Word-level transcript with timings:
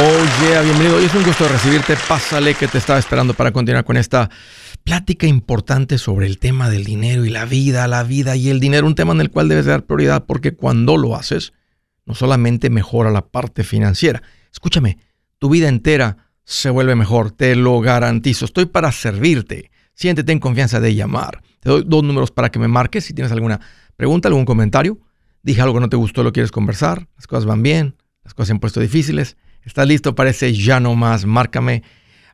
Oh 0.00 0.46
yeah, 0.46 0.62
bienvenido. 0.62 0.96
Hoy 0.96 1.06
es 1.06 1.14
un 1.16 1.24
gusto 1.24 1.48
recibirte. 1.48 1.96
Pásale 2.08 2.54
que 2.54 2.68
te 2.68 2.78
estaba 2.78 3.00
esperando 3.00 3.34
para 3.34 3.50
continuar 3.50 3.84
con 3.84 3.96
esta 3.96 4.30
plática 4.84 5.26
importante 5.26 5.98
sobre 5.98 6.28
el 6.28 6.38
tema 6.38 6.70
del 6.70 6.84
dinero 6.84 7.24
y 7.24 7.30
la 7.30 7.44
vida, 7.46 7.88
la 7.88 8.04
vida 8.04 8.36
y 8.36 8.48
el 8.48 8.60
dinero, 8.60 8.86
un 8.86 8.94
tema 8.94 9.12
en 9.12 9.20
el 9.20 9.32
cual 9.32 9.48
debes 9.48 9.66
dar 9.66 9.86
prioridad 9.86 10.24
porque 10.24 10.54
cuando 10.54 10.96
lo 10.96 11.16
haces, 11.16 11.52
no 12.06 12.14
solamente 12.14 12.70
mejora 12.70 13.10
la 13.10 13.26
parte 13.26 13.64
financiera. 13.64 14.22
Escúchame, 14.52 14.98
tu 15.40 15.50
vida 15.50 15.66
entera 15.66 16.28
se 16.44 16.70
vuelve 16.70 16.94
mejor, 16.94 17.32
te 17.32 17.56
lo 17.56 17.80
garantizo. 17.80 18.44
Estoy 18.44 18.66
para 18.66 18.92
servirte. 18.92 19.72
Siéntete 19.94 20.30
en 20.30 20.38
confianza 20.38 20.78
de 20.78 20.94
llamar. 20.94 21.42
Te 21.58 21.70
doy 21.70 21.82
dos 21.84 22.04
números 22.04 22.30
para 22.30 22.50
que 22.52 22.60
me 22.60 22.68
marques 22.68 23.04
si 23.04 23.14
tienes 23.14 23.32
alguna 23.32 23.58
pregunta, 23.96 24.28
algún 24.28 24.44
comentario. 24.44 25.00
Dije 25.42 25.60
algo 25.60 25.74
que 25.74 25.80
no 25.80 25.88
te 25.88 25.96
gustó, 25.96 26.22
lo 26.22 26.32
quieres 26.32 26.52
conversar. 26.52 27.08
Las 27.16 27.26
cosas 27.26 27.46
van 27.46 27.64
bien, 27.64 27.96
las 28.22 28.32
cosas 28.32 28.46
se 28.46 28.52
han 28.52 28.60
puesto 28.60 28.78
difíciles 28.78 29.36
¿Estás 29.64 29.86
listo 29.86 30.14
para 30.14 30.30
ese 30.30 30.52
ya 30.54 30.80
no 30.80 30.94
más? 30.94 31.26
Márcame 31.26 31.82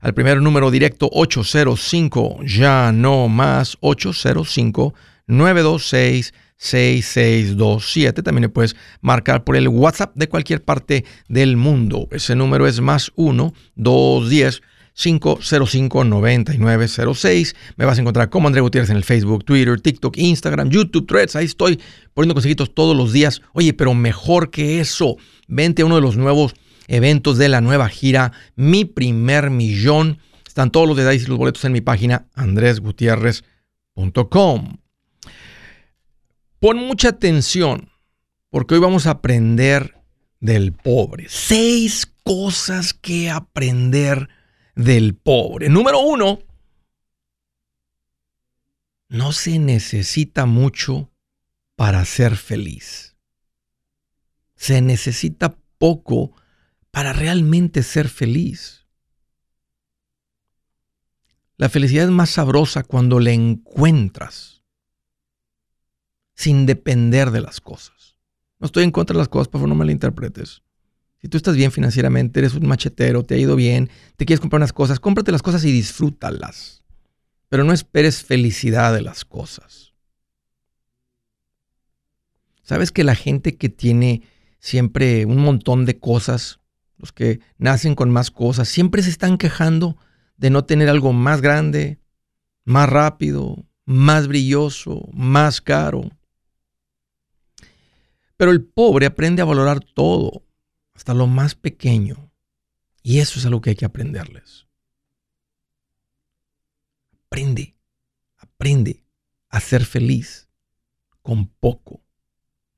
al 0.00 0.14
primer 0.14 0.42
número 0.42 0.70
directo 0.70 1.08
805 1.12 2.40
ya 2.44 2.92
no 2.92 3.28
más 3.28 3.76
805 3.80 4.94
926 5.26 6.34
6627. 6.56 8.22
También 8.22 8.42
le 8.42 8.48
puedes 8.48 8.76
marcar 9.00 9.44
por 9.44 9.56
el 9.56 9.68
WhatsApp 9.68 10.12
de 10.14 10.28
cualquier 10.28 10.62
parte 10.62 11.04
del 11.28 11.56
mundo. 11.56 12.08
Ese 12.10 12.36
número 12.36 12.66
es 12.66 12.80
más 12.80 13.12
1 13.16 13.52
210 13.74 14.62
505 14.94 16.04
9906. 16.04 17.56
Me 17.76 17.84
vas 17.84 17.98
a 17.98 18.00
encontrar 18.00 18.30
como 18.30 18.46
André 18.46 18.60
Gutiérrez 18.60 18.90
en 18.90 18.96
el 18.96 19.04
Facebook, 19.04 19.44
Twitter, 19.44 19.80
TikTok, 19.80 20.16
Instagram, 20.16 20.70
YouTube, 20.70 21.06
Threads. 21.06 21.36
Ahí 21.36 21.46
estoy 21.46 21.80
poniendo 22.14 22.34
consejitos 22.34 22.72
todos 22.74 22.96
los 22.96 23.12
días. 23.12 23.42
Oye, 23.52 23.72
pero 23.72 23.94
mejor 23.94 24.50
que 24.50 24.80
eso, 24.80 25.16
vente 25.48 25.82
uno 25.82 25.96
de 25.96 26.02
los 26.02 26.16
nuevos 26.16 26.54
eventos 26.88 27.38
de 27.38 27.48
la 27.48 27.60
nueva 27.60 27.88
gira 27.88 28.32
Mi 28.56 28.84
Primer 28.84 29.50
Millón. 29.50 30.18
Están 30.46 30.70
todos 30.70 30.86
los 30.86 30.96
detalles 30.96 31.24
y 31.24 31.26
los 31.26 31.38
boletos 31.38 31.64
en 31.64 31.72
mi 31.72 31.80
página 31.80 32.28
andresgutierrez.com. 32.34 34.76
Pon 36.60 36.76
mucha 36.78 37.08
atención 37.08 37.90
porque 38.50 38.74
hoy 38.74 38.80
vamos 38.80 39.06
a 39.06 39.10
aprender 39.10 39.98
del 40.40 40.72
pobre. 40.72 41.26
Seis 41.28 42.06
cosas 42.22 42.94
que 42.94 43.30
aprender 43.30 44.28
del 44.74 45.14
pobre. 45.14 45.68
Número 45.68 46.00
uno, 46.00 46.40
no 49.08 49.32
se 49.32 49.58
necesita 49.58 50.46
mucho 50.46 51.10
para 51.76 52.04
ser 52.04 52.36
feliz. 52.36 53.16
Se 54.56 54.80
necesita 54.80 55.56
poco 55.78 56.32
para 56.94 57.12
realmente 57.12 57.82
ser 57.82 58.08
feliz. 58.08 58.86
La 61.56 61.68
felicidad 61.68 62.04
es 62.04 62.10
más 62.12 62.30
sabrosa 62.30 62.84
cuando 62.84 63.18
la 63.18 63.32
encuentras 63.32 64.62
sin 66.36 66.66
depender 66.66 67.32
de 67.32 67.40
las 67.40 67.60
cosas. 67.60 68.16
No 68.60 68.66
estoy 68.66 68.84
en 68.84 68.92
contra 68.92 69.14
de 69.14 69.18
las 69.18 69.28
cosas, 69.28 69.48
por 69.48 69.58
favor 69.58 69.70
no 69.70 69.74
me 69.74 69.84
la 69.84 69.90
interpretes. 69.90 70.62
Si 71.20 71.26
tú 71.26 71.36
estás 71.36 71.56
bien 71.56 71.72
financieramente, 71.72 72.38
eres 72.38 72.54
un 72.54 72.68
machetero, 72.68 73.24
te 73.24 73.34
ha 73.34 73.38
ido 73.38 73.56
bien, 73.56 73.90
te 74.16 74.24
quieres 74.24 74.40
comprar 74.40 74.60
unas 74.60 74.72
cosas, 74.72 75.00
cómprate 75.00 75.32
las 75.32 75.42
cosas 75.42 75.64
y 75.64 75.72
disfrútalas. 75.72 76.84
Pero 77.48 77.64
no 77.64 77.72
esperes 77.72 78.22
felicidad 78.22 78.94
de 78.94 79.02
las 79.02 79.24
cosas. 79.24 79.94
¿Sabes 82.62 82.92
que 82.92 83.02
la 83.02 83.16
gente 83.16 83.56
que 83.56 83.68
tiene 83.68 84.22
siempre 84.60 85.26
un 85.26 85.38
montón 85.38 85.86
de 85.86 85.98
cosas 85.98 86.60
los 86.98 87.12
que 87.12 87.40
nacen 87.58 87.94
con 87.94 88.10
más 88.10 88.30
cosas, 88.30 88.68
siempre 88.68 89.02
se 89.02 89.10
están 89.10 89.38
quejando 89.38 89.96
de 90.36 90.50
no 90.50 90.64
tener 90.64 90.88
algo 90.88 91.12
más 91.12 91.40
grande, 91.40 92.00
más 92.64 92.88
rápido, 92.88 93.66
más 93.84 94.28
brilloso, 94.28 95.08
más 95.12 95.60
caro. 95.60 96.10
Pero 98.36 98.50
el 98.50 98.64
pobre 98.64 99.06
aprende 99.06 99.42
a 99.42 99.46
valorar 99.46 99.80
todo, 99.80 100.44
hasta 100.94 101.14
lo 101.14 101.26
más 101.26 101.54
pequeño. 101.54 102.30
Y 103.02 103.20
eso 103.20 103.38
es 103.38 103.46
algo 103.46 103.60
que 103.60 103.70
hay 103.70 103.76
que 103.76 103.84
aprenderles. 103.84 104.66
Aprende, 107.26 107.76
aprende 108.38 109.04
a 109.50 109.60
ser 109.60 109.84
feliz 109.84 110.48
con 111.22 111.48
poco. 111.48 112.02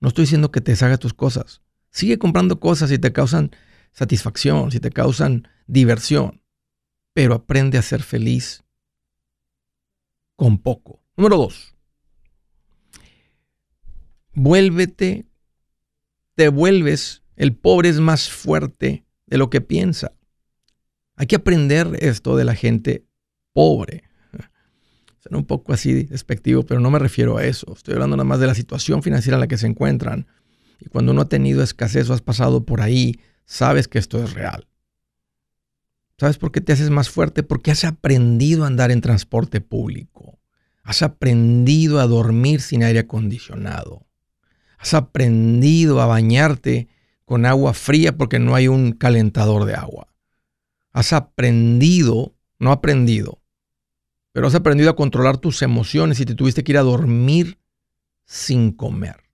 No 0.00 0.08
estoy 0.08 0.22
diciendo 0.22 0.50
que 0.50 0.60
te 0.60 0.72
deshagas 0.72 0.98
tus 0.98 1.14
cosas. 1.14 1.62
Sigue 1.90 2.18
comprando 2.18 2.60
cosas 2.60 2.90
y 2.90 2.98
te 2.98 3.12
causan 3.12 3.50
satisfacción, 3.96 4.70
si 4.70 4.78
te 4.78 4.90
causan 4.90 5.48
diversión, 5.66 6.42
pero 7.14 7.34
aprende 7.34 7.78
a 7.78 7.82
ser 7.82 8.02
feliz 8.02 8.62
con 10.36 10.58
poco. 10.58 11.02
Número 11.16 11.38
dos, 11.38 11.74
vuélvete, 14.34 15.24
te 16.34 16.48
vuelves, 16.48 17.22
el 17.36 17.56
pobre 17.56 17.88
es 17.88 17.98
más 17.98 18.28
fuerte 18.28 19.06
de 19.24 19.38
lo 19.38 19.48
que 19.48 19.62
piensa. 19.62 20.12
Hay 21.14 21.26
que 21.26 21.36
aprender 21.36 21.96
esto 22.00 22.36
de 22.36 22.44
la 22.44 22.54
gente 22.54 23.06
pobre. 23.54 24.04
Suena 25.20 25.38
un 25.38 25.46
poco 25.46 25.72
así 25.72 26.04
despectivo, 26.04 26.64
pero 26.64 26.80
no 26.80 26.90
me 26.90 26.98
refiero 26.98 27.38
a 27.38 27.44
eso. 27.44 27.72
Estoy 27.72 27.94
hablando 27.94 28.18
nada 28.18 28.28
más 28.28 28.40
de 28.40 28.46
la 28.46 28.54
situación 28.54 29.02
financiera 29.02 29.36
en 29.36 29.40
la 29.40 29.48
que 29.48 29.56
se 29.56 29.66
encuentran. 29.66 30.26
Y 30.80 30.90
cuando 30.90 31.12
uno 31.12 31.22
ha 31.22 31.28
tenido 31.30 31.62
escasez 31.62 32.10
o 32.10 32.12
has 32.12 32.20
pasado 32.20 32.66
por 32.66 32.82
ahí, 32.82 33.18
sabes 33.46 33.88
que 33.88 33.98
esto 33.98 34.22
es 34.22 34.34
real. 34.34 34.68
¿Sabes 36.18 36.38
por 36.38 36.52
qué 36.52 36.60
te 36.60 36.72
haces 36.72 36.90
más 36.90 37.08
fuerte? 37.10 37.42
Porque 37.42 37.70
has 37.70 37.84
aprendido 37.84 38.64
a 38.64 38.66
andar 38.66 38.90
en 38.90 39.00
transporte 39.00 39.60
público. 39.60 40.38
Has 40.82 41.02
aprendido 41.02 42.00
a 42.00 42.06
dormir 42.06 42.60
sin 42.60 42.82
aire 42.84 43.00
acondicionado. 43.00 44.06
Has 44.78 44.94
aprendido 44.94 46.00
a 46.00 46.06
bañarte 46.06 46.88
con 47.24 47.44
agua 47.44 47.74
fría 47.74 48.16
porque 48.16 48.38
no 48.38 48.54
hay 48.54 48.68
un 48.68 48.92
calentador 48.92 49.64
de 49.64 49.74
agua. 49.74 50.08
Has 50.92 51.12
aprendido, 51.12 52.34
no 52.58 52.72
aprendido, 52.72 53.42
pero 54.32 54.46
has 54.46 54.54
aprendido 54.54 54.90
a 54.90 54.96
controlar 54.96 55.38
tus 55.38 55.60
emociones 55.62 56.20
y 56.20 56.24
te 56.24 56.34
tuviste 56.34 56.62
que 56.62 56.72
ir 56.72 56.78
a 56.78 56.82
dormir 56.82 57.58
sin 58.24 58.72
comer. 58.72 59.24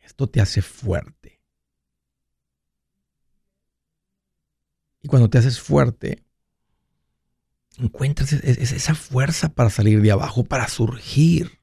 Esto 0.00 0.26
te 0.26 0.40
hace 0.40 0.62
fuerte. 0.62 1.37
Y 5.02 5.08
cuando 5.08 5.30
te 5.30 5.38
haces 5.38 5.60
fuerte, 5.60 6.24
encuentras 7.78 8.32
esa 8.32 8.94
fuerza 8.94 9.54
para 9.54 9.70
salir 9.70 10.00
de 10.02 10.10
abajo, 10.10 10.44
para 10.44 10.68
surgir. 10.68 11.60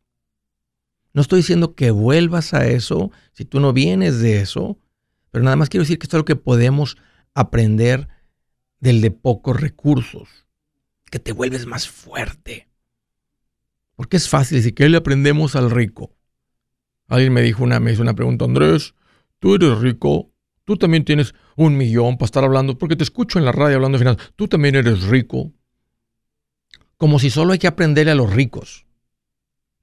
No 1.14 1.22
estoy 1.22 1.40
diciendo 1.40 1.76
que 1.76 1.92
vuelvas 1.92 2.54
a 2.54 2.68
eso 2.68 3.12
si 3.34 3.46
tú 3.46 3.60
no 3.60 3.74
vienes 3.74 4.20
de 4.20 4.42
eso, 4.42 4.78
pero 5.32 5.44
nada 5.44 5.56
más 5.56 5.70
quiero 5.70 5.84
decir 5.84 6.00
que 6.00 6.06
esto 6.06 6.18
es 6.18 6.22
lo 6.22 6.26
que 6.26 6.36
podemos 6.36 6.98
aprender 7.34 8.08
del 8.80 9.02
de 9.02 9.12
pocos 9.12 9.60
recursos, 9.60 10.46
que 11.12 11.20
te 11.20 11.32
vuelves 11.32 11.66
más 11.66 11.88
fuerte. 11.88 12.70
Porque 13.96 14.18
es 14.18 14.30
fácil 14.30 14.58
decir 14.58 14.74
que 14.74 14.90
le 14.90 14.98
aprendemos 14.98 15.56
al 15.56 15.72
rico. 15.72 16.16
Alguien 17.08 17.34
me 17.34 17.42
dijo 17.42 17.64
una, 17.64 17.80
me 17.80 17.92
hizo 17.92 18.02
una 18.02 18.16
pregunta, 18.16 18.46
Andrés, 18.46 18.94
tú 19.40 19.56
eres 19.56 19.78
rico, 19.80 20.32
Tú 20.66 20.78
también 20.78 21.06
tienes 21.06 21.36
un 21.56 21.78
millón 21.78 22.18
para 22.18 22.26
estar 22.26 22.44
hablando, 22.44 22.78
porque 22.78 22.96
te 22.96 23.04
escucho 23.04 23.38
en 23.38 23.46
la 23.46 23.52
radio 23.52 23.76
hablando 23.76 23.98
de 23.98 24.04
finanzas. 24.04 24.34
Tú 24.36 24.48
también 24.48 24.76
eres 24.76 25.04
rico. 25.04 25.54
Como 26.98 27.20
si 27.20 27.30
solo 27.30 27.54
hay 27.54 27.60
que 27.60 27.68
aprenderle 27.68 28.12
a 28.12 28.16
los 28.16 28.34
ricos. 28.34 28.86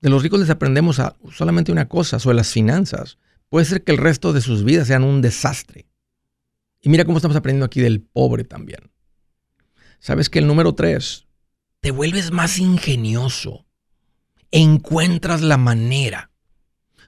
De 0.00 0.10
los 0.10 0.24
ricos 0.24 0.40
les 0.40 0.50
aprendemos 0.50 0.98
a 0.98 1.16
solamente 1.32 1.70
una 1.70 1.88
cosa, 1.88 2.18
sobre 2.18 2.36
las 2.36 2.50
finanzas. 2.50 3.18
Puede 3.48 3.64
ser 3.64 3.84
que 3.84 3.92
el 3.92 3.98
resto 3.98 4.32
de 4.32 4.40
sus 4.40 4.64
vidas 4.64 4.88
sean 4.88 5.04
un 5.04 5.22
desastre. 5.22 5.86
Y 6.80 6.88
mira 6.88 7.04
cómo 7.04 7.18
estamos 7.18 7.36
aprendiendo 7.36 7.66
aquí 7.66 7.80
del 7.80 8.00
pobre 8.00 8.42
también. 8.42 8.90
Sabes 10.00 10.28
que 10.28 10.40
el 10.40 10.48
número 10.48 10.74
tres, 10.74 11.28
te 11.80 11.92
vuelves 11.92 12.32
más 12.32 12.58
ingenioso. 12.58 13.66
Encuentras 14.50 15.42
la 15.42 15.58
manera. 15.58 16.32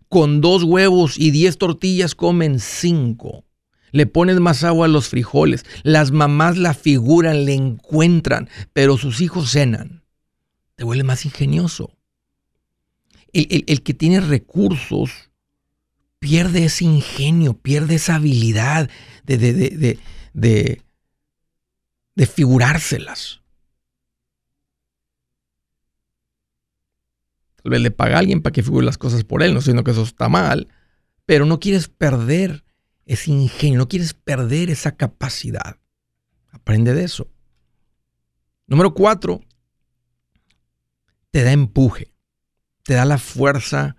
Con 0.08 0.40
dos 0.40 0.62
huevos 0.62 1.18
y 1.18 1.32
diez 1.32 1.58
tortillas 1.58 2.14
comen 2.14 2.60
cinco 2.60 3.44
le 3.94 4.06
pones 4.06 4.40
más 4.40 4.64
agua 4.64 4.86
a 4.86 4.88
los 4.88 5.08
frijoles, 5.08 5.64
las 5.84 6.10
mamás 6.10 6.58
la 6.58 6.74
figuran, 6.74 7.44
le 7.44 7.54
encuentran, 7.54 8.48
pero 8.72 8.98
sus 8.98 9.20
hijos 9.20 9.52
cenan. 9.52 10.02
Te 10.74 10.82
vuelve 10.82 11.04
más 11.04 11.24
ingenioso. 11.24 11.96
El, 13.32 13.84
que 13.84 13.94
tiene 13.94 14.18
recursos 14.18 15.30
pierde 16.18 16.64
ese 16.64 16.84
ingenio, 16.84 17.54
pierde 17.54 17.94
esa 17.94 18.16
habilidad 18.16 18.90
de, 19.22 19.38
de, 19.38 19.52
de, 19.52 19.98
de, 20.32 20.82
de 22.16 22.26
figurárselas. 22.26 23.42
Tal 27.62 27.70
vez 27.70 27.80
le 27.80 27.92
paga 27.92 28.16
a 28.16 28.18
alguien 28.18 28.42
para 28.42 28.52
que 28.52 28.64
figure 28.64 28.84
las 28.84 28.98
cosas 28.98 29.22
por 29.22 29.44
él, 29.44 29.54
no 29.54 29.60
siendo 29.60 29.84
que 29.84 29.92
eso 29.92 30.02
está 30.02 30.28
mal, 30.28 30.66
pero 31.26 31.46
no 31.46 31.60
quieres 31.60 31.86
perder 31.86 32.63
ese 33.06 33.30
ingenio, 33.30 33.78
no 33.78 33.88
quieres 33.88 34.14
perder 34.14 34.70
esa 34.70 34.96
capacidad. 34.96 35.78
Aprende 36.50 36.94
de 36.94 37.04
eso. 37.04 37.28
Número 38.66 38.94
cuatro, 38.94 39.42
te 41.30 41.42
da 41.42 41.52
empuje, 41.52 42.14
te 42.82 42.94
da 42.94 43.04
la 43.04 43.18
fuerza 43.18 43.96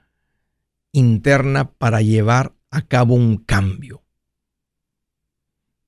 interna 0.92 1.70
para 1.72 2.02
llevar 2.02 2.56
a 2.72 2.82
cabo 2.82 3.16
un 3.16 3.38
cambio. 3.38 4.04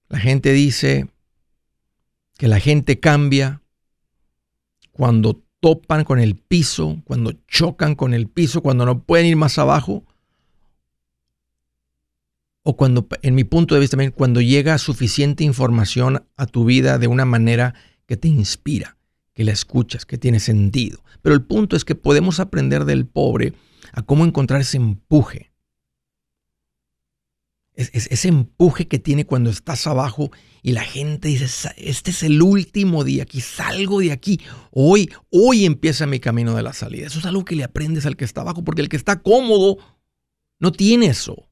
La 0.09 0.19
gente 0.19 0.53
dice 0.53 1.09
que 2.37 2.47
la 2.47 2.59
gente 2.59 2.99
cambia 2.99 3.61
cuando 4.91 5.43
topan 5.59 6.03
con 6.03 6.19
el 6.19 6.35
piso, 6.35 7.01
cuando 7.03 7.33
chocan 7.47 7.95
con 7.95 8.13
el 8.13 8.29
piso, 8.29 8.61
cuando 8.61 8.85
no 8.85 9.03
pueden 9.03 9.25
ir 9.25 9.35
más 9.35 9.57
abajo, 9.57 10.05
o 12.69 12.75
cuando, 12.75 13.07
en 13.21 13.33
mi 13.33 13.45
punto 13.45 13.75
de 13.75 13.79
vista 13.79 13.95
también, 13.95 14.11
cuando 14.11 14.41
llega 14.41 14.77
suficiente 14.77 15.45
información 15.45 16.27
a 16.35 16.45
tu 16.47 16.65
vida 16.65 16.97
de 16.97 17.07
una 17.07 17.23
manera 17.23 17.73
que 18.05 18.17
te 18.17 18.27
inspira, 18.27 18.97
que 19.33 19.45
la 19.45 19.53
escuchas, 19.53 20.05
que 20.05 20.17
tiene 20.17 20.41
sentido. 20.41 21.01
Pero 21.21 21.33
el 21.33 21.43
punto 21.43 21.77
es 21.77 21.85
que 21.85 21.95
podemos 21.95 22.41
aprender 22.41 22.83
del 22.83 23.05
pobre 23.05 23.53
a 23.93 24.01
cómo 24.01 24.25
encontrar 24.25 24.59
ese 24.59 24.75
empuje. 24.75 25.53
ese 27.73 28.27
empuje 28.27 28.89
que 28.89 28.99
tiene 28.99 29.25
cuando 29.25 29.49
estás 29.49 29.87
abajo 29.87 30.29
y 30.61 30.73
la 30.73 30.83
gente 30.83 31.29
dice, 31.29 31.71
este 31.77 32.11
es 32.11 32.21
el 32.21 32.41
último 32.41 33.05
día, 33.05 33.23
aquí 33.23 33.39
salgo 33.39 34.01
de 34.01 34.11
aquí, 34.11 34.41
hoy, 34.71 35.09
hoy 35.29 35.63
empieza 35.63 36.05
mi 36.05 36.19
camino 36.19 36.53
de 36.53 36.63
la 36.63 36.73
salida. 36.73 37.07
Eso 37.07 37.19
es 37.19 37.25
algo 37.25 37.45
que 37.45 37.55
le 37.55 37.63
aprendes 37.63 38.05
al 38.05 38.17
que 38.17 38.25
está 38.25 38.41
abajo, 38.41 38.65
porque 38.65 38.81
el 38.81 38.89
que 38.89 38.97
está 38.97 39.21
cómodo 39.21 39.77
no 40.59 40.73
tiene 40.73 41.05
eso. 41.05 41.47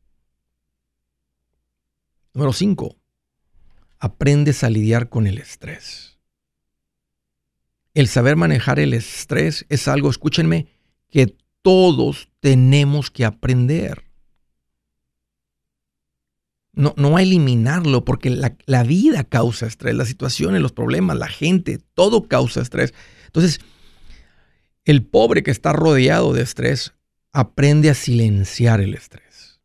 Número 2.35 2.51
5. 2.51 2.97
Aprendes 3.97 4.65
a 4.65 4.69
lidiar 4.69 5.07
con 5.07 5.25
el 5.25 5.37
estrés. 5.37 6.19
El 7.93 8.09
saber 8.09 8.35
manejar 8.35 8.77
el 8.77 8.93
estrés 8.93 9.65
es 9.69 9.87
algo, 9.87 10.09
escúchenme, 10.09 10.67
que 11.09 11.33
todos 11.61 12.27
tenemos 12.41 13.09
que 13.09 13.23
aprender. 13.23 14.03
No, 16.73 16.93
no 16.97 17.15
a 17.15 17.21
eliminarlo, 17.21 18.03
porque 18.03 18.29
la, 18.29 18.57
la 18.65 18.83
vida 18.83 19.23
causa 19.23 19.65
estrés, 19.65 19.95
las 19.95 20.09
situaciones, 20.09 20.61
los 20.61 20.73
problemas, 20.73 21.17
la 21.17 21.29
gente, 21.29 21.79
todo 21.93 22.27
causa 22.27 22.61
estrés. 22.61 22.93
Entonces, 23.27 23.61
el 24.83 25.05
pobre 25.05 25.41
que 25.41 25.51
está 25.51 25.71
rodeado 25.71 26.33
de 26.33 26.41
estrés 26.41 26.95
aprende 27.31 27.89
a 27.89 27.93
silenciar 27.93 28.81
el 28.81 28.93
estrés, 28.93 29.61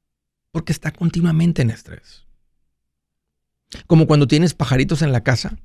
porque 0.53 0.71
está 0.71 0.93
continuamente 0.93 1.63
en 1.63 1.71
estrés. 1.71 2.30
Como 3.87 4.07
cuando 4.07 4.27
tienes 4.27 4.55
pajaritos 4.55 5.03
en 5.03 5.13
la 5.13 5.23
casa 5.23 5.57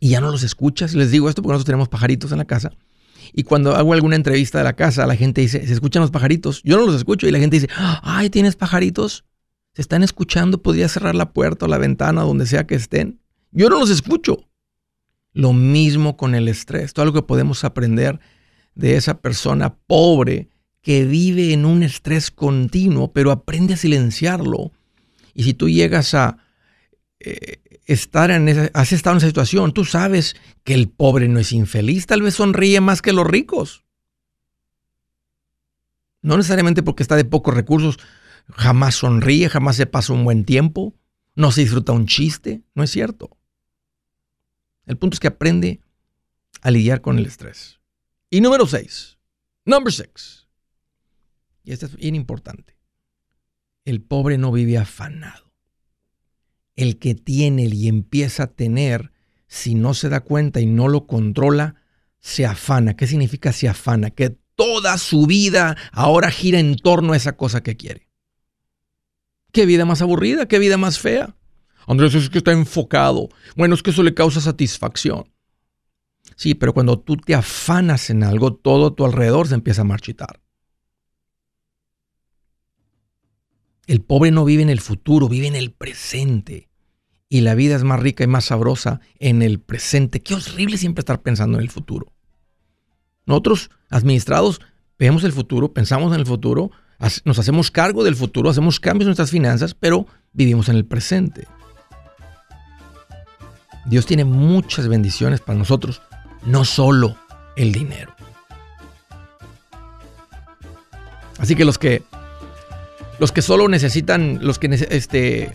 y 0.00 0.10
ya 0.10 0.20
no 0.20 0.30
los 0.30 0.42
escuchas. 0.42 0.94
Les 0.94 1.10
digo 1.10 1.28
esto 1.28 1.42
porque 1.42 1.54
nosotros 1.54 1.66
tenemos 1.66 1.88
pajaritos 1.88 2.32
en 2.32 2.38
la 2.38 2.44
casa. 2.44 2.72
Y 3.32 3.42
cuando 3.42 3.74
hago 3.74 3.92
alguna 3.92 4.16
entrevista 4.16 4.58
de 4.58 4.64
la 4.64 4.74
casa, 4.74 5.06
la 5.06 5.16
gente 5.16 5.40
dice, 5.40 5.66
¿se 5.66 5.72
escuchan 5.72 6.02
los 6.02 6.10
pajaritos? 6.10 6.62
Yo 6.62 6.76
no 6.76 6.86
los 6.86 6.94
escucho. 6.94 7.26
Y 7.26 7.32
la 7.32 7.38
gente 7.38 7.56
dice, 7.56 7.68
ay, 8.02 8.30
¿tienes 8.30 8.56
pajaritos? 8.56 9.24
¿Se 9.74 9.82
están 9.82 10.02
escuchando? 10.02 10.62
¿Podría 10.62 10.88
cerrar 10.88 11.14
la 11.14 11.32
puerta 11.32 11.66
o 11.66 11.68
la 11.68 11.78
ventana 11.78 12.22
donde 12.22 12.46
sea 12.46 12.66
que 12.66 12.74
estén? 12.74 13.20
Yo 13.52 13.68
no 13.68 13.78
los 13.78 13.90
escucho. 13.90 14.48
Lo 15.32 15.52
mismo 15.52 16.16
con 16.16 16.34
el 16.34 16.48
estrés. 16.48 16.94
Todo 16.94 17.06
lo 17.06 17.12
que 17.12 17.22
podemos 17.22 17.64
aprender 17.64 18.20
de 18.74 18.96
esa 18.96 19.20
persona 19.20 19.74
pobre 19.74 20.48
que 20.80 21.04
vive 21.04 21.52
en 21.52 21.64
un 21.64 21.82
estrés 21.82 22.30
continuo, 22.30 23.12
pero 23.12 23.32
aprende 23.32 23.74
a 23.74 23.76
silenciarlo. 23.76 24.72
Y 25.34 25.42
si 25.42 25.52
tú 25.52 25.68
llegas 25.68 26.14
a, 26.14 26.38
eh, 27.18 27.80
estar 27.86 28.30
en 28.30 28.48
esa, 28.48 28.70
has 28.74 28.92
estado 28.92 29.14
en 29.14 29.18
esa 29.18 29.28
situación, 29.28 29.72
tú 29.72 29.84
sabes 29.84 30.36
que 30.64 30.74
el 30.74 30.88
pobre 30.88 31.28
no 31.28 31.38
es 31.38 31.52
infeliz, 31.52 32.06
tal 32.06 32.22
vez 32.22 32.34
sonríe 32.34 32.80
más 32.80 33.00
que 33.00 33.12
los 33.12 33.26
ricos. 33.26 33.84
No 36.20 36.36
necesariamente 36.36 36.82
porque 36.82 37.02
está 37.02 37.16
de 37.16 37.24
pocos 37.24 37.54
recursos, 37.54 37.98
jamás 38.50 38.96
sonríe, 38.96 39.48
jamás 39.48 39.76
se 39.76 39.86
pasa 39.86 40.12
un 40.12 40.24
buen 40.24 40.44
tiempo, 40.44 40.94
no 41.34 41.52
se 41.52 41.62
disfruta 41.62 41.92
un 41.92 42.06
chiste, 42.06 42.62
no 42.74 42.82
es 42.82 42.90
cierto. 42.90 43.36
El 44.84 44.98
punto 44.98 45.14
es 45.14 45.20
que 45.20 45.28
aprende 45.28 45.80
a 46.60 46.70
lidiar 46.70 47.00
con 47.00 47.18
el 47.18 47.26
estrés. 47.26 47.80
Y 48.28 48.40
número 48.40 48.66
6, 48.66 49.18
number 49.64 49.92
6, 49.92 50.48
y 51.64 51.72
este 51.72 51.86
es 51.86 51.96
bien 51.96 52.14
importante, 52.14 52.76
el 53.84 54.02
pobre 54.02 54.36
no 54.36 54.52
vive 54.52 54.76
afanado 54.78 55.45
el 56.76 56.98
que 56.98 57.14
tiene 57.14 57.64
y 57.64 57.88
empieza 57.88 58.44
a 58.44 58.46
tener, 58.48 59.12
si 59.48 59.74
no 59.74 59.94
se 59.94 60.08
da 60.08 60.20
cuenta 60.20 60.60
y 60.60 60.66
no 60.66 60.88
lo 60.88 61.06
controla, 61.06 61.76
se 62.20 62.46
afana. 62.46 62.96
¿Qué 62.96 63.06
significa 63.06 63.52
se 63.52 63.68
afana? 63.68 64.10
Que 64.10 64.36
toda 64.54 64.98
su 64.98 65.26
vida 65.26 65.76
ahora 65.92 66.30
gira 66.30 66.58
en 66.58 66.76
torno 66.76 67.12
a 67.12 67.16
esa 67.16 67.36
cosa 67.36 67.62
que 67.62 67.76
quiere. 67.76 68.08
¿Qué 69.52 69.64
vida 69.64 69.84
más 69.84 70.02
aburrida? 70.02 70.46
¿Qué 70.46 70.58
vida 70.58 70.76
más 70.76 70.98
fea? 70.98 71.34
Andrés, 71.86 72.14
es 72.14 72.28
que 72.28 72.38
está 72.38 72.52
enfocado. 72.52 73.28
Bueno, 73.54 73.74
es 73.74 73.82
que 73.82 73.90
eso 73.90 74.02
le 74.02 74.12
causa 74.12 74.40
satisfacción. 74.40 75.32
Sí, 76.34 76.54
pero 76.54 76.74
cuando 76.74 76.98
tú 76.98 77.16
te 77.16 77.34
afanas 77.34 78.10
en 78.10 78.22
algo, 78.22 78.54
todo 78.54 78.88
a 78.88 78.94
tu 78.94 79.04
alrededor 79.04 79.48
se 79.48 79.54
empieza 79.54 79.82
a 79.82 79.84
marchitar. 79.84 80.40
El 83.86 84.00
pobre 84.00 84.30
no 84.30 84.44
vive 84.44 84.62
en 84.62 84.70
el 84.70 84.80
futuro, 84.80 85.28
vive 85.28 85.46
en 85.46 85.56
el 85.56 85.72
presente. 85.72 86.68
Y 87.28 87.40
la 87.40 87.54
vida 87.54 87.76
es 87.76 87.84
más 87.84 88.00
rica 88.00 88.24
y 88.24 88.26
más 88.26 88.46
sabrosa 88.46 89.00
en 89.18 89.42
el 89.42 89.60
presente. 89.60 90.22
Qué 90.22 90.34
horrible 90.34 90.78
siempre 90.78 91.00
estar 91.00 91.22
pensando 91.22 91.58
en 91.58 91.62
el 91.62 91.70
futuro. 91.70 92.12
Nosotros, 93.26 93.70
administrados, 93.90 94.60
vemos 94.98 95.24
el 95.24 95.32
futuro, 95.32 95.72
pensamos 95.72 96.12
en 96.14 96.20
el 96.20 96.26
futuro, 96.26 96.70
nos 97.24 97.38
hacemos 97.38 97.70
cargo 97.70 98.04
del 98.04 98.16
futuro, 98.16 98.50
hacemos 98.50 98.80
cambios 98.80 99.06
en 99.06 99.08
nuestras 99.08 99.30
finanzas, 99.30 99.74
pero 99.74 100.06
vivimos 100.32 100.68
en 100.68 100.76
el 100.76 100.86
presente. 100.86 101.46
Dios 103.86 104.06
tiene 104.06 104.24
muchas 104.24 104.88
bendiciones 104.88 105.40
para 105.40 105.58
nosotros, 105.58 106.02
no 106.44 106.64
solo 106.64 107.16
el 107.56 107.72
dinero. 107.72 108.14
Así 111.38 111.54
que 111.54 111.64
los 111.64 111.78
que 111.78 112.02
los 113.18 113.32
que 113.32 113.42
solo 113.42 113.68
necesitan, 113.68 114.38
los 114.42 114.58
que 114.58 114.68
este, 114.90 115.52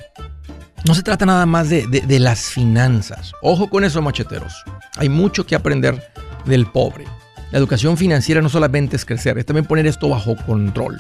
no 0.86 0.96
se 0.96 1.04
trata 1.04 1.26
nada 1.26 1.46
más 1.46 1.70
de, 1.70 1.88
de, 1.88 2.20
las 2.20 2.46
finanzas. 2.46 3.34
Ojo 3.42 3.70
con 3.70 3.84
eso, 3.84 4.02
macheteros. 4.02 4.64
Hay 4.98 5.10
mucho 5.10 5.46
que 5.46 5.56
aprender 5.56 6.12
del 6.46 6.66
pobre. 6.66 7.06
La 7.52 7.60
educación 7.60 7.98
financiera 7.98 8.42
no 8.42 8.50
solamente 8.50 8.96
es 8.96 9.06
crecer, 9.06 9.38
es 9.38 9.46
también 9.46 9.66
poner 9.66 9.86
esto 9.86 10.10
bajo 10.10 10.36
control. 10.46 10.98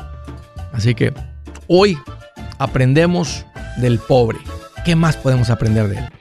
Así 0.73 0.93
que 0.93 1.13
hoy 1.67 1.97
aprendemos 2.59 3.45
del 3.77 3.99
pobre. 3.99 4.37
¿Qué 4.85 4.95
más 4.95 5.15
podemos 5.15 5.49
aprender 5.49 5.87
de 5.87 5.97
él? 5.99 6.20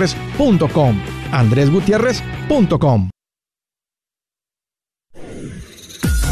andresgutierrez.com. 0.01 0.95
andresgutierrez.com. 1.31 3.20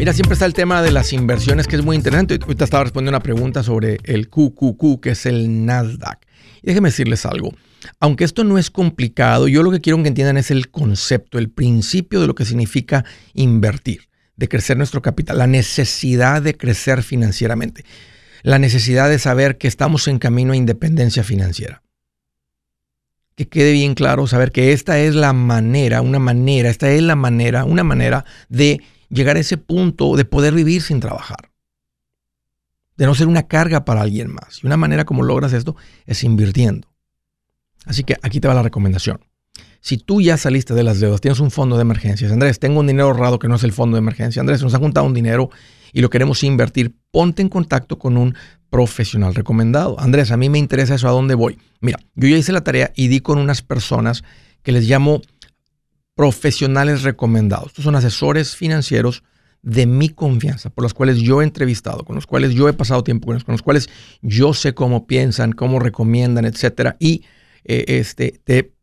Mira, 0.00 0.14
siempre 0.14 0.32
está 0.32 0.46
el 0.46 0.54
tema 0.54 0.80
de 0.80 0.92
las 0.92 1.12
inversiones, 1.12 1.66
que 1.66 1.76
es 1.76 1.84
muy 1.84 1.94
interesante. 1.94 2.38
Ahorita 2.40 2.64
estaba 2.64 2.84
respondiendo 2.84 3.10
una 3.10 3.22
pregunta 3.22 3.62
sobre 3.62 3.98
el 4.04 4.30
QQQ, 4.30 4.98
que 4.98 5.10
es 5.10 5.26
el 5.26 5.66
Nasdaq. 5.66 6.20
Y 6.62 6.68
déjenme 6.68 6.88
decirles 6.88 7.26
algo. 7.26 7.52
Aunque 8.00 8.24
esto 8.24 8.42
no 8.42 8.56
es 8.56 8.70
complicado, 8.70 9.46
yo 9.46 9.62
lo 9.62 9.70
que 9.70 9.82
quiero 9.82 10.02
que 10.02 10.08
entiendan 10.08 10.38
es 10.38 10.50
el 10.50 10.70
concepto, 10.70 11.38
el 11.38 11.50
principio 11.50 12.22
de 12.22 12.28
lo 12.28 12.34
que 12.34 12.46
significa 12.46 13.04
invertir, 13.34 14.08
de 14.36 14.48
crecer 14.48 14.78
nuestro 14.78 15.02
capital, 15.02 15.36
la 15.36 15.46
necesidad 15.46 16.40
de 16.40 16.56
crecer 16.56 17.02
financieramente, 17.02 17.84
la 18.42 18.58
necesidad 18.58 19.10
de 19.10 19.18
saber 19.18 19.58
que 19.58 19.68
estamos 19.68 20.08
en 20.08 20.18
camino 20.18 20.54
a 20.54 20.56
independencia 20.56 21.24
financiera. 21.24 21.82
Que 23.34 23.48
quede 23.48 23.72
bien 23.72 23.92
claro 23.92 24.26
saber 24.26 24.50
que 24.50 24.72
esta 24.72 24.98
es 24.98 25.14
la 25.14 25.34
manera, 25.34 26.00
una 26.00 26.18
manera, 26.18 26.70
esta 26.70 26.90
es 26.90 27.02
la 27.02 27.16
manera, 27.16 27.66
una 27.66 27.84
manera 27.84 28.24
de 28.48 28.80
llegar 29.10 29.36
a 29.36 29.40
ese 29.40 29.58
punto 29.58 30.16
de 30.16 30.24
poder 30.24 30.54
vivir 30.54 30.82
sin 30.82 31.00
trabajar. 31.00 31.50
De 32.96 33.06
no 33.06 33.14
ser 33.14 33.26
una 33.26 33.44
carga 33.44 33.84
para 33.84 34.02
alguien 34.02 34.32
más. 34.32 34.60
Y 34.62 34.66
una 34.66 34.76
manera 34.76 35.04
como 35.04 35.22
logras 35.22 35.52
esto 35.52 35.76
es 36.06 36.24
invirtiendo. 36.24 36.88
Así 37.84 38.04
que 38.04 38.16
aquí 38.22 38.40
te 38.40 38.48
va 38.48 38.54
la 38.54 38.62
recomendación. 38.62 39.20
Si 39.80 39.96
tú 39.96 40.20
ya 40.20 40.36
saliste 40.36 40.74
de 40.74 40.82
las 40.82 41.00
deudas, 41.00 41.20
tienes 41.20 41.40
un 41.40 41.50
fondo 41.50 41.76
de 41.76 41.82
emergencias, 41.82 42.30
Andrés, 42.30 42.58
tengo 42.58 42.80
un 42.80 42.86
dinero 42.86 43.08
ahorrado 43.08 43.38
que 43.38 43.48
no 43.48 43.56
es 43.56 43.64
el 43.64 43.72
fondo 43.72 43.96
de 43.96 44.00
emergencia, 44.00 44.40
Andrés, 44.40 44.62
nos 44.62 44.74
ha 44.74 44.78
juntado 44.78 45.06
un 45.06 45.14
dinero 45.14 45.50
y 45.92 46.02
lo 46.02 46.10
queremos 46.10 46.44
invertir, 46.44 46.94
ponte 47.10 47.40
en 47.40 47.48
contacto 47.48 47.98
con 47.98 48.18
un 48.18 48.34
profesional 48.68 49.34
recomendado. 49.34 49.98
Andrés, 49.98 50.30
a 50.32 50.36
mí 50.36 50.50
me 50.50 50.58
interesa 50.58 50.94
eso, 50.94 51.08
¿a 51.08 51.12
dónde 51.12 51.34
voy? 51.34 51.58
Mira, 51.80 51.98
yo 52.14 52.28
ya 52.28 52.36
hice 52.36 52.52
la 52.52 52.62
tarea 52.62 52.92
y 52.94 53.08
di 53.08 53.20
con 53.20 53.38
unas 53.38 53.62
personas 53.62 54.22
que 54.62 54.72
les 54.72 54.86
llamo 54.86 55.22
profesionales 56.20 57.02
recomendados. 57.02 57.68
Estos 57.68 57.84
son 57.86 57.96
asesores 57.96 58.54
financieros 58.54 59.22
de 59.62 59.86
mi 59.86 60.10
confianza, 60.10 60.68
por 60.68 60.82
los 60.82 60.92
cuales 60.92 61.16
yo 61.16 61.40
he 61.40 61.44
entrevistado, 61.44 62.04
con 62.04 62.14
los 62.14 62.26
cuales 62.26 62.52
yo 62.52 62.68
he 62.68 62.74
pasado 62.74 63.02
tiempo 63.02 63.24
con 63.24 63.36
ellos, 63.36 63.44
con 63.44 63.54
los 63.54 63.62
cuales 63.62 63.88
yo 64.20 64.52
sé 64.52 64.74
cómo 64.74 65.06
piensan, 65.06 65.52
cómo 65.52 65.78
recomiendan, 65.78 66.44
etcétera. 66.44 66.98
Y 67.00 67.24
eh, 67.64 67.86
este, 67.86 68.38
te 68.44 68.74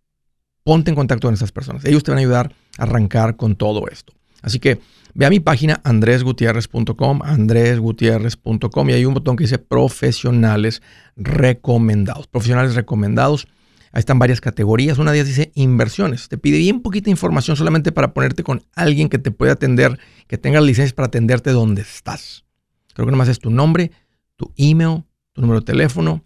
ponte 0.63 0.89
en 0.89 0.95
contacto 0.95 1.27
con 1.27 1.35
esas 1.35 1.51
personas. 1.51 1.85
Ellos 1.85 2.01
te 2.01 2.09
van 2.09 2.17
a 2.17 2.21
ayudar 2.21 2.55
a 2.79 2.83
arrancar 2.85 3.35
con 3.35 3.55
todo 3.55 3.87
esto. 3.87 4.13
Así 4.41 4.57
que 4.57 4.79
ve 5.13 5.27
a 5.27 5.29
mi 5.29 5.39
página 5.39 5.79
andresgutierrez.com, 5.83 7.21
andresgutierrez.com 7.21 8.89
y 8.89 8.93
hay 8.93 9.05
un 9.05 9.13
botón 9.13 9.35
que 9.35 9.43
dice 9.43 9.59
profesionales 9.59 10.81
recomendados. 11.15 12.25
Profesionales 12.25 12.73
recomendados 12.73 13.47
Ahí 13.97 14.01
están 14.01 14.19
varias 14.19 14.41
categorías. 14.41 14.99
Una 14.99 15.11
de 15.11 15.17
ellas 15.17 15.27
dice 15.27 15.51
inversiones. 15.55 16.29
Te 16.29 16.37
pide 16.37 16.59
bien 16.59 16.81
poquita 16.81 17.09
información 17.09 17.57
solamente 17.57 17.91
para 17.91 18.13
ponerte 18.13 18.43
con 18.43 18.61
alguien 18.75 19.09
que 19.09 19.17
te 19.17 19.31
pueda 19.31 19.53
atender, 19.53 19.97
que 20.27 20.37
tenga 20.37 20.61
licencias 20.61 20.93
para 20.93 21.07
atenderte 21.07 21.49
donde 21.49 21.81
estás. 21.81 22.45
Creo 22.93 23.07
que 23.07 23.11
nomás 23.11 23.27
es 23.27 23.39
tu 23.39 23.49
nombre, 23.49 23.89
tu 24.35 24.53
email, 24.55 25.03
tu 25.33 25.41
número 25.41 25.61
de 25.61 25.65
teléfono, 25.65 26.23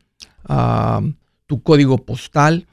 tu 1.46 1.64
código 1.64 1.98
postal. 2.00 2.68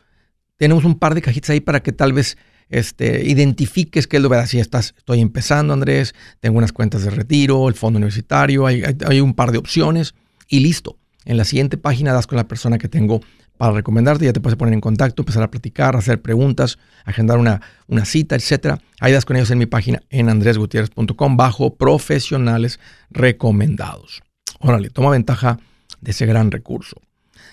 Tenemos 0.57 0.85
un 0.85 0.99
par 0.99 1.15
de 1.15 1.23
cajitas 1.23 1.51
ahí 1.51 1.61
para 1.61 1.81
que 1.81 1.93
tal 1.93 2.13
vez 2.13 2.37
este, 2.69 3.25
identifiques 3.25 4.09
qué 4.09 4.17
es 4.17 4.23
lo 4.25 4.29
que 4.29 4.47
Si 4.49 4.59
estás, 4.59 4.97
estoy 4.99 5.21
empezando, 5.21 5.75
Andrés, 5.75 6.13
tengo 6.41 6.59
unas 6.59 6.73
cuentas 6.73 7.05
de 7.05 7.11
retiro, 7.11 7.69
el 7.69 7.77
fondo 7.77 7.99
universitario, 7.99 8.67
hay 8.67 9.21
un 9.21 9.35
par 9.35 9.53
de 9.53 9.59
opciones 9.59 10.17
y 10.49 10.59
listo. 10.59 10.97
En 11.25 11.37
la 11.37 11.45
siguiente 11.45 11.77
página 11.77 12.13
das 12.13 12.27
con 12.27 12.35
la 12.35 12.49
persona 12.49 12.79
que 12.79 12.89
tengo 12.89 13.21
para 13.59 13.73
recomendarte, 13.73 14.25
ya 14.25 14.33
te 14.33 14.41
puedes 14.41 14.57
poner 14.57 14.73
en 14.73 14.81
contacto, 14.81 15.23
empezar 15.23 15.43
a 15.43 15.51
platicar, 15.51 15.97
hacer 15.97 16.23
preguntas, 16.23 16.79
agendar 17.05 17.39
una, 17.39 17.61
una 17.89 18.05
cita, 18.05 18.37
etc. 18.37 18.81
Ahí 19.01 19.13
das 19.13 19.25
con 19.25 19.37
ellos 19.37 19.51
en 19.51 19.59
mi 19.59 19.67
página 19.67 20.01
en 20.11 20.29
andresgutierrez.com 20.29 21.37
bajo 21.37 21.75
profesionales 21.75 22.79
recomendados. 23.11 24.23
Órale, 24.61 24.91
toma 24.91 25.11
ventaja 25.11 25.59
de 26.01 26.13
ese 26.13 26.25
gran 26.25 26.53
recurso. 26.53 27.01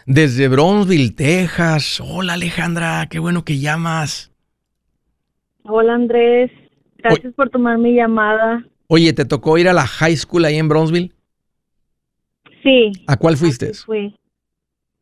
Desde 0.05 0.47
Bronzeville, 0.47 1.11
Texas. 1.11 1.99
Hola 1.99 2.33
Alejandra, 2.33 3.07
qué 3.09 3.17
bueno 3.17 3.43
que 3.43 3.57
llamas. 3.57 4.31
Hola 5.63 5.95
Andrés, 5.95 6.51
gracias 6.99 7.33
por 7.33 7.49
tomar 7.49 7.79
mi 7.79 7.95
llamada. 7.95 8.63
Oye, 8.87 9.11
¿te 9.13 9.25
tocó 9.25 9.57
ir 9.57 9.67
a 9.67 9.73
la 9.73 9.87
high 9.87 10.15
school 10.15 10.45
ahí 10.45 10.57
en 10.57 10.69
Bronzeville? 10.69 11.11
Sí. 12.61 12.91
¿A 13.07 13.17
cuál 13.17 13.37
fuiste? 13.37 13.73
Fui 13.73 14.15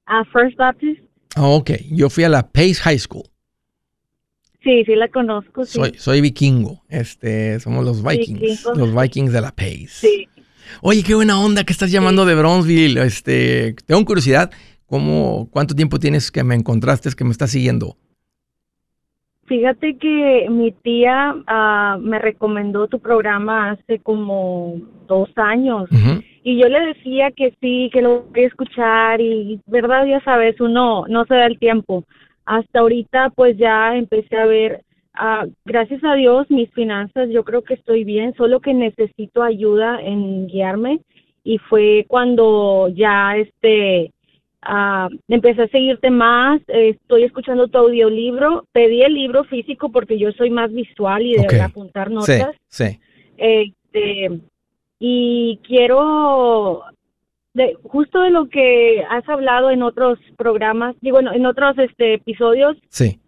a 0.05 0.23
First 0.25 0.57
Baptist. 0.57 1.01
Oh, 1.35 1.55
ok, 1.57 1.71
yo 1.91 2.09
fui 2.09 2.23
a 2.23 2.29
la 2.29 2.43
Pace 2.51 2.75
High 2.75 2.99
School. 2.99 3.23
Sí, 4.63 4.83
sí 4.85 4.95
la 4.95 5.09
conozco. 5.09 5.65
Sí. 5.65 5.73
Soy, 5.73 5.93
soy 5.97 6.21
vikingo. 6.21 6.83
Este, 6.87 7.59
somos 7.59 7.83
los 7.83 8.03
Vikings. 8.03 8.65
Los 8.75 8.95
Vikings 8.95 9.33
de 9.33 9.41
la 9.41 9.51
Pace. 9.51 9.87
Sí. 9.87 10.27
Oye, 10.81 11.03
qué 11.03 11.15
buena 11.15 11.39
onda 11.39 11.63
que 11.63 11.73
estás 11.73 11.91
llamando 11.91 12.25
de 12.25 12.35
Bronzeville. 12.35 13.01
Este, 13.01 13.75
tengo 13.85 14.03
curiosidad, 14.05 14.51
¿cómo, 14.85 15.49
¿cuánto 15.51 15.75
tiempo 15.75 15.99
tienes 15.99 16.31
que 16.31 16.43
me 16.43 16.55
encontraste, 16.55 17.09
que 17.15 17.23
me 17.23 17.31
estás 17.31 17.51
siguiendo? 17.51 17.97
Fíjate 19.45 19.97
que 19.97 20.47
mi 20.49 20.71
tía 20.71 21.35
uh, 21.35 21.99
me 21.99 22.17
recomendó 22.17 22.87
tu 22.87 22.99
programa 22.99 23.71
hace 23.71 23.99
como 23.99 24.79
dos 25.05 25.29
años. 25.35 25.89
Y 26.43 26.59
yo 26.59 26.67
le 26.67 26.79
decía 26.87 27.31
que 27.31 27.53
sí, 27.61 27.89
que 27.93 28.01
lo 28.01 28.23
voy 28.23 28.43
a 28.43 28.47
escuchar 28.47 29.21
y, 29.21 29.59
verdad, 29.65 30.05
ya 30.05 30.21
sabes, 30.21 30.59
uno 30.59 31.05
no 31.07 31.25
se 31.25 31.35
da 31.35 31.45
el 31.45 31.57
tiempo. 31.57 32.03
Hasta 32.45 32.79
ahorita 32.79 33.29
pues 33.29 33.57
ya 33.57 33.95
empecé 33.95 34.35
a 34.35 34.45
ver, 34.45 34.83
uh, 35.15 35.49
gracias 35.63 36.03
a 36.03 36.15
Dios, 36.15 36.51
mis 36.51 36.69
finanzas, 36.71 37.29
yo 37.29 37.45
creo 37.45 37.63
que 37.63 37.75
estoy 37.75 38.03
bien, 38.03 38.33
solo 38.35 38.59
que 38.59 38.73
necesito 38.73 39.41
ayuda 39.41 40.01
en 40.01 40.47
guiarme. 40.47 40.99
Y 41.45 41.57
fue 41.57 42.05
cuando 42.07 42.89
ya 42.89 43.37
este 43.37 44.11
Uh, 44.65 45.09
empecé 45.27 45.63
a 45.63 45.67
seguirte 45.67 46.09
más, 46.09 46.61
estoy 46.67 47.23
escuchando 47.23 47.67
tu 47.67 47.77
audiolibro, 47.79 48.65
pedí 48.71 49.01
el 49.01 49.13
libro 49.13 49.43
físico 49.43 49.89
porque 49.89 50.17
yo 50.17 50.31
soy 50.31 50.51
más 50.51 50.71
visual 50.71 51.21
y 51.21 51.35
de 51.35 51.61
apuntar 51.61 52.09
notas. 52.09 52.55
Sí, 52.69 52.97
Este, 53.35 54.39
y 55.05 55.59
quiero, 55.67 56.81
de, 57.53 57.75
justo 57.83 58.21
de 58.21 58.29
lo 58.29 58.47
que 58.47 59.03
has 59.09 59.27
hablado 59.27 59.69
en 59.69 59.83
otros 59.83 60.17
programas, 60.37 60.95
digo, 61.01 61.19
en 61.19 61.45
otros 61.45 61.77
este, 61.77 62.13
episodios. 62.13 62.77
Sí. 62.87 63.19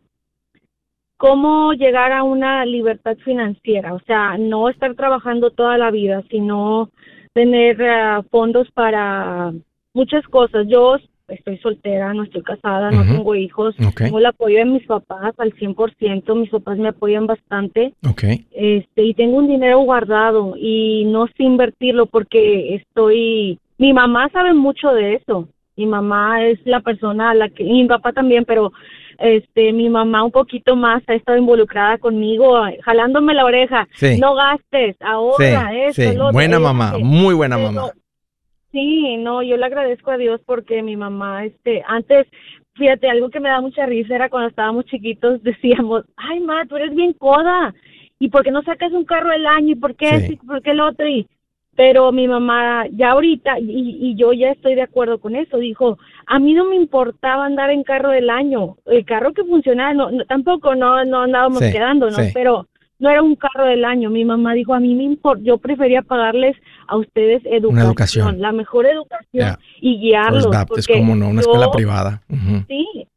Cómo 1.17 1.73
llegar 1.73 2.13
a 2.13 2.23
una 2.23 2.63
libertad 2.65 3.17
financiera, 3.25 3.93
o 3.93 3.99
sea, 4.07 4.37
no 4.37 4.69
estar 4.69 4.95
trabajando 4.95 5.51
toda 5.51 5.77
la 5.77 5.91
vida, 5.91 6.23
sino 6.29 6.91
tener 7.33 7.83
ah, 7.83 8.23
fondos 8.31 8.71
para 8.71 9.51
muchas 9.93 10.25
cosas. 10.29 10.67
Yo 10.69 10.95
estoy 11.27 11.57
soltera, 11.57 12.13
no 12.13 12.23
estoy 12.23 12.43
casada, 12.43 12.91
no 12.91 13.03
tengo 13.03 13.35
hijos, 13.35 13.75
tengo 13.95 14.19
el 14.19 14.25
apoyo 14.25 14.57
de 14.57 14.65
mis 14.65 14.85
papás 14.85 15.33
al 15.37 15.53
100%, 15.53 16.35
mis 16.35 16.49
papás 16.49 16.77
me 16.77 16.89
apoyan 16.89 17.25
bastante. 17.25 17.93
Okay. 18.07 18.45
Este, 18.51 19.03
y 19.03 19.13
tengo 19.13 19.37
un 19.37 19.47
dinero 19.47 19.79
guardado 19.79 20.55
y 20.57 21.05
no 21.05 21.27
sé 21.27 21.43
invertirlo 21.43 22.05
porque 22.05 22.75
estoy 22.75 23.59
mi 23.77 23.93
mamá 23.93 24.29
sabe 24.31 24.53
mucho 24.53 24.89
de 24.93 25.15
eso. 25.15 25.49
Mi 25.75 25.85
mamá 25.85 26.45
es 26.45 26.59
la 26.63 26.79
persona 26.79 27.31
a 27.31 27.33
la 27.33 27.49
que 27.49 27.63
y 27.63 27.81
mi 27.81 27.85
papá 27.85 28.13
también, 28.13 28.45
pero 28.45 28.71
este 29.17 29.73
mi 29.73 29.89
mamá 29.89 30.23
un 30.23 30.31
poquito 30.31 30.75
más 30.75 31.03
ha 31.07 31.15
estado 31.15 31.37
involucrada 31.37 31.97
conmigo, 31.97 32.55
jalándome 32.83 33.33
la 33.33 33.43
oreja. 33.43 33.87
No 34.19 34.35
gastes, 34.35 34.95
ahora 35.01 35.69
sí, 35.91 36.03
eso. 36.03 36.31
buena 36.31 36.59
mamá, 36.59 36.93
muy 36.97 37.33
buena 37.33 37.57
mamá. 37.57 37.91
Sí, 38.75 39.15
no, 39.15 39.41
yo 39.41 39.55
le 39.55 39.65
agradezco 39.67 40.11
a 40.11 40.17
Dios 40.17 40.41
porque 40.45 40.83
mi 40.83 40.97
mamá, 40.97 41.45
este, 41.45 41.81
antes, 41.87 42.27
fíjate, 42.73 43.09
algo 43.09 43.29
que 43.29 43.39
me 43.39 43.47
da 43.47 43.61
mucha 43.61 43.85
risa 43.85 44.13
era 44.13 44.27
cuando 44.27 44.49
estábamos 44.49 44.83
chiquitos, 44.87 45.41
decíamos, 45.43 46.03
ay, 46.17 46.41
ma, 46.41 46.65
tú 46.65 46.75
eres 46.75 46.93
bien 46.93 47.13
coda, 47.13 47.73
¿y 48.19 48.27
por 48.27 48.43
qué 48.43 48.51
no 48.51 48.61
sacas 48.63 48.91
un 48.91 49.05
carro 49.05 49.31
el 49.31 49.47
año? 49.47 49.69
¿Y 49.69 49.75
por 49.75 49.95
qué 49.95 50.19
sí. 50.19 50.35
por 50.45 50.61
qué 50.61 50.71
el 50.71 50.81
otro? 50.81 51.07
Y, 51.07 51.25
pero 51.73 52.11
mi 52.11 52.27
mamá 52.27 52.85
ya 52.91 53.11
ahorita, 53.11 53.59
y, 53.59 54.09
y, 54.09 54.15
yo 54.15 54.33
ya 54.33 54.51
estoy 54.51 54.75
de 54.75 54.81
acuerdo 54.81 55.19
con 55.19 55.37
eso, 55.37 55.57
dijo, 55.57 55.97
a 56.25 56.37
mí 56.37 56.53
no 56.53 56.65
me 56.65 56.75
importaba 56.75 57.45
andar 57.45 57.69
en 57.69 57.83
carro 57.83 58.09
del 58.09 58.29
año, 58.29 58.75
el 58.87 59.05
carro 59.05 59.31
que 59.31 59.45
funcionaba, 59.45 59.93
no, 59.93 60.25
tampoco 60.25 60.75
no, 60.75 61.05
no 61.05 61.21
andábamos 61.21 61.61
quedando, 61.61 62.09
¿no? 62.09 62.17
Pero 62.33 62.67
no 62.99 63.09
era 63.09 63.21
un 63.21 63.35
carro 63.35 63.65
del 63.65 63.85
año. 63.85 64.09
Mi 64.09 64.25
mamá 64.25 64.53
dijo, 64.53 64.73
a 64.73 64.79
mí 64.79 64.95
me 64.95 65.03
importa, 65.03 65.43
yo 65.43 65.57
prefería 65.57 66.01
pagarles 66.01 66.55
a 66.87 66.97
ustedes 66.97 67.41
educación, 67.45 68.39
la 68.39 68.51
mejor 68.51 68.85
educación 68.85 69.57
y 69.81 69.99
guiarlos. 69.99 70.47
es 70.77 70.87
como 70.87 71.15
no, 71.15 71.29
una 71.29 71.41
escuela 71.41 71.71
privada. 71.71 72.21
Sí, 72.67 73.07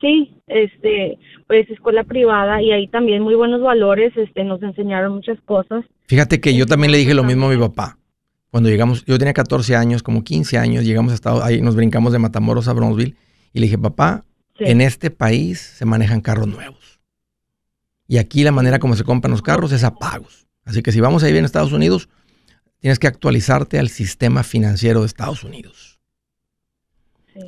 sí, 0.00 0.34
este, 0.46 1.18
pues 1.46 1.68
escuela 1.70 2.04
privada 2.04 2.62
y 2.62 2.72
ahí 2.72 2.88
también 2.88 3.22
muy 3.22 3.34
buenos 3.34 3.60
valores, 3.60 4.16
este, 4.16 4.44
nos 4.44 4.62
enseñaron 4.62 5.14
muchas 5.14 5.38
cosas. 5.44 5.84
Fíjate 6.06 6.40
que 6.40 6.54
yo 6.54 6.66
también 6.66 6.92
le 6.92 6.98
dije 6.98 7.14
lo 7.14 7.24
mismo 7.24 7.46
a 7.46 7.50
mi 7.50 7.58
papá. 7.58 7.98
Cuando 8.50 8.70
llegamos, 8.70 9.04
yo 9.04 9.18
tenía 9.18 9.34
14 9.34 9.76
años, 9.76 10.02
como 10.02 10.24
15 10.24 10.56
años, 10.56 10.84
llegamos 10.84 11.12
a 11.12 11.14
Estados 11.14 11.42
ahí 11.42 11.60
nos 11.60 11.76
brincamos 11.76 12.12
de 12.12 12.18
Matamoros 12.18 12.66
a 12.68 12.72
Bronzeville 12.72 13.14
y 13.52 13.60
le 13.60 13.66
dije, 13.66 13.76
papá, 13.76 14.24
en 14.58 14.80
este 14.80 15.10
país 15.10 15.60
se 15.60 15.84
manejan 15.84 16.20
carros 16.20 16.48
nuevos 16.48 16.98
y 18.08 18.16
aquí 18.16 18.42
la 18.42 18.50
manera 18.50 18.78
como 18.80 18.96
se 18.96 19.04
compran 19.04 19.30
los 19.30 19.42
carros 19.42 19.70
es 19.70 19.84
a 19.84 19.94
pagos. 19.94 20.48
Así 20.64 20.82
que 20.82 20.90
si 20.90 21.00
vamos 21.00 21.22
a 21.22 21.26
vivir 21.26 21.40
en 21.40 21.44
Estados 21.44 21.72
Unidos, 21.72 22.08
tienes 22.80 22.98
que 22.98 23.06
actualizarte 23.06 23.78
al 23.78 23.88
sistema 23.88 24.42
financiero 24.42 25.00
de 25.00 25.06
Estados 25.06 25.44
Unidos. 25.44 25.98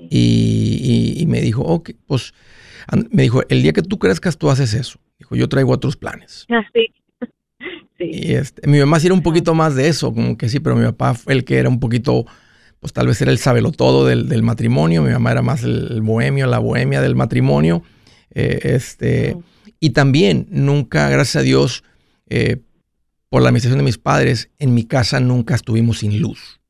Y, 0.09 1.25
me 1.27 1.41
dijo, 1.41 1.63
ok, 1.63 1.91
pues, 2.07 2.33
me 3.11 3.23
dijo, 3.23 3.43
el 3.49 3.63
día 3.63 3.73
que 3.73 3.83
tú 3.83 3.99
crezcas, 3.99 4.39
tú 4.39 4.51
haces 4.51 4.75
eso. 4.75 5.01
Dijo, 5.19 5.35
yo 5.35 5.49
traigo 5.49 5.73
otros 5.73 5.97
planes. 5.97 6.47
Ah, 7.63 7.67
sí. 7.99 8.11
Y 8.13 8.33
este, 8.33 8.67
mi 8.67 8.79
mamá 8.79 8.99
sí 8.99 9.09
era 9.09 9.15
un 9.15 9.23
poquito 9.23 9.53
más 9.53 9.75
de 9.75 9.87
eso, 9.89 10.15
como 10.15 10.39
que 10.39 10.49
sí, 10.49 10.59
pero 10.59 10.75
mi 10.75 10.85
papá 10.87 11.13
fue 11.13 11.35
el 11.35 11.45
que 11.45 11.59
era 11.59 11.69
un 11.69 11.79
poquito, 11.79 12.25
pues 12.79 12.95
tal 12.95 13.07
vez 13.07 13.21
era 13.21 13.31
el 13.31 13.37
sabelotodo 13.37 14.07
del, 14.07 14.31
del 14.31 14.43
matrimonio. 14.43 15.03
Mi 15.03 15.13
mamá 15.13 15.33
era 15.33 15.43
más 15.43 15.63
el, 15.65 16.01
bohemio, 16.01 16.47
la 16.47 16.59
bohemia 16.59 17.03
del 17.03 17.15
matrimonio. 17.15 17.83
Eh, 18.33 18.61
este, 18.63 19.37
y 19.79 19.91
también 19.91 20.47
nunca, 20.51 21.11
gracias 21.11 21.37
a 21.37 21.43
Dios, 21.43 21.85
eh, 22.31 22.63
por 23.31 23.43
la 23.43 23.49
administración 23.49 23.79
de 23.79 23.85
mis 23.85 23.97
padres, 23.97 24.51
en 24.59 24.75
mi 24.75 24.85
casa 24.85 25.21
nunca 25.21 25.55
estuvimos 25.55 26.01
sin 26.01 26.21
luz. 26.21 26.61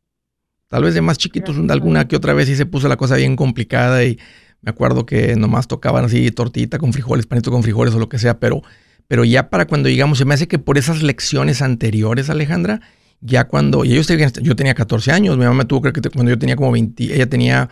Tal 0.69 0.85
vez 0.85 0.95
de 0.95 1.00
más 1.00 1.19
chiquitos, 1.19 1.57
alguna 1.69 2.07
que 2.07 2.14
otra 2.14 2.35
vez 2.35 2.47
sí 2.47 2.55
se 2.55 2.67
puso 2.67 2.87
la 2.87 2.97
cosa 2.97 3.17
bien 3.17 3.35
complicada 3.35 4.05
y 4.05 4.19
me 4.61 4.71
acuerdo 4.71 5.07
que 5.07 5.35
nomás 5.35 5.67
tocaban 5.67 6.05
así 6.05 6.31
tortita 6.31 6.79
con 6.79 6.93
frijoles, 6.93 7.26
panito 7.26 7.50
con 7.50 7.62
frijoles 7.62 7.95
o 7.95 7.99
lo 7.99 8.09
que 8.09 8.19
sea, 8.19 8.38
pero, 8.38 8.62
pero 9.09 9.25
ya 9.25 9.49
para 9.49 9.67
cuando 9.67 9.88
llegamos, 9.88 10.19
se 10.19 10.26
me 10.26 10.35
hace 10.35 10.47
que 10.47 10.59
por 10.59 10.76
esas 10.79 11.02
lecciones 11.02 11.62
anteriores, 11.62 12.29
Alejandra, 12.29 12.83
ya 13.23 13.49
cuando, 13.49 13.85
y 13.85 13.95
yo, 13.95 14.02
yo 14.43 14.55
tenía 14.55 14.75
14 14.75 15.12
años, 15.12 15.38
mi 15.38 15.47
mamá 15.47 15.64
tuvo 15.64 15.81
creo 15.81 15.93
que 15.95 16.02
cuando 16.11 16.31
yo 16.31 16.38
tenía 16.38 16.57
como 16.57 16.71
20, 16.71 17.05
ella 17.14 17.26
tenía... 17.26 17.71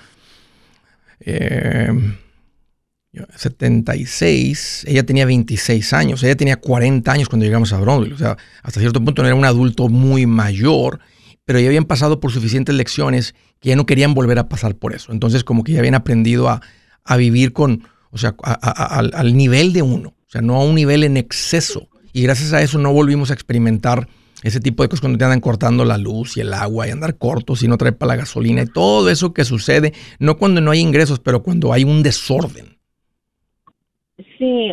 Eh, 1.21 1.93
76, 3.37 4.85
ella 4.87 5.05
tenía 5.05 5.27
26 5.27 5.93
años, 5.93 6.23
ella 6.23 6.37
tenía 6.37 6.57
40 6.57 7.11
años 7.11 7.29
cuando 7.29 7.45
llegamos 7.45 7.73
a 7.73 7.81
Brownsville, 7.81 8.15
o 8.15 8.19
sea, 8.19 8.37
hasta 8.63 8.81
cierto 8.81 9.03
punto 9.03 9.23
no 9.23 9.29
era 9.29 9.35
un 9.35 9.45
adulto 9.45 9.89
muy 9.89 10.27
mayor, 10.27 11.01
pero 11.45 11.61
ya 11.61 11.69
habían 11.69 11.85
pasado 11.85 12.21
por 12.21 12.31
suficientes 12.31 12.75
lecciones 12.75 13.35
que 13.61 13.71
ya 13.71 13.77
no 13.77 13.87
querían 13.87 14.15
volver 14.15 14.39
a 14.39 14.49
pasar 14.49 14.75
por 14.77 14.95
eso. 14.95 15.13
Entonces, 15.13 15.45
como 15.45 15.65
que 15.65 15.73
ya 15.73 15.79
habían 15.79 15.95
aprendido 15.95 16.49
a, 16.49 16.61
vivir 17.17 17.55
con, 17.55 17.85
o 18.11 18.19
sea, 18.19 18.35
al, 18.43 19.35
nivel 19.37 19.73
de 19.73 19.81
uno, 19.81 20.11
o 20.11 20.31
sea, 20.31 20.43
no 20.43 20.57
a 20.57 20.65
un 20.65 20.75
nivel 20.75 21.05
en 21.05 21.17
exceso. 21.17 21.89
Y 22.13 22.23
gracias 22.23 22.53
a 22.53 22.61
eso 22.61 22.79
no 22.79 22.93
volvimos 22.93 23.31
a 23.31 23.35
experimentar 23.35 24.09
ese 24.43 24.61
tipo 24.61 24.83
de 24.83 24.89
cosas 24.89 25.01
cuando 25.01 25.19
te 25.19 25.25
andan 25.25 25.41
cortando 25.41 25.85
la 25.85 25.99
luz 25.99 26.37
y 26.37 26.41
el 26.41 26.53
agua 26.53 26.87
y 26.87 26.91
andar 26.91 27.17
cortos 27.17 27.63
y 27.63 27.69
no 27.69 27.79
traer 27.79 27.97
para 27.97 28.09
la 28.11 28.17
gasolina 28.17 28.63
y 28.63 28.67
todo 28.67 29.11
eso 29.11 29.33
que 29.33 29.45
sucede, 29.45 29.93
no 30.19 30.37
cuando 30.37 30.61
no 30.61 30.71
hay 30.71 30.81
ingresos, 30.81 31.19
pero 31.19 31.43
cuando 31.43 31.73
hay 31.73 31.85
un 31.85 32.03
desorden. 32.03 32.78
Sí, 34.37 34.73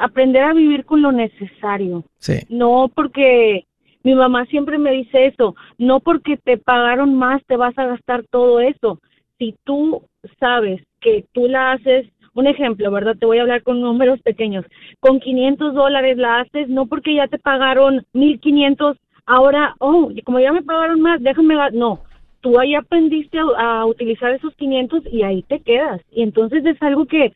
aprender 0.00 0.42
a 0.42 0.52
vivir 0.52 0.84
con 0.84 1.00
lo 1.00 1.10
necesario. 1.10 2.04
Sí. 2.18 2.40
No 2.50 2.90
porque 2.94 3.64
mi 4.02 4.14
mamá 4.14 4.44
siempre 4.46 4.76
me 4.76 4.92
dice 4.92 5.26
eso, 5.26 5.56
no 5.78 6.00
porque 6.00 6.36
te 6.36 6.58
pagaron 6.58 7.14
más 7.14 7.42
te 7.46 7.56
vas 7.56 7.76
a 7.78 7.86
gastar 7.86 8.24
todo 8.30 8.60
eso. 8.60 9.00
Si 9.38 9.56
tú 9.64 10.02
sabes 10.38 10.82
que 11.00 11.24
tú 11.32 11.48
la 11.48 11.72
haces, 11.72 12.06
un 12.34 12.46
ejemplo, 12.46 12.90
¿verdad? 12.90 13.16
Te 13.18 13.26
voy 13.26 13.38
a 13.38 13.42
hablar 13.42 13.62
con 13.62 13.80
números 13.80 14.20
pequeños. 14.20 14.66
Con 15.00 15.20
500 15.20 15.72
dólares 15.72 16.18
la 16.18 16.40
haces, 16.40 16.68
no 16.68 16.86
porque 16.86 17.14
ya 17.14 17.28
te 17.28 17.38
pagaron 17.38 18.04
1500, 18.12 18.98
ahora, 19.24 19.76
oh, 19.78 20.10
como 20.24 20.40
ya 20.40 20.52
me 20.52 20.62
pagaron 20.62 21.00
más, 21.00 21.22
déjame, 21.22 21.54
no. 21.72 22.00
Tú 22.40 22.58
ahí 22.58 22.74
aprendiste 22.74 23.38
a, 23.38 23.80
a 23.80 23.86
utilizar 23.86 24.32
esos 24.32 24.54
500 24.56 25.04
y 25.10 25.22
ahí 25.22 25.42
te 25.44 25.60
quedas. 25.60 26.02
Y 26.12 26.22
entonces 26.22 26.66
es 26.66 26.80
algo 26.82 27.06
que 27.06 27.32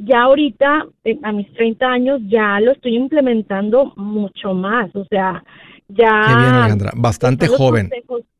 ya 0.00 0.22
ahorita, 0.22 0.86
eh, 1.04 1.18
a 1.22 1.32
mis 1.32 1.52
30 1.54 1.86
años, 1.86 2.20
ya 2.26 2.58
lo 2.60 2.72
estoy 2.72 2.96
implementando 2.96 3.92
mucho 3.96 4.54
más. 4.54 4.94
O 4.94 5.04
sea, 5.04 5.44
ya... 5.88 6.24
Qué 6.26 6.36
bien, 6.36 6.54
Alejandra. 6.54 6.92
Bastante 6.96 7.48
joven. 7.48 7.90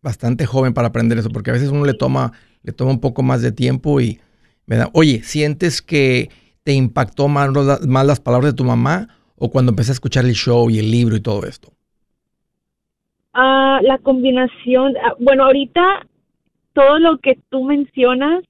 Bastante 0.03 0.46
joven 0.46 0.75
para 0.75 0.88
aprender 0.88 1.18
eso, 1.18 1.31
porque 1.31 1.51
a 1.51 1.53
veces 1.53 1.70
uno 1.70 1.85
le 1.85 1.94
toma, 1.94 2.33
le 2.62 2.73
toma 2.73 2.90
un 2.90 3.01
poco 3.01 3.23
más 3.23 3.42
de 3.42 3.53
tiempo 3.53 4.01
y... 4.01 4.20
da 4.66 4.90
Oye, 4.94 5.23
¿sientes 5.23 5.83
que 5.83 6.31
te 6.62 6.73
impactó 6.73 7.29
más, 7.29 7.51
más 7.87 8.07
las 8.07 8.20
palabras 8.20 8.53
de 8.53 8.57
tu 8.57 8.64
mamá 8.64 9.09
o 9.37 9.51
cuando 9.51 9.70
empecé 9.73 9.92
a 9.92 9.94
escuchar 9.94 10.25
el 10.25 10.35
show 10.35 10.70
y 10.70 10.79
el 10.79 10.90
libro 10.90 11.16
y 11.16 11.20
todo 11.20 11.44
esto? 11.46 11.73
Ah, 13.33 13.81
la 13.83 13.99
combinación, 13.99 14.94
ah, 15.05 15.14
bueno, 15.20 15.44
ahorita 15.44 16.07
todo 16.73 16.99
lo 16.99 17.18
que 17.18 17.38
tú 17.49 17.64
mencionas 17.64 18.42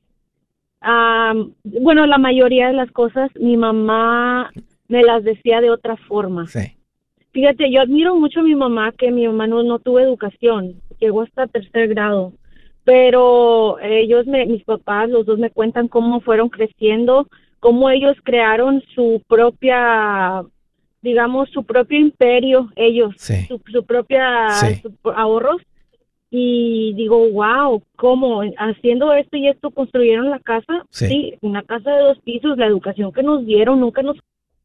bueno, 0.82 2.06
la 2.06 2.18
mayoría 2.18 2.68
de 2.68 2.72
las 2.72 2.90
cosas 2.90 3.30
mi 3.38 3.56
mamá 3.56 4.50
me 4.88 5.02
las 5.02 5.22
decía 5.24 5.60
de 5.60 5.70
otra 5.70 5.96
forma. 5.96 6.46
Sí. 6.46 6.76
Fíjate, 7.32 7.70
yo 7.70 7.80
admiro 7.80 8.16
mucho 8.16 8.40
a 8.40 8.42
mi 8.42 8.54
mamá, 8.54 8.92
que 8.92 9.10
mi 9.10 9.26
mamá 9.26 9.46
no, 9.46 9.62
no 9.62 9.78
tuvo 9.78 10.00
educación, 10.00 10.74
llegó 10.98 11.22
hasta 11.22 11.46
tercer 11.46 11.88
grado, 11.88 12.32
pero 12.84 13.78
ellos, 13.80 14.26
me, 14.26 14.46
mis 14.46 14.64
papás, 14.64 15.08
los 15.08 15.26
dos 15.26 15.38
me 15.38 15.50
cuentan 15.50 15.86
cómo 15.86 16.20
fueron 16.20 16.48
creciendo, 16.48 17.28
cómo 17.60 17.88
ellos 17.88 18.16
crearon 18.24 18.82
su 18.94 19.22
propia, 19.28 20.42
digamos, 21.02 21.50
su 21.50 21.62
propio 21.62 22.00
imperio, 22.00 22.68
ellos, 22.74 23.14
su, 23.16 23.60
su, 23.70 23.84
propia 23.84 24.48
ahorros 25.14 25.62
y 26.30 26.94
digo, 26.94 27.28
wow, 27.30 27.82
¿cómo? 27.96 28.42
Haciendo 28.56 29.12
esto 29.12 29.36
y 29.36 29.48
esto 29.48 29.70
construyeron 29.70 30.30
la 30.30 30.38
casa. 30.38 30.86
Sí. 30.90 31.34
una 31.40 31.62
casa 31.62 31.90
de 31.90 32.02
dos 32.02 32.18
pisos, 32.20 32.56
la 32.56 32.66
educación 32.66 33.12
que 33.12 33.22
nos 33.22 33.44
dieron, 33.44 33.80
nunca 33.80 34.02
nos 34.02 34.16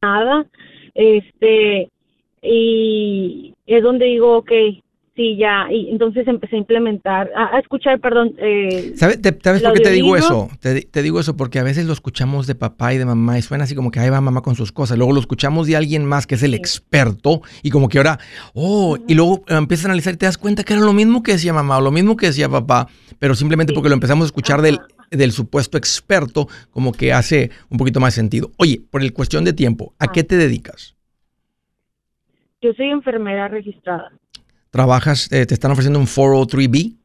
nada. 0.01 0.45
Este, 0.93 1.89
y 2.41 3.56
es 3.65 3.84
donde 3.84 4.06
digo, 4.06 4.38
ok, 4.38 4.51
Sí, 5.15 5.38
ya, 5.38 5.67
y 5.71 5.91
entonces 5.91 6.28
empecé 6.28 6.58
a 6.58 6.60
implementar, 6.60 7.32
a, 7.38 7.58
escuchar, 7.58 8.01
perdón. 8.01 8.36
Eh, 8.38 8.91
¿Sabes 8.95 9.17
por 9.62 9.73
qué 9.73 9.80
te 9.80 9.91
digo 9.91 10.17
eso? 10.17 10.49
Te, 10.60 11.01
digo 11.01 11.21
eso 11.21 11.38
porque 11.38 11.58
a 11.58 11.63
veces 11.63 11.86
lo 11.86 11.93
escuchamos 11.93 12.47
de 12.47 12.56
papá 12.56 12.93
y 12.93 12.97
de 12.97 13.06
mamá 13.06 13.38
y 13.38 13.41
suena 13.41 13.63
así 13.63 13.75
como 13.75 13.91
que 13.91 14.01
ahí 14.01 14.10
va 14.10 14.19
mamá 14.19 14.41
con 14.41 14.56
sus 14.56 14.73
cosas. 14.73 14.97
Luego 14.97 15.13
lo 15.13 15.21
escuchamos 15.21 15.67
de 15.67 15.78
alguien 15.78 16.04
más 16.04 16.28
que 16.28 16.36
es 16.36 16.43
el 16.43 16.54
experto 16.54 17.41
y 17.63 17.69
como 17.69 17.88
que 17.88 17.99
ahora, 17.99 18.19
oh, 18.54 18.97
y 19.08 19.15
luego 19.15 19.45
empiezas 19.47 19.86
a 19.86 19.88
analizar 19.88 20.13
y 20.15 20.17
te 20.17 20.25
das 20.25 20.38
cuenta 20.38 20.65
que 20.65 20.73
era 20.73 20.82
lo 20.82 20.91
mismo 20.91 21.23
que 21.23 21.32
decía 21.32 21.54
mamá 21.54 21.78
o 21.78 21.82
lo 21.82 21.91
mismo 21.91 22.17
que 22.17 22.25
decía 22.25 22.49
papá, 22.49 22.89
pero 23.17 23.36
simplemente 23.36 23.71
porque 23.71 23.88
lo 23.88 23.95
empezamos 23.95 24.25
a 24.25 24.28
escuchar 24.28 24.62
del, 24.62 24.80
del 25.12 25.32
supuesto 25.32 25.78
experto, 25.78 26.49
como 26.71 26.91
que 26.91 27.13
hace 27.13 27.51
un 27.69 27.78
poquito 27.78 28.01
más 28.01 28.13
sentido. 28.13 28.51
Oye, 28.58 28.82
por 28.91 29.01
el 29.01 29.13
cuestión 29.13 29.45
de 29.45 29.54
tiempo, 29.54 29.93
¿a 29.97 30.12
qué 30.12 30.25
te 30.25 30.36
dedicas? 30.36 30.97
Yo 32.62 32.73
soy 32.73 32.88
enfermera 32.88 33.47
registrada. 33.47 34.12
¿Trabajas, 34.75 35.31
eh, 35.31 35.45
te 35.45 35.53
están 35.53 35.71
ofreciendo 35.71 35.99
un 35.99 36.05
403B? 36.05 36.97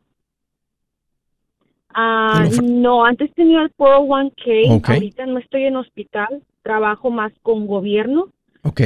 Ah, 1.94 2.48
no, 2.64 3.04
antes 3.04 3.33
tenía 3.37 3.62
el 3.62 3.72
401k, 3.76 4.88
ahorita 4.88 5.24
no 5.26 5.38
estoy 5.38 5.66
en 5.66 5.76
hospital, 5.76 6.42
trabajo 6.64 7.12
más 7.12 7.30
con 7.44 7.68
gobierno. 7.68 8.26
Ok. 8.62 8.80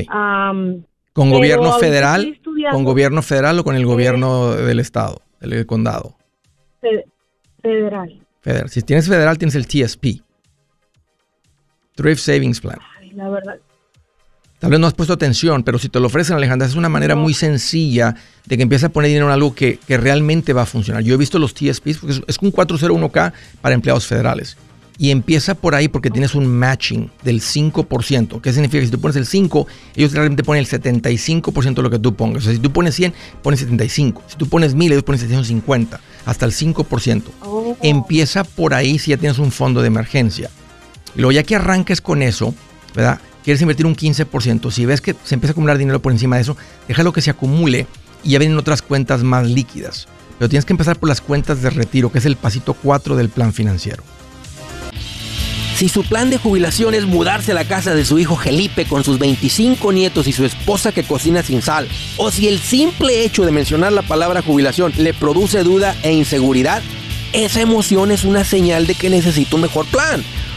¿Con 1.14 1.30
gobierno 1.30 1.72
federal? 1.78 2.38
¿Con 2.72 2.84
gobierno 2.84 3.22
federal 3.22 3.58
o 3.58 3.64
con 3.64 3.74
el 3.74 3.86
gobierno 3.86 4.52
del 4.52 4.80
estado, 4.80 5.22
del 5.40 5.64
condado? 5.64 6.16
federal. 7.62 8.20
Federal. 8.42 8.68
Si 8.68 8.82
tienes 8.82 9.08
federal, 9.08 9.38
tienes 9.38 9.54
el 9.54 9.66
TSP. 9.66 10.20
Thrift 11.94 12.20
Savings 12.20 12.60
Plan. 12.60 12.76
Ay, 13.00 13.12
la 13.12 13.30
verdad. 13.30 13.58
Tal 14.64 14.70
vez 14.70 14.80
no 14.80 14.86
has 14.86 14.94
puesto 14.94 15.12
atención, 15.12 15.62
pero 15.62 15.78
si 15.78 15.90
te 15.90 16.00
lo 16.00 16.06
ofrecen, 16.06 16.36
Alejandra, 16.36 16.66
es 16.66 16.74
una 16.74 16.88
manera 16.88 17.14
muy 17.16 17.34
sencilla 17.34 18.14
de 18.46 18.56
que 18.56 18.62
empieces 18.62 18.84
a 18.84 18.88
poner 18.88 19.08
dinero 19.08 19.26
en 19.26 19.32
algo 19.32 19.54
que, 19.54 19.78
realmente 19.86 20.54
va 20.54 20.62
a 20.62 20.66
funcionar. 20.66 21.02
Yo 21.02 21.12
he 21.12 21.18
visto 21.18 21.38
los 21.38 21.52
TSPs, 21.52 21.98
porque 21.98 22.22
es, 22.26 22.38
un 22.40 22.50
401k 22.50 23.34
para 23.60 23.74
empleados 23.74 24.06
federales. 24.06 24.56
Y 24.96 25.10
empieza 25.10 25.54
por 25.54 25.74
ahí 25.74 25.88
porque 25.88 26.08
tienes 26.08 26.34
un 26.34 26.46
matching 26.46 27.10
del 27.22 27.42
5%. 27.42 28.40
¿Qué 28.40 28.52
significa? 28.54 28.80
Que 28.80 28.86
si 28.86 28.90
tú 28.90 29.02
pones 29.02 29.16
el 29.16 29.26
5, 29.26 29.66
ellos 29.96 30.12
realmente 30.12 30.42
ponen 30.42 30.64
el 30.64 30.66
75% 30.66 31.74
de 31.74 31.82
lo 31.82 31.90
que 31.90 31.98
tú 31.98 32.14
pongas. 32.14 32.44
O 32.44 32.44
sea, 32.46 32.54
si 32.54 32.58
tú 32.58 32.72
pones 32.72 32.94
100, 32.94 33.12
pones 33.42 33.60
75. 33.60 34.22
Si 34.28 34.36
tú 34.38 34.48
pones 34.48 34.74
1000, 34.74 34.92
ellos 34.92 35.04
ponen 35.04 35.18
750. 35.18 36.00
Hasta 36.24 36.46
el 36.46 36.52
5%. 36.52 37.22
Empieza 37.82 38.44
por 38.44 38.72
ahí 38.72 38.98
si 38.98 39.10
ya 39.10 39.18
tienes 39.18 39.38
un 39.38 39.52
fondo 39.52 39.82
de 39.82 39.88
emergencia. 39.88 40.48
Y 41.14 41.18
luego 41.18 41.32
ya 41.32 41.42
que 41.42 41.54
arranques 41.54 42.00
con 42.00 42.22
eso, 42.22 42.54
¿verdad? 42.94 43.20
Quieres 43.44 43.60
invertir 43.60 43.86
un 43.86 43.94
15%, 43.94 44.70
si 44.70 44.86
ves 44.86 45.00
que 45.00 45.14
se 45.22 45.34
empieza 45.34 45.50
a 45.50 45.54
acumular 45.54 45.78
dinero 45.78 46.00
por 46.00 46.12
encima 46.12 46.36
de 46.36 46.42
eso, 46.42 46.56
déjalo 46.88 47.12
que 47.12 47.20
se 47.20 47.30
acumule 47.30 47.86
y 48.24 48.30
ya 48.30 48.38
vienen 48.38 48.58
otras 48.58 48.82
cuentas 48.82 49.22
más 49.22 49.46
líquidas. 49.46 50.08
Pero 50.38 50.48
tienes 50.48 50.64
que 50.64 50.72
empezar 50.72 50.98
por 50.98 51.08
las 51.08 51.20
cuentas 51.20 51.62
de 51.62 51.70
retiro, 51.70 52.10
que 52.10 52.18
es 52.18 52.26
el 52.26 52.36
pasito 52.36 52.74
4 52.74 53.14
del 53.16 53.28
plan 53.28 53.52
financiero. 53.52 54.02
Si 55.76 55.88
su 55.88 56.04
plan 56.04 56.30
de 56.30 56.38
jubilación 56.38 56.94
es 56.94 57.04
mudarse 57.04 57.50
a 57.50 57.54
la 57.54 57.64
casa 57.64 57.94
de 57.94 58.04
su 58.04 58.18
hijo 58.18 58.36
Felipe 58.36 58.84
con 58.86 59.02
sus 59.02 59.18
25 59.18 59.92
nietos 59.92 60.28
y 60.28 60.32
su 60.32 60.44
esposa 60.44 60.92
que 60.92 61.02
cocina 61.02 61.42
sin 61.42 61.62
sal, 61.62 61.88
o 62.16 62.30
si 62.30 62.46
el 62.48 62.60
simple 62.60 63.24
hecho 63.24 63.44
de 63.44 63.50
mencionar 63.50 63.92
la 63.92 64.02
palabra 64.02 64.40
jubilación 64.40 64.92
le 64.96 65.12
produce 65.12 65.64
duda 65.64 65.96
e 66.04 66.12
inseguridad, 66.12 66.80
esa 67.32 67.60
emoción 67.60 68.12
es 68.12 68.24
una 68.24 68.44
señal 68.44 68.86
de 68.86 68.94
que 68.94 69.10
necesita 69.10 69.56
un 69.56 69.62
mejor 69.62 69.86
plan. 69.86 70.22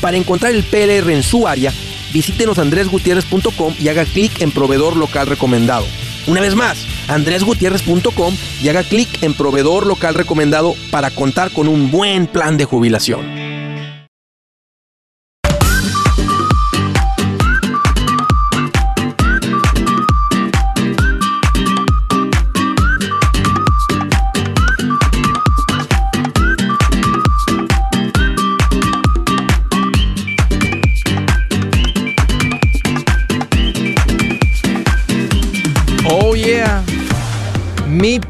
Para 0.00 0.16
encontrar 0.16 0.52
el 0.52 0.64
PLR 0.64 1.10
en 1.10 1.22
su 1.22 1.46
área, 1.46 1.72
visítenos 2.12 2.58
andresgutierrez.com 2.58 3.74
y 3.78 3.88
haga 3.88 4.04
clic 4.04 4.40
en 4.40 4.50
proveedor 4.50 4.96
local 4.96 5.26
recomendado. 5.26 5.86
Una 6.26 6.40
vez 6.40 6.54
más, 6.54 6.86
andresgutierrez.com 7.08 8.34
y 8.62 8.68
haga 8.68 8.82
clic 8.82 9.22
en 9.22 9.34
proveedor 9.34 9.86
local 9.86 10.14
recomendado 10.14 10.74
para 10.90 11.10
contar 11.10 11.50
con 11.50 11.68
un 11.68 11.90
buen 11.90 12.26
plan 12.26 12.56
de 12.56 12.64
jubilación. 12.64 13.39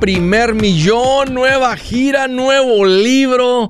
Primer 0.01 0.55
millón, 0.55 1.35
nueva 1.35 1.77
gira, 1.77 2.27
nuevo 2.27 2.87
libro. 2.87 3.69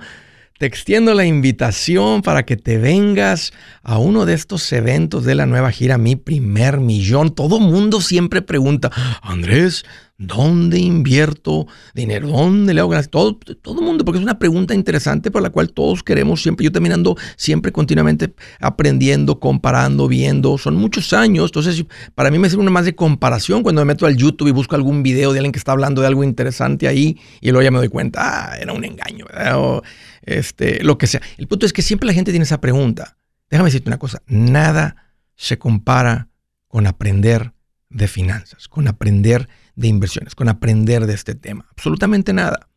Te 0.58 0.66
extiendo 0.66 1.12
la 1.12 1.24
invitación 1.24 2.22
para 2.22 2.44
que 2.44 2.56
te 2.56 2.78
vengas 2.78 3.52
a 3.82 3.98
uno 3.98 4.26
de 4.26 4.34
estos 4.34 4.72
eventos 4.72 5.24
de 5.24 5.34
la 5.34 5.46
nueva 5.46 5.72
gira 5.72 5.98
Mi 5.98 6.14
primer 6.14 6.78
millón. 6.78 7.34
Todo 7.34 7.58
mundo 7.58 8.00
siempre 8.00 8.42
pregunta, 8.42 8.92
Andrés, 9.22 9.84
¿Dónde 10.22 10.78
invierto 10.78 11.66
dinero? 11.94 12.28
¿Dónde 12.28 12.74
le 12.74 12.80
hago 12.80 12.90
ganas? 12.90 13.09
Todo, 13.09 13.37
todo 13.37 13.80
el 13.80 13.87
mundo, 13.87 14.04
porque 14.04 14.18
es 14.18 14.22
una 14.22 14.38
pregunta 14.38 14.74
interesante 14.74 15.30
por 15.30 15.40
la 15.40 15.48
cual 15.48 15.72
todos 15.72 16.02
queremos 16.02 16.42
siempre. 16.42 16.64
Yo 16.64 16.70
también 16.70 16.92
ando 16.92 17.16
siempre 17.37 17.72
continuamente 17.72 18.35
aprendiendo, 18.61 19.40
comparando, 19.40 20.09
viendo. 20.09 20.59
Son 20.59 20.76
muchos 20.76 21.14
años. 21.14 21.46
Entonces, 21.46 21.87
para 22.14 22.30
mí 22.30 22.38
me 22.38 22.50
sirve 22.50 22.61
una 22.61 22.70
más 22.70 22.85
de 22.85 22.94
comparación 22.94 23.62
cuando 23.62 23.80
me 23.80 23.87
meto 23.87 24.04
al 24.04 24.14
YouTube 24.14 24.48
y 24.48 24.50
busco 24.50 24.74
algún 24.74 25.02
video 25.02 25.33
de 25.33 25.38
alguien 25.38 25.52
que 25.52 25.59
está 25.59 25.72
hablando 25.72 26.02
de 26.02 26.09
algo 26.09 26.22
interesante 26.22 26.87
ahí 26.87 27.18
y 27.40 27.50
luego 27.50 27.62
ya 27.62 27.70
me 27.70 27.78
doy 27.78 27.88
cuenta, 27.88 28.20
ah, 28.52 28.59
era 28.59 28.74
un 28.74 28.85
engaño, 28.85 29.24
O, 29.54 29.80
este, 30.20 30.85
lo 30.85 30.98
que 30.98 31.06
sea. 31.06 31.22
El 31.38 31.48
punto 31.48 31.64
es 31.64 31.72
que 31.72 31.80
siempre 31.80 32.06
la 32.06 32.12
gente 32.12 32.30
tiene 32.30 32.44
esa 32.44 32.61
pregunta. 32.61 33.16
Déjame 33.48 33.68
decirte 33.68 33.88
una 33.88 33.98
cosa. 33.98 34.20
Nada 34.26 35.14
se 35.35 35.59
compara 35.59 36.28
con 36.68 36.87
aprender 36.87 37.54
de 37.88 38.06
finanzas, 38.06 38.68
con 38.68 38.87
aprender 38.87 39.48
de 39.76 39.88
inversiones, 39.88 40.35
con 40.35 40.48
aprender 40.48 41.06
de 41.06 41.14
este 41.14 41.35
tema. 41.35 41.66
Absolutamente 41.70 42.33
nada. 42.33 42.68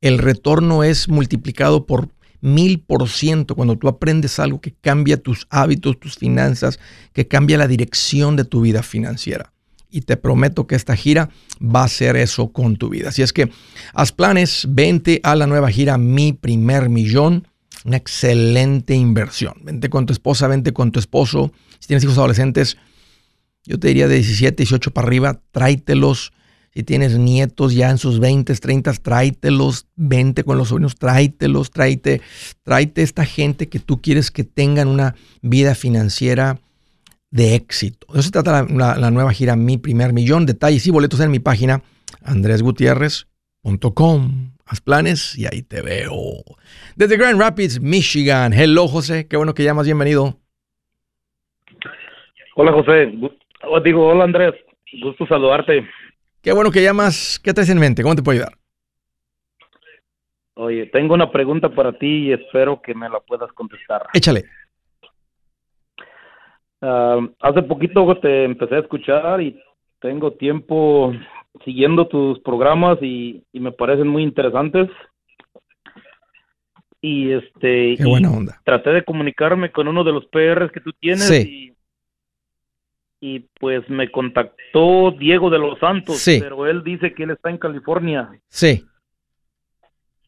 El 0.00 0.18
retorno 0.18 0.84
es 0.84 1.08
multiplicado 1.08 1.86
por 1.86 2.08
mil 2.40 2.80
por 2.80 3.08
ciento 3.08 3.54
cuando 3.54 3.76
tú 3.76 3.88
aprendes 3.88 4.38
algo 4.38 4.60
que 4.60 4.72
cambia 4.72 5.16
tus 5.16 5.46
hábitos, 5.50 5.98
tus 5.98 6.16
finanzas, 6.16 6.78
que 7.12 7.26
cambia 7.26 7.58
la 7.58 7.66
dirección 7.66 8.36
de 8.36 8.44
tu 8.44 8.60
vida 8.60 8.82
financiera. 8.82 9.52
Y 9.90 10.02
te 10.02 10.16
prometo 10.16 10.66
que 10.66 10.76
esta 10.76 10.94
gira 10.94 11.30
va 11.60 11.84
a 11.84 11.88
ser 11.88 12.16
eso 12.16 12.52
con 12.52 12.76
tu 12.76 12.90
vida. 12.90 13.08
Así 13.08 13.22
es 13.22 13.32
que 13.32 13.50
haz 13.94 14.12
planes, 14.12 14.66
vente 14.68 15.20
a 15.24 15.34
la 15.34 15.46
nueva 15.46 15.70
gira 15.70 15.96
Mi 15.96 16.32
Primer 16.32 16.88
Millón. 16.88 17.48
Una 17.84 17.96
excelente 17.96 18.94
inversión. 18.94 19.54
Vente 19.62 19.88
con 19.88 20.04
tu 20.04 20.12
esposa, 20.12 20.46
vente 20.46 20.72
con 20.72 20.92
tu 20.92 20.98
esposo. 20.98 21.52
Si 21.78 21.86
tienes 21.86 22.04
hijos 22.04 22.18
adolescentes, 22.18 22.76
yo 23.64 23.78
te 23.78 23.88
diría 23.88 24.08
de 24.08 24.16
17, 24.16 24.56
18 24.56 24.90
para 24.92 25.06
arriba, 25.06 25.40
tráitelos. 25.50 26.32
Si 26.70 26.84
tienes 26.84 27.18
nietos 27.18 27.74
ya 27.74 27.90
en 27.90 27.98
sus 27.98 28.20
20, 28.20 28.54
30, 28.54 28.92
tráitelos, 28.94 29.86
vente 29.96 30.44
con 30.44 30.58
los 30.58 30.68
sobrinos, 30.68 30.96
tráitelos, 30.96 31.70
tráete, 31.70 32.20
tráete 32.62 33.02
esta 33.02 33.24
gente 33.24 33.68
que 33.68 33.78
tú 33.78 34.00
quieres 34.00 34.30
que 34.30 34.44
tengan 34.44 34.88
una 34.88 35.14
vida 35.42 35.74
financiera 35.74 36.60
de 37.30 37.54
éxito. 37.54 38.06
De 38.12 38.20
eso 38.20 38.28
se 38.28 38.32
trata 38.32 38.66
la, 38.68 39.10
nueva 39.10 39.32
gira 39.32 39.56
Mi 39.56 39.78
Primer 39.78 40.12
Millón. 40.12 40.44
Detalles 40.46 40.86
y 40.86 40.90
boletos 40.90 41.20
en 41.20 41.30
mi 41.30 41.40
página 41.40 41.82
andresgutierrez.com. 42.22 44.52
Haz 44.64 44.80
planes 44.82 45.38
y 45.38 45.46
ahí 45.46 45.62
te 45.62 45.80
veo. 45.80 46.12
Desde 46.94 47.16
Grand 47.16 47.40
Rapids, 47.40 47.80
Michigan. 47.80 48.52
Hello, 48.52 48.86
José. 48.86 49.26
Qué 49.26 49.38
bueno 49.38 49.54
que 49.54 49.64
llamas. 49.64 49.86
Bienvenido. 49.86 50.36
Hola, 52.54 52.72
José. 52.72 53.10
Oh, 53.62 53.80
digo, 53.80 54.06
hola 54.06 54.24
Andrés, 54.24 54.54
gusto 55.02 55.26
saludarte. 55.26 55.88
Qué 56.42 56.52
bueno 56.52 56.70
que 56.70 56.82
llamas. 56.82 57.40
¿Qué 57.42 57.52
traes 57.52 57.70
en 57.70 57.78
mente? 57.78 58.02
¿Cómo 58.02 58.14
te 58.14 58.22
puedo 58.22 58.36
ayudar? 58.36 58.58
Oye, 60.54 60.86
tengo 60.86 61.14
una 61.14 61.30
pregunta 61.30 61.68
para 61.68 61.92
ti 61.92 62.28
y 62.28 62.32
espero 62.32 62.80
que 62.82 62.94
me 62.94 63.08
la 63.08 63.20
puedas 63.20 63.52
contestar. 63.52 64.06
Échale. 64.12 64.44
Ah, 66.80 67.20
hace 67.40 67.62
poquito 67.62 68.18
te 68.20 68.44
empecé 68.44 68.76
a 68.76 68.80
escuchar 68.80 69.40
y 69.40 69.60
tengo 70.00 70.32
tiempo 70.32 71.12
siguiendo 71.64 72.06
tus 72.06 72.40
programas 72.40 72.98
y, 73.02 73.44
me 73.52 73.72
parecen 73.72 74.08
muy 74.08 74.22
interesantes. 74.22 74.88
Y 77.00 77.32
este. 77.32 77.94
Qué 77.96 78.04
buena 78.04 78.30
onda. 78.30 78.60
Traté 78.64 78.90
de 78.90 79.04
comunicarme 79.04 79.70
con 79.70 79.86
uno 79.86 80.02
de 80.02 80.12
los 80.12 80.26
PRs 80.26 80.72
que 80.72 80.80
tú 80.80 80.92
tienes 80.92 81.30
y 81.30 81.72
y 83.20 83.40
pues 83.58 83.88
me 83.90 84.10
contactó 84.10 85.12
Diego 85.18 85.50
de 85.50 85.58
los 85.58 85.78
Santos, 85.78 86.22
pero 86.24 86.66
él 86.66 86.82
dice 86.84 87.12
que 87.14 87.24
él 87.24 87.30
está 87.30 87.50
en 87.50 87.58
California. 87.58 88.30
Sí. 88.48 88.84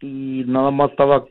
Y 0.01 0.45
nada 0.47 0.71
más 0.71 0.91
estaba 0.91 1.25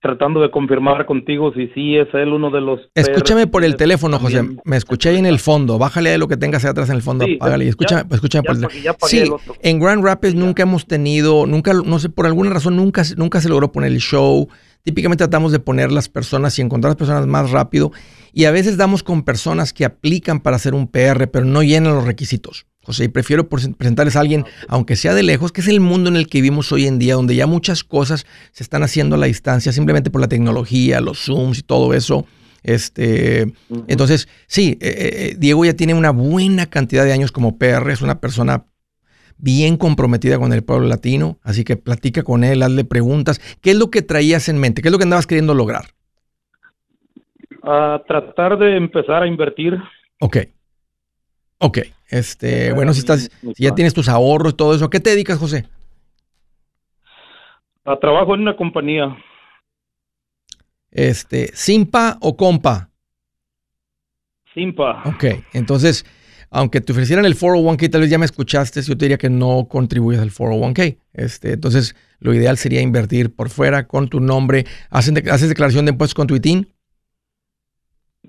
tratando 0.00 0.40
de 0.40 0.50
confirmar 0.50 1.04
contigo 1.06 1.52
si 1.52 1.66
sí 1.68 1.96
es 1.96 2.06
él 2.14 2.28
uno 2.28 2.50
de 2.50 2.60
los... 2.60 2.80
Escúchame 2.94 3.48
por 3.48 3.64
el 3.64 3.76
teléfono, 3.76 4.18
José. 4.18 4.42
Me 4.64 4.76
escuché 4.76 5.10
ahí 5.10 5.16
en 5.16 5.26
el 5.26 5.40
fondo. 5.40 5.78
Bájale 5.78 6.10
de 6.10 6.18
lo 6.18 6.28
que 6.28 6.36
tengas 6.36 6.64
ahí 6.64 6.70
atrás 6.70 6.88
en 6.90 6.96
el 6.96 7.02
fondo. 7.02 7.24
Sí, 7.24 7.36
y 7.40 7.68
escúchame, 7.68 8.04
escúchame 8.10 8.44
por 8.44 8.56
el 8.56 8.68
teléfono. 8.68 9.08
Sí, 9.08 9.24
en 9.62 9.80
Grand 9.80 10.04
Rapids 10.04 10.36
nunca 10.36 10.62
hemos 10.62 10.86
tenido, 10.86 11.46
nunca, 11.46 11.72
no 11.72 11.98
sé, 11.98 12.08
por 12.10 12.26
alguna 12.26 12.50
razón 12.50 12.76
nunca, 12.76 13.02
nunca 13.16 13.40
se 13.40 13.48
logró 13.48 13.72
poner 13.72 13.90
el 13.90 13.98
show. 13.98 14.48
Típicamente 14.88 15.22
tratamos 15.22 15.52
de 15.52 15.58
poner 15.58 15.92
las 15.92 16.08
personas 16.08 16.58
y 16.58 16.62
encontrar 16.62 16.92
las 16.92 16.96
personas 16.96 17.26
más 17.26 17.50
rápido. 17.50 17.92
Y 18.32 18.46
a 18.46 18.50
veces 18.50 18.78
damos 18.78 19.02
con 19.02 19.22
personas 19.22 19.74
que 19.74 19.84
aplican 19.84 20.40
para 20.40 20.56
hacer 20.56 20.72
un 20.72 20.88
PR, 20.88 21.28
pero 21.30 21.44
no 21.44 21.62
llenan 21.62 21.94
los 21.94 22.06
requisitos. 22.06 22.64
José, 22.82 23.04
y 23.04 23.08
prefiero 23.08 23.50
presentarles 23.50 24.16
a 24.16 24.20
alguien, 24.20 24.46
aunque 24.66 24.96
sea 24.96 25.12
de 25.12 25.22
lejos, 25.22 25.52
que 25.52 25.60
es 25.60 25.68
el 25.68 25.80
mundo 25.80 26.08
en 26.08 26.16
el 26.16 26.26
que 26.26 26.40
vivimos 26.40 26.72
hoy 26.72 26.86
en 26.86 26.98
día, 26.98 27.16
donde 27.16 27.34
ya 27.34 27.46
muchas 27.46 27.84
cosas 27.84 28.24
se 28.52 28.62
están 28.62 28.82
haciendo 28.82 29.16
a 29.16 29.18
la 29.18 29.26
distancia, 29.26 29.72
simplemente 29.72 30.08
por 30.08 30.22
la 30.22 30.28
tecnología, 30.28 31.02
los 31.02 31.18
Zooms 31.26 31.58
y 31.58 31.62
todo 31.64 31.92
eso. 31.92 32.24
Este, 32.62 33.52
Entonces, 33.88 34.26
sí, 34.46 34.78
eh, 34.80 34.88
eh, 34.88 35.10
eh, 35.12 35.36
Diego 35.38 35.66
ya 35.66 35.74
tiene 35.74 35.92
una 35.92 36.12
buena 36.12 36.64
cantidad 36.64 37.04
de 37.04 37.12
años 37.12 37.30
como 37.30 37.58
PR, 37.58 37.92
es 37.92 38.00
una 38.00 38.22
persona 38.22 38.64
bien 39.38 39.76
comprometida 39.76 40.38
con 40.38 40.52
el 40.52 40.64
pueblo 40.64 40.86
latino, 40.86 41.38
así 41.42 41.64
que 41.64 41.76
platica 41.76 42.22
con 42.22 42.44
él, 42.44 42.62
hazle 42.62 42.84
preguntas. 42.84 43.40
¿Qué 43.62 43.70
es 43.70 43.76
lo 43.76 43.90
que 43.90 44.02
traías 44.02 44.48
en 44.48 44.58
mente? 44.58 44.82
¿Qué 44.82 44.88
es 44.88 44.92
lo 44.92 44.98
que 44.98 45.04
andabas 45.04 45.26
queriendo 45.26 45.54
lograr? 45.54 45.86
A 47.62 48.02
tratar 48.06 48.58
de 48.58 48.76
empezar 48.76 49.22
a 49.22 49.26
invertir. 49.26 49.78
Ok. 50.20 50.38
Ok, 51.60 51.78
este, 52.08 52.72
bueno, 52.72 52.92
si 52.92 53.00
estás, 53.00 53.30
si 53.54 53.64
ya 53.64 53.74
tienes 53.74 53.92
tus 53.92 54.08
ahorros 54.08 54.52
y 54.52 54.56
todo 54.56 54.74
eso, 54.74 54.84
¿a 54.84 54.90
qué 54.90 55.00
te 55.00 55.10
dedicas, 55.10 55.38
José? 55.38 55.66
A 57.84 57.96
trabajo 57.98 58.34
en 58.34 58.42
una 58.42 58.56
compañía. 58.56 59.16
Este, 60.90 61.50
¿Simpa 61.54 62.16
o 62.20 62.36
compa? 62.36 62.90
Simpa. 64.54 65.02
Ok, 65.04 65.24
entonces, 65.52 66.06
aunque 66.50 66.80
te 66.80 66.92
ofrecieran 66.92 67.24
el 67.24 67.36
401k, 67.36 67.90
tal 67.90 68.00
vez 68.00 68.10
ya 68.10 68.18
me 68.18 68.24
escuchaste, 68.24 68.80
yo 68.82 68.96
te 68.96 69.04
diría 69.04 69.18
que 69.18 69.30
no 69.30 69.66
contribuyes 69.68 70.20
al 70.20 70.30
401k. 70.30 70.98
Este, 71.12 71.52
entonces, 71.52 71.94
lo 72.20 72.34
ideal 72.34 72.56
sería 72.56 72.80
invertir 72.80 73.34
por 73.34 73.50
fuera 73.50 73.86
con 73.86 74.08
tu 74.08 74.20
nombre. 74.20 74.66
¿Haces, 74.90 75.14
¿haces 75.30 75.48
declaración 75.48 75.84
de 75.84 75.92
impuestos 75.92 76.14
con 76.14 76.26
tu 76.26 76.36
ITIN? 76.36 76.68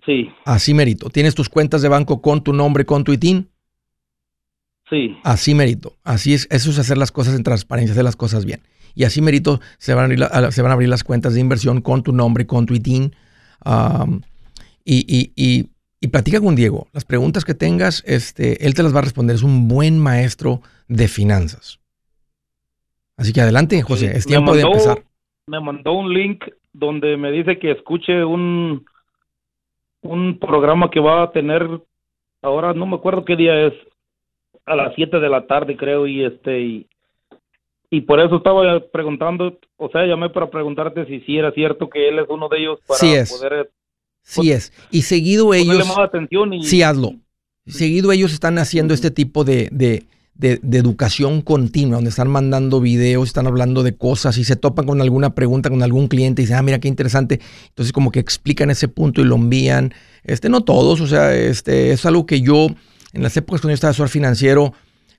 Sí. 0.06 0.30
Así 0.46 0.74
mérito. 0.74 1.10
¿Tienes 1.10 1.36
tus 1.36 1.50
cuentas 1.50 1.82
de 1.82 1.90
banco 1.90 2.22
con 2.22 2.44
tu 2.44 2.54
nombre, 2.54 2.86
con 2.86 3.04
tu 3.04 3.14
ITIN? 3.14 3.50
Sí. 4.90 5.18
Así 5.24 5.54
mérito. 5.54 5.98
Así 6.04 6.34
es, 6.34 6.48
eso 6.50 6.72
es 6.72 6.80
hacer 6.80 6.98
las 6.98 7.12
cosas 7.12 7.36
en 7.36 7.44
transparencia, 7.44 7.94
hacer 7.94 8.04
las 8.04 8.16
cosas 8.16 8.46
bien. 8.46 8.62
Y 8.96 9.04
así 9.04 9.22
mérito 9.22 9.62
se 9.78 9.94
van 9.94 10.02
a 10.02 10.06
abrir, 10.06 10.52
se 10.52 10.62
van 10.62 10.72
a 10.72 10.74
abrir 10.74 10.90
las 10.90 11.04
cuentas 11.04 11.36
de 11.36 11.40
inversión 11.40 11.82
con 11.82 12.04
tu 12.04 12.12
nombre, 12.12 12.48
con 12.48 12.66
tu 12.66 12.74
ITIN. 12.74 13.16
y, 14.84 15.32
y, 15.36 15.70
platica 16.08 16.40
con 16.40 16.56
Diego. 16.56 16.88
Las 16.94 17.06
preguntas 17.06 17.44
que 17.46 17.54
tengas, 17.54 18.04
este, 18.08 18.66
él 18.66 18.74
te 18.74 18.84
las 18.84 18.96
va 18.96 19.00
a 19.00 19.04
responder. 19.04 19.36
Es 19.36 19.44
un 19.44 19.68
buen 19.68 20.00
maestro 20.00 20.62
de 20.88 21.08
finanzas. 21.08 21.80
Así 23.18 23.34
que 23.34 23.42
adelante, 23.42 23.82
José. 23.82 24.16
Es 24.16 24.26
tiempo 24.26 24.56
de 24.56 24.62
empezar. 24.62 25.04
Me 25.48 25.60
mandó 25.60 25.94
un 25.94 26.14
link 26.14 26.46
donde 26.72 27.18
me 27.18 27.32
dice 27.32 27.60
que 27.60 27.72
escuche 27.72 28.24
un, 28.24 28.86
un 30.02 30.40
programa 30.40 30.90
que 30.90 31.02
va 31.02 31.24
a 31.24 31.32
tener, 31.32 31.68
ahora 32.42 32.74
no 32.74 32.86
me 32.86 32.96
acuerdo 32.96 33.26
qué 33.26 33.36
día 33.36 33.68
es, 33.68 33.74
a 34.66 34.76
las 34.76 34.94
7 34.96 35.20
de 35.20 35.30
la 35.30 35.48
tarde 35.48 35.76
creo, 35.76 36.08
y 36.08 36.24
este, 36.24 36.60
y, 36.62 36.88
y 37.90 38.02
por 38.02 38.20
eso 38.20 38.38
estaba 38.38 38.80
preguntando, 38.92 39.58
o 39.78 39.90
sea, 39.90 40.06
llamé 40.06 40.30
para 40.30 40.50
preguntarte 40.50 41.06
si 41.06 41.22
sí 41.22 41.38
era 41.38 41.52
cierto 41.52 41.90
que 41.90 42.08
él 42.08 42.20
es 42.20 42.26
uno 42.30 42.48
de 42.48 42.60
ellos 42.60 42.80
para 42.88 43.00
sí 43.00 43.14
es. 43.14 43.32
poder... 43.38 43.70
Sí 44.24 44.52
es. 44.52 44.74
Y 44.92 45.04
seguido 45.04 45.54
ellos... 45.54 45.88
atención 45.98 46.54
y, 46.54 46.64
sí, 46.64 46.84
hazlo. 46.84 47.16
Seguido 47.66 48.12
ellos 48.12 48.34
están 48.34 48.58
haciendo 48.58 48.94
este 48.94 49.12
tipo 49.12 49.44
de, 49.44 49.70
de 49.72 50.08
de, 50.40 50.78
educación 50.78 51.42
continua, 51.42 51.98
donde 51.98 52.12
están 52.12 52.30
mandando 52.30 52.80
videos, 52.80 53.28
están 53.28 53.46
hablando 53.46 53.84
de 53.84 53.96
cosas 53.96 54.38
y 54.38 54.46
se 54.46 54.56
topan 54.56 54.86
con 54.86 55.02
alguna 55.02 55.36
pregunta 55.36 55.70
con 55.70 55.84
algún 55.84 56.08
cliente 56.08 56.42
y 56.42 56.46
dicen, 56.46 56.58
ah, 56.58 56.62
mira 56.62 56.80
qué 56.80 56.88
interesante. 56.88 57.42
Entonces 57.68 57.92
como 57.92 58.10
que 58.10 58.22
explican 58.22 58.72
ese 58.72 58.88
punto 58.88 59.20
y 59.20 59.26
lo 59.26 59.36
envían. 59.36 59.94
Este, 60.24 60.48
no 60.48 60.62
todos, 60.62 61.02
o 61.02 61.08
sea, 61.08 61.36
este, 61.36 61.92
es 61.92 62.06
algo 62.06 62.26
que 62.26 62.40
yo, 62.40 62.68
en 63.12 63.22
las 63.22 63.36
épocas 63.36 63.60
cuando 63.60 63.72
yo 63.72 63.76
estaba 63.76 63.92
asesor 63.92 64.08
financiero, 64.08 64.74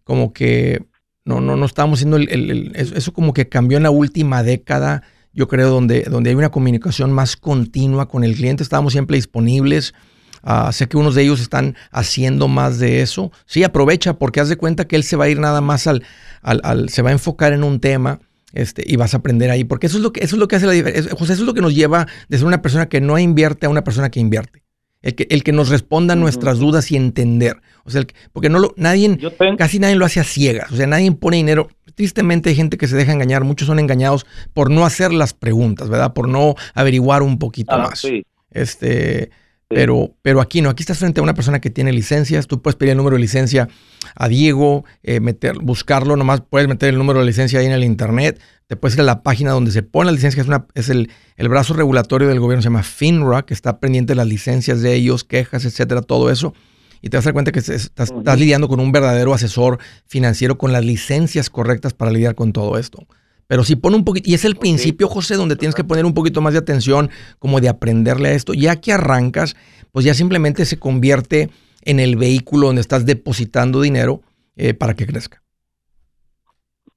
como 0.04 0.32
que 0.32 0.86
no, 1.26 1.42
no, 1.42 1.54
no 1.54 1.66
estábamos 1.66 1.98
haciendo 1.98 2.16
el, 2.16 2.72
eso 2.74 3.12
como 3.12 3.34
que 3.34 3.46
cambió 3.46 3.76
en 3.76 3.82
la 3.82 3.90
última 3.90 4.42
década, 4.42 5.02
yo 5.32 5.48
creo, 5.48 5.70
donde, 5.70 6.02
donde 6.02 6.30
hay 6.30 6.36
una 6.36 6.50
comunicación 6.50 7.12
más 7.12 7.36
continua 7.36 8.08
con 8.08 8.24
el 8.24 8.34
cliente, 8.34 8.62
estábamos 8.62 8.92
siempre 8.92 9.16
disponibles 9.16 9.94
Ah, 10.42 10.72
sé 10.72 10.88
que 10.88 10.96
unos 10.96 11.14
de 11.14 11.22
ellos 11.22 11.40
están 11.40 11.76
haciendo 11.90 12.48
más 12.48 12.78
de 12.78 13.02
eso. 13.02 13.30
Sí, 13.46 13.62
aprovecha 13.62 14.14
porque 14.14 14.40
haz 14.40 14.48
de 14.48 14.56
cuenta 14.56 14.86
que 14.86 14.96
él 14.96 15.04
se 15.04 15.16
va 15.16 15.24
a 15.24 15.28
ir 15.28 15.38
nada 15.38 15.60
más 15.60 15.86
al, 15.86 16.02
al, 16.42 16.88
se 16.88 17.02
va 17.02 17.10
a 17.10 17.12
enfocar 17.12 17.52
en 17.52 17.64
un 17.64 17.80
tema. 17.80 18.20
Este, 18.52 18.82
y 18.84 18.96
vas 18.96 19.14
a 19.14 19.18
aprender 19.18 19.48
ahí, 19.48 19.62
porque 19.62 19.86
eso 19.86 19.96
es 19.98 20.02
lo 20.02 20.12
que, 20.12 20.24
eso 20.24 20.34
es 20.34 20.40
lo 20.40 20.48
que 20.48 20.56
hace 20.56 20.66
la 20.66 20.72
diferencia. 20.72 21.12
José, 21.16 21.34
eso 21.34 21.42
es 21.42 21.46
lo 21.46 21.54
que 21.54 21.60
nos 21.60 21.72
lleva 21.72 22.08
de 22.28 22.36
ser 22.36 22.48
una 22.48 22.62
persona 22.62 22.88
que 22.88 23.00
no 23.00 23.16
invierte 23.16 23.66
a 23.66 23.68
una 23.68 23.84
persona 23.84 24.10
que 24.10 24.18
invierte. 24.18 24.64
El 25.02 25.14
que, 25.14 25.28
el 25.30 25.44
que 25.44 25.52
nos 25.52 25.68
responda 25.68 26.14
a 26.14 26.16
nuestras 26.16 26.58
dudas 26.58 26.90
y 26.90 26.96
entender. 26.96 27.58
O 27.84 27.90
sea, 27.90 28.04
porque 28.32 28.48
no 28.48 28.58
lo, 28.58 28.74
nadie, 28.76 29.18
casi 29.56 29.78
nadie 29.78 29.94
lo 29.94 30.04
hace 30.04 30.18
a 30.18 30.24
ciegas. 30.24 30.70
O 30.72 30.76
sea, 30.76 30.88
nadie 30.88 31.12
pone 31.12 31.36
dinero. 31.36 31.68
Tristemente 31.94 32.50
hay 32.50 32.57
gente 32.57 32.79
que 32.79 32.88
se 32.88 32.96
deja 32.96 33.12
engañar. 33.12 33.44
Muchos 33.44 33.66
son 33.66 33.79
engañados 33.79 34.26
por 34.53 34.70
no 34.70 34.85
hacer 34.85 35.12
las 35.12 35.35
preguntas, 35.35 35.88
¿verdad? 35.88 36.12
Por 36.12 36.29
no 36.29 36.55
averiguar 36.74 37.22
un 37.22 37.38
poquito 37.38 37.74
ah, 37.74 37.79
más. 37.79 38.07
Este, 38.50 39.31
pero, 39.72 40.16
pero 40.22 40.40
aquí 40.40 40.62
no, 40.62 40.68
aquí 40.68 40.83
estás 40.83 40.98
frente 40.98 41.20
a 41.20 41.22
una 41.22 41.35
persona 41.35 41.61
que 41.61 41.70
tiene 41.70 41.92
licencias, 41.92 42.48
tú 42.48 42.61
puedes 42.61 42.74
pedir 42.74 42.90
el 42.90 42.96
número 42.96 43.14
de 43.14 43.20
licencia 43.20 43.68
a 44.16 44.26
Diego, 44.26 44.85
eh, 45.05 45.20
meter, 45.20 45.59
buscarlo, 45.61 46.16
nomás 46.16 46.40
puedes 46.40 46.66
meter 46.66 46.88
el 46.88 46.98
número 46.98 47.20
de 47.20 47.26
licencia 47.26 47.61
ahí 47.61 47.66
en 47.66 47.72
el 47.72 47.85
internet, 47.85 48.40
te 48.66 48.74
puedes 48.74 48.96
ir 48.96 49.03
a 49.03 49.05
la 49.05 49.22
página 49.22 49.53
donde 49.53 49.70
se 49.70 49.85
pone 49.85 50.07
la 50.07 50.12
licencia, 50.12 50.38
que 50.38 50.40
es, 50.42 50.48
una, 50.48 50.66
es 50.74 50.88
el, 50.88 51.12
el 51.37 51.48
brazo 51.48 51.74
regulatorio 51.74 52.26
del 52.26 52.40
gobierno, 52.40 52.62
se 52.62 52.66
llama 52.66 52.83
FINRA, 52.83 53.42
que 53.42 53.55
está 53.55 53.79
pendiente 53.79 54.11
de 54.11 54.16
las 54.16 54.26
licencias 54.26 54.83
de 54.83 54.92
ellos, 54.92 55.22
quejas, 55.22 55.64
etcétera, 55.64 56.03
todo 56.03 56.31
eso. 56.31 56.53
Y 57.02 57.08
te 57.08 57.16
vas 57.16 57.26
a 57.26 57.28
dar 57.28 57.34
cuenta 57.34 57.52
que 57.52 57.60
estás, 57.60 57.92
estás 57.96 58.38
lidiando 58.38 58.68
con 58.68 58.80
un 58.80 58.92
verdadero 58.92 59.32
asesor 59.32 59.78
financiero 60.06 60.58
con 60.58 60.72
las 60.72 60.84
licencias 60.84 61.50
correctas 61.50 61.94
para 61.94 62.10
lidiar 62.10 62.34
con 62.34 62.52
todo 62.52 62.78
esto. 62.78 63.06
Pero 63.50 63.64
si 63.64 63.74
pone 63.74 63.96
un 63.96 64.04
poquito, 64.04 64.30
y 64.30 64.34
es 64.34 64.44
el 64.44 64.54
principio, 64.54 65.08
José, 65.08 65.34
donde 65.34 65.56
tienes 65.56 65.74
que 65.74 65.82
poner 65.82 66.04
un 66.04 66.14
poquito 66.14 66.40
más 66.40 66.52
de 66.52 66.60
atención, 66.60 67.10
como 67.40 67.60
de 67.60 67.68
aprenderle 67.68 68.28
a 68.28 68.32
esto. 68.32 68.54
Ya 68.54 68.80
que 68.80 68.92
arrancas, 68.92 69.56
pues 69.90 70.04
ya 70.04 70.14
simplemente 70.14 70.64
se 70.64 70.78
convierte 70.78 71.48
en 71.84 71.98
el 71.98 72.16
vehículo 72.16 72.68
donde 72.68 72.80
estás 72.80 73.06
depositando 73.06 73.80
dinero 73.80 74.20
eh, 74.56 74.72
para 74.72 74.94
que 74.94 75.04
crezca. 75.04 75.42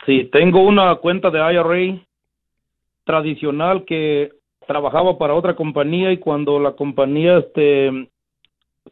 Sí, 0.05 0.29
tengo 0.31 0.61
una 0.61 0.95
cuenta 0.97 1.31
de 1.31 1.39
IRA 1.39 2.05
tradicional 3.03 3.85
que 3.85 4.29
trabajaba 4.67 5.17
para 5.17 5.33
otra 5.33 5.55
compañía 5.55 6.11
y 6.11 6.19
cuando 6.19 6.59
la 6.59 6.73
compañía 6.73 7.39
este 7.39 8.09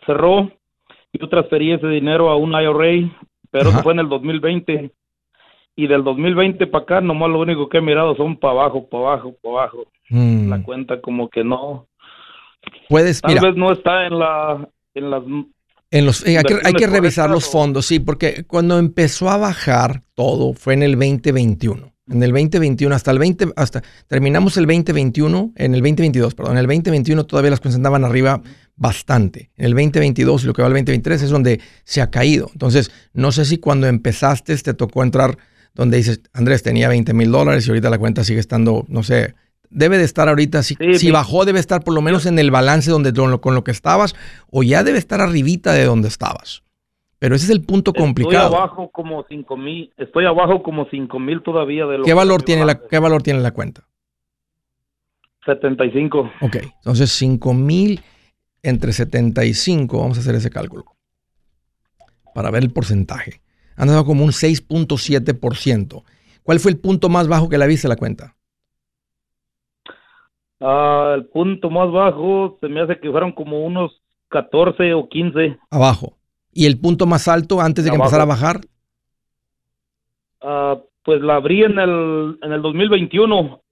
cerró, 0.06 0.52
yo 1.14 1.30
transferí 1.30 1.72
ese 1.72 1.88
dinero 1.88 2.30
a 2.30 2.36
un 2.36 2.52
IRA, 2.52 3.12
pero 3.50 3.70
eso 3.70 3.84
fue 3.84 3.94
en 3.94 4.00
el 4.00 4.10
2020 4.10 4.92
y 5.76 5.88
del 5.88 6.04
2020 6.04 6.68
para 6.68 6.84
acá 6.84 7.02
nomás 7.02 7.30
lo 7.30 7.40
único 7.40 7.70
que 7.70 7.78
he 7.78 7.82
mirado 7.82 8.16
son 8.16 8.38
para 8.38 8.54
abajo, 8.54 8.88
para 8.88 9.04
abajo, 9.04 9.36
para 9.42 9.56
abajo. 9.56 9.86
Mm. 10.10 10.50
La 10.50 10.64
cuenta 10.64 11.02
como 11.02 11.30
que 11.30 11.44
no. 11.44 11.88
Puedes, 12.90 13.22
Tal 13.22 13.40
vez 13.40 13.56
no 13.56 13.72
está 13.72 14.06
en 14.06 14.20
la 14.20 14.68
en 14.94 15.10
las 15.10 15.24
en 15.94 16.06
los, 16.06 16.26
eh, 16.26 16.38
hay, 16.38 16.74
que, 16.74 16.88
revisar 16.88 17.30
los 17.30 17.50
fondos, 17.50 17.86
sí, 17.86 18.00
porque 18.00 18.46
cuando 18.48 18.80
empezó 18.80 19.30
a 19.30 19.36
bajar 19.36 20.04
todo 20.14 20.54
fue 20.54 20.74
en 20.74 20.84
el 20.84 20.94
2021. 20.94 21.92
En 22.10 22.24
el 22.24 22.32
2021, 22.32 22.96
hasta 22.96 23.12
el 23.12 23.20
20, 23.20 23.48
hasta 23.58 23.82
terminamos 24.08 24.56
el 24.56 24.66
2021, 24.66 25.52
en 25.56 25.76
el 25.76 25.82
2022, 25.82 26.34
perdón, 26.34 26.54
en 26.54 26.60
el 26.60 26.68
2021 26.68 27.26
todavía 27.26 27.52
las 27.52 27.60
cosas 27.60 27.76
andaban 27.76 28.06
arriba 28.06 28.42
bastante. 28.82 29.52
En 29.58 29.66
el 29.66 29.72
2022 29.74 30.44
y 30.44 30.48
lo 30.48 30.54
que 30.54 30.64
va 30.64 30.68
al 30.68 30.74
2023 30.74 31.22
es 31.22 31.30
donde 31.30 31.62
se 31.84 32.02
ha 32.02 32.10
caído. 32.10 32.50
Entonces, 32.52 32.92
no 33.14 33.32
sé 33.32 33.46
si 33.46 33.60
cuando 33.60 33.86
empezaste 33.86 34.58
te 34.58 34.74
tocó 34.74 35.04
entrar 35.04 35.38
donde 35.76 35.98
dices, 35.98 36.22
Andrés 36.34 36.64
tenía 36.64 36.90
20 36.90 37.14
mil 37.14 37.32
dólares 37.32 37.68
y 37.68 37.70
ahorita 37.70 37.92
la 37.92 38.00
cuenta 38.00 38.24
sigue 38.24 38.40
estando, 38.40 38.84
no 38.88 39.04
sé, 39.04 39.36
debe 39.70 40.00
de 40.00 40.04
estar 40.04 40.28
ahorita, 40.28 40.64
si, 40.64 40.76
si 40.96 41.12
bajó 41.12 41.46
debe 41.46 41.60
estar 41.60 41.84
por 41.84 41.94
lo 41.94 42.02
menos 42.02 42.26
en 42.26 42.40
el 42.40 42.50
balance 42.50 42.90
donde 42.90 43.14
con 43.14 43.54
lo 43.54 43.64
que 43.64 43.70
estabas 43.70 44.16
o 44.50 44.64
ya 44.64 44.84
debe 44.84 44.98
estar 44.98 45.22
arribita 45.22 45.74
de 45.74 45.86
donde 45.86 46.08
estabas. 46.08 46.64
Pero 47.20 47.36
ese 47.36 47.46
es 47.46 47.52
el 47.52 47.64
punto 47.64 47.94
complicado. 47.94 48.46
Estoy 48.46 48.58
abajo 48.58 48.90
como 48.92 49.24
5 49.30 49.58
mil, 49.58 49.94
estoy 49.96 50.26
abajo 50.26 50.64
como 50.64 50.88
5 50.90 51.20
mil 51.20 51.44
todavía 51.44 51.86
de 51.86 52.00
lo 52.00 52.04
¿Qué 52.04 52.16
valor, 52.16 52.42
tiene 52.42 52.66
la, 52.66 52.82
¿Qué 52.82 52.98
valor 52.98 53.22
tiene 53.22 53.42
la 53.42 53.52
cuenta? 53.52 53.84
75. 55.46 56.32
Ok, 56.42 56.58
entonces 56.78 57.12
5 57.12 57.54
mil 57.54 58.02
entre 58.64 58.94
75, 58.94 60.00
vamos 60.00 60.18
a 60.18 60.22
hacer 60.22 60.36
ese 60.36 60.50
cálculo 60.50 60.86
para 62.34 62.52
ver 62.52 62.64
el 62.64 62.72
porcentaje 62.72 63.42
han 63.82 63.88
dado 63.88 64.06
como 64.06 64.24
un 64.24 64.32
6.7%. 64.32 66.04
¿Cuál 66.44 66.60
fue 66.60 66.72
el 66.72 66.80
punto 66.80 67.10
más 67.10 67.28
bajo 67.28 67.50
que 67.50 67.58
la 67.58 67.66
viste 67.66 67.88
la 67.88 67.96
cuenta? 67.96 68.36
Ah, 70.60 71.14
el 71.16 71.26
punto 71.26 71.72
más 71.72 71.92
bajo 71.92 72.58
se 72.62 72.68
me 72.68 72.82
hace 72.82 73.00
que 73.00 73.10
fueron 73.10 73.32
como 73.32 73.66
unos 73.66 74.02
14 74.30 74.94
o 74.94 75.10
15. 75.10 75.58
Abajo. 75.72 76.18
¿Y 76.54 76.68
el 76.68 76.80
punto 76.80 77.08
más 77.08 77.28
alto 77.28 77.60
antes 77.60 77.84
de 77.84 77.90
que 77.90 77.96
empezara 77.96 78.24
a 78.24 78.28
bajar? 78.28 78.62
Ah, 80.42 80.78
pues 81.04 81.22
la 81.22 81.38
abrí 81.38 81.64
en 81.64 81.80
el, 81.80 82.38
en 82.44 82.52
el 82.52 82.62
2021. 82.62 83.64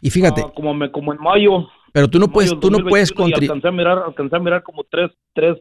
Y 0.00 0.08
fíjate. 0.08 0.42
Ah, 0.46 0.52
como, 0.54 0.72
me, 0.72 0.90
como 0.90 1.12
en 1.12 1.20
mayo. 1.20 1.68
Pero 1.98 2.08
tú 2.08 2.20
no 2.20 2.30
puedes, 2.30 2.60
tú 2.60 2.70
no 2.70 2.78
puedes 2.84 3.10
contribuir. 3.10 3.50
Alcancé 3.50 3.66
a 3.66 3.72
mirar, 3.72 3.98
alcancé 3.98 4.36
a 4.36 4.38
mirar 4.38 4.62
como 4.62 4.84
tres, 4.84 5.10
tres, 5.34 5.56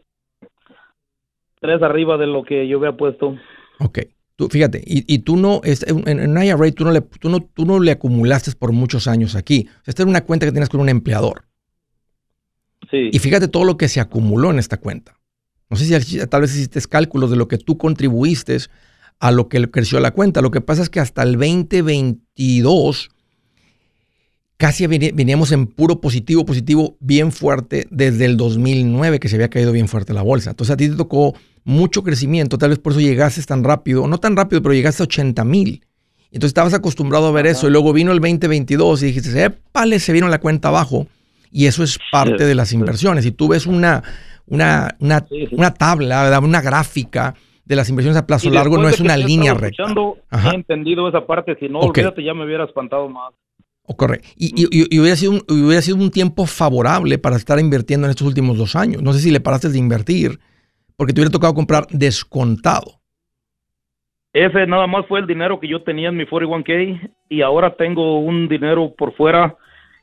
tres 1.60 1.82
arriba 1.82 2.15
de 2.15 2.28
lo 2.28 2.43
que 2.43 2.67
yo 2.67 2.78
había 2.78 2.95
puesto. 2.95 3.36
Ok. 3.80 4.02
Tú, 4.36 4.47
fíjate, 4.47 4.84
y, 4.86 5.12
y 5.12 5.17
tú 5.17 5.36
no, 5.36 5.62
en, 5.63 6.08
en 6.08 6.38
IRA 6.38 6.71
tú 6.73 6.84
no, 6.84 6.91
le, 6.91 7.02
tú, 7.02 7.30
no, 7.30 7.39
tú 7.39 7.65
no 7.65 7.80
le 7.80 7.89
acumulaste 7.89 8.52
por 8.52 8.71
muchos 8.71 9.08
años 9.08 9.36
aquí. 9.36 9.67
esta 9.88 10.04
es 10.04 10.08
una 10.08 10.26
cuenta 10.26 10.45
que 10.45 10.52
tienes 10.52 10.69
con 10.69 10.80
un 10.80 10.89
empleador. 10.89 11.45
Sí. 12.91 13.10
Y 13.12 13.17
fíjate 13.17 13.47
todo 13.47 13.63
lo 13.63 13.76
que 13.76 13.88
se 13.88 14.00
acumuló 14.00 14.52
en 14.52 14.60
esta 14.60 14.78
cuenta. 14.78 15.17
No 15.71 15.76
sé 15.76 16.00
si 16.02 16.23
tal 16.28 16.41
vez 16.41 16.54
hiciste 16.54 16.80
cálculos 16.88 17.32
de 17.32 17.38
lo 17.38 17.47
que 17.47 17.58
tú 17.58 17.80
contribuiste 17.80 18.58
a 19.19 19.32
lo 19.32 19.50
que 19.50 19.71
creció 19.71 20.00
la 20.00 20.12
cuenta. 20.12 20.43
Lo 20.43 20.52
que 20.52 20.62
pasa 20.62 20.84
es 20.84 20.91
que 20.91 21.00
hasta 21.00 21.23
el 21.23 21.32
2022 21.32 23.10
casi 24.58 24.88
veníamos 24.88 25.52
en 25.52 25.67
puro 25.67 26.02
positivo, 26.02 26.46
positivo 26.46 26.98
bien 27.00 27.32
fuerte 27.32 27.88
desde 27.91 28.26
el 28.26 28.38
2009 28.38 29.20
que 29.20 29.30
se 29.30 29.36
había 29.36 29.50
caído 29.50 29.72
bien 29.72 29.88
fuerte 29.88 30.13
la 30.13 30.24
bolsa. 30.24 30.50
Entonces 30.50 30.74
a 30.74 30.78
ti 30.78 30.89
te 30.89 30.96
tocó 30.96 31.36
mucho 31.63 32.04
crecimiento, 32.04 32.58
tal 32.58 32.70
vez 32.70 32.80
por 32.80 32.93
eso 32.93 33.02
llegaste 33.02 33.41
tan 33.43 33.63
rápido, 33.63 34.08
no 34.08 34.17
tan 34.17 34.36
rápido, 34.36 34.62
pero 34.62 34.74
llegaste 34.74 35.04
a 35.04 35.06
80 35.06 35.43
mil. 35.46 35.84
Entonces 36.32 36.50
estabas 36.50 36.74
acostumbrado 36.74 37.28
a 37.28 37.32
ver 37.32 37.46
eso 37.46 37.67
y 37.67 37.72
luego 37.72 37.93
vino 37.93 38.12
el 38.12 38.20
2022 38.20 39.04
y 39.04 39.06
dijiste, 39.08 39.43
épale, 39.43 40.00
se 40.00 40.12
vino 40.12 40.28
la 40.28 40.39
cuenta 40.39 40.70
abajo. 40.70 41.08
Y 41.52 41.67
eso 41.67 41.84
es 41.84 41.98
parte 42.12 42.46
de 42.46 42.56
las 42.56 42.74
inversiones. 42.74 43.24
Si 43.24 43.32
tú 43.32 43.48
ves 43.48 43.65
una, 43.65 44.04
una, 44.48 44.96
una, 45.00 45.26
una 45.52 45.74
tabla, 45.74 46.39
una 46.43 46.62
gráfica 46.62 47.36
de 47.63 47.76
las 47.76 47.89
inversiones 47.89 48.17
a 48.17 48.26
plazo 48.26 48.50
largo, 48.50 48.78
no 48.78 48.89
es 48.89 49.00
una 49.00 49.15
línea 49.15 49.54
recta. 49.54 49.84
He 50.52 50.56
entendido 50.56 51.08
esa 51.08 51.26
parte, 51.26 51.56
si 51.60 51.70
no, 51.70 51.80
olvídate, 51.80 52.24
ya 52.24 52.34
me 52.34 52.46
hubiera 52.46 52.65
espantado 52.65 53.08
más. 53.08 53.34
Ocurre. 53.89 54.19
Y, 54.36 54.54
y, 54.58 55.00
hubiera, 55.00 55.15
sido 55.15 55.32
un, 55.32 55.41
hubiera 55.47 55.82
sido 55.82 55.95
un 55.95 56.12
tiempo 56.12 56.45
favorable 56.45 57.17
para 57.17 57.38
estar 57.38 57.58
invirtiendo 57.58 58.06
en 58.06 58.12
estos 58.12 58.28
últimos 58.28 58.58
dos 58.58 58.76
años. 58.76 59.02
No 59.02 59.13
sé 59.13 59.19
si 59.19 59.32
le 59.32 59.39
paraste 59.39 59.69
de 59.69 59.80
invertir 59.80 60.39
porque 60.97 61.13
te 61.13 61.21
hubiera 61.21 61.32
tocado 61.32 61.54
comprar 61.54 61.88
descontado. 61.89 63.00
Ese 64.34 64.67
nada 64.67 64.88
más 64.88 65.06
fue 65.08 65.21
el 65.21 65.28
dinero 65.28 65.60
que 65.60 65.69
yo 65.69 65.84
tenía 65.84 66.10
en 66.10 66.17
mi 66.17 66.26
41K 66.26 67.12
y 67.30 67.41
ahora 67.41 67.76
tengo 67.76 68.19
un 68.19 68.50
dinero 68.50 68.93
por 68.95 69.15
fuera. 69.15 69.56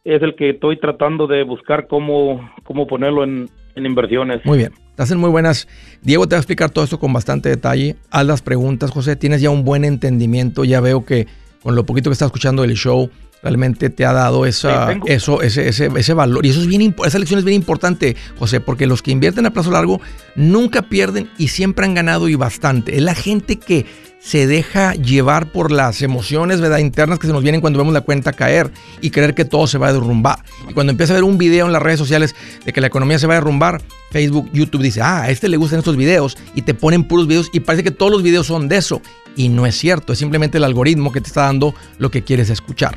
Es 0.02 0.22
el 0.22 0.34
que 0.34 0.50
estoy 0.50 0.78
tratando 0.80 1.26
de 1.26 1.44
buscar 1.44 1.86
cómo, 1.86 2.50
cómo 2.64 2.86
ponerlo 2.86 3.22
en, 3.22 3.50
en 3.74 3.86
inversiones. 3.86 4.44
Muy 4.44 4.58
bien. 4.58 4.72
Te 4.96 5.02
hacen 5.02 5.18
muy 5.18 5.30
buenas. 5.30 5.68
Diego 6.02 6.26
te 6.26 6.36
va 6.36 6.38
a 6.38 6.40
explicar 6.40 6.70
todo 6.70 6.84
esto 6.84 6.98
con 6.98 7.12
bastante 7.12 7.48
detalle. 7.50 7.96
Haz 8.10 8.26
las 8.26 8.42
preguntas, 8.42 8.90
José. 8.90 9.16
Tienes 9.16 9.42
ya 9.42 9.50
un 9.50 9.64
buen 9.64 9.84
entendimiento. 9.84 10.64
Ya 10.64 10.80
veo 10.80 11.04
que 11.04 11.26
con 11.62 11.74
lo 11.74 11.84
poquito 11.86 12.10
que 12.10 12.12
estás 12.12 12.26
escuchando 12.26 12.62
del 12.62 12.74
show, 12.74 13.10
realmente 13.44 13.90
te 13.90 14.06
ha 14.06 14.12
dado 14.12 14.46
esa, 14.46 14.96
eso, 15.04 15.42
ese, 15.42 15.68
ese, 15.68 15.90
ese, 15.94 16.14
valor. 16.14 16.44
Y 16.46 16.48
eso 16.48 16.60
es 16.60 16.66
bien, 16.66 16.96
esa 17.04 17.18
lección 17.18 17.38
es 17.38 17.44
bien 17.44 17.56
importante, 17.56 18.16
José, 18.38 18.60
porque 18.60 18.86
los 18.86 19.02
que 19.02 19.10
invierten 19.10 19.44
a 19.44 19.52
plazo 19.52 19.70
largo 19.70 20.00
nunca 20.34 20.82
pierden 20.82 21.28
y 21.36 21.48
siempre 21.48 21.84
han 21.84 21.92
ganado 21.92 22.28
y 22.28 22.34
bastante. 22.36 22.96
Es 22.96 23.02
la 23.02 23.14
gente 23.14 23.56
que 23.56 23.84
se 24.18 24.46
deja 24.46 24.94
llevar 24.94 25.52
por 25.52 25.70
las 25.70 26.00
emociones 26.00 26.62
¿verdad? 26.62 26.78
internas 26.78 27.18
que 27.18 27.26
se 27.26 27.34
nos 27.34 27.42
vienen 27.42 27.60
cuando 27.60 27.78
vemos 27.78 27.92
la 27.92 28.00
cuenta 28.00 28.32
caer 28.32 28.70
y 29.02 29.10
creer 29.10 29.34
que 29.34 29.44
todo 29.44 29.66
se 29.66 29.76
va 29.76 29.88
a 29.88 29.92
derrumbar. 29.92 30.38
Y 30.66 30.72
cuando 30.72 30.92
empieza 30.92 31.12
a 31.12 31.16
ver 31.16 31.24
un 31.24 31.36
video 31.36 31.66
en 31.66 31.72
las 31.72 31.82
redes 31.82 31.98
sociales 31.98 32.34
de 32.64 32.72
que 32.72 32.80
la 32.80 32.86
economía 32.86 33.18
se 33.18 33.26
va 33.26 33.34
a 33.34 33.36
derrumbar, 33.36 33.82
Facebook, 34.10 34.48
YouTube 34.54 34.80
dice, 34.80 35.02
ah, 35.02 35.24
a 35.24 35.30
este 35.30 35.50
le 35.50 35.58
gustan 35.58 35.80
estos 35.80 35.98
videos 35.98 36.38
y 36.54 36.62
te 36.62 36.72
ponen 36.72 37.04
puros 37.04 37.26
videos 37.26 37.50
y 37.52 37.60
parece 37.60 37.84
que 37.84 37.90
todos 37.90 38.10
los 38.10 38.22
videos 38.22 38.46
son 38.46 38.68
de 38.68 38.78
eso. 38.78 39.02
Y 39.36 39.50
no 39.50 39.66
es 39.66 39.76
cierto, 39.76 40.14
es 40.14 40.18
simplemente 40.18 40.56
el 40.56 40.64
algoritmo 40.64 41.12
que 41.12 41.20
te 41.20 41.26
está 41.26 41.42
dando 41.42 41.74
lo 41.98 42.10
que 42.10 42.22
quieres 42.22 42.48
escuchar. 42.48 42.96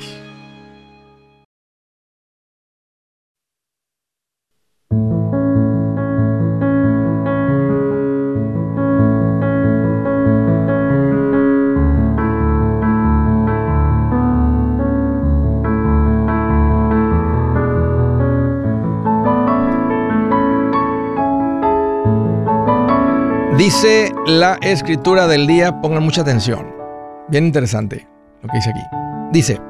Dice 23.73 24.11
la 24.25 24.55
escritura 24.61 25.27
del 25.27 25.47
día, 25.47 25.79
pongan 25.79 26.03
mucha 26.03 26.23
atención. 26.23 26.75
Bien 27.29 27.45
interesante 27.45 28.05
lo 28.41 28.49
que 28.49 28.57
dice 28.57 28.69
aquí. 28.69 28.81
Dice, 29.31 29.61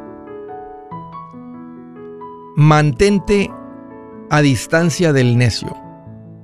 mantente 2.55 3.51
a 4.31 4.41
distancia 4.41 5.13
del 5.13 5.37
necio, 5.37 5.77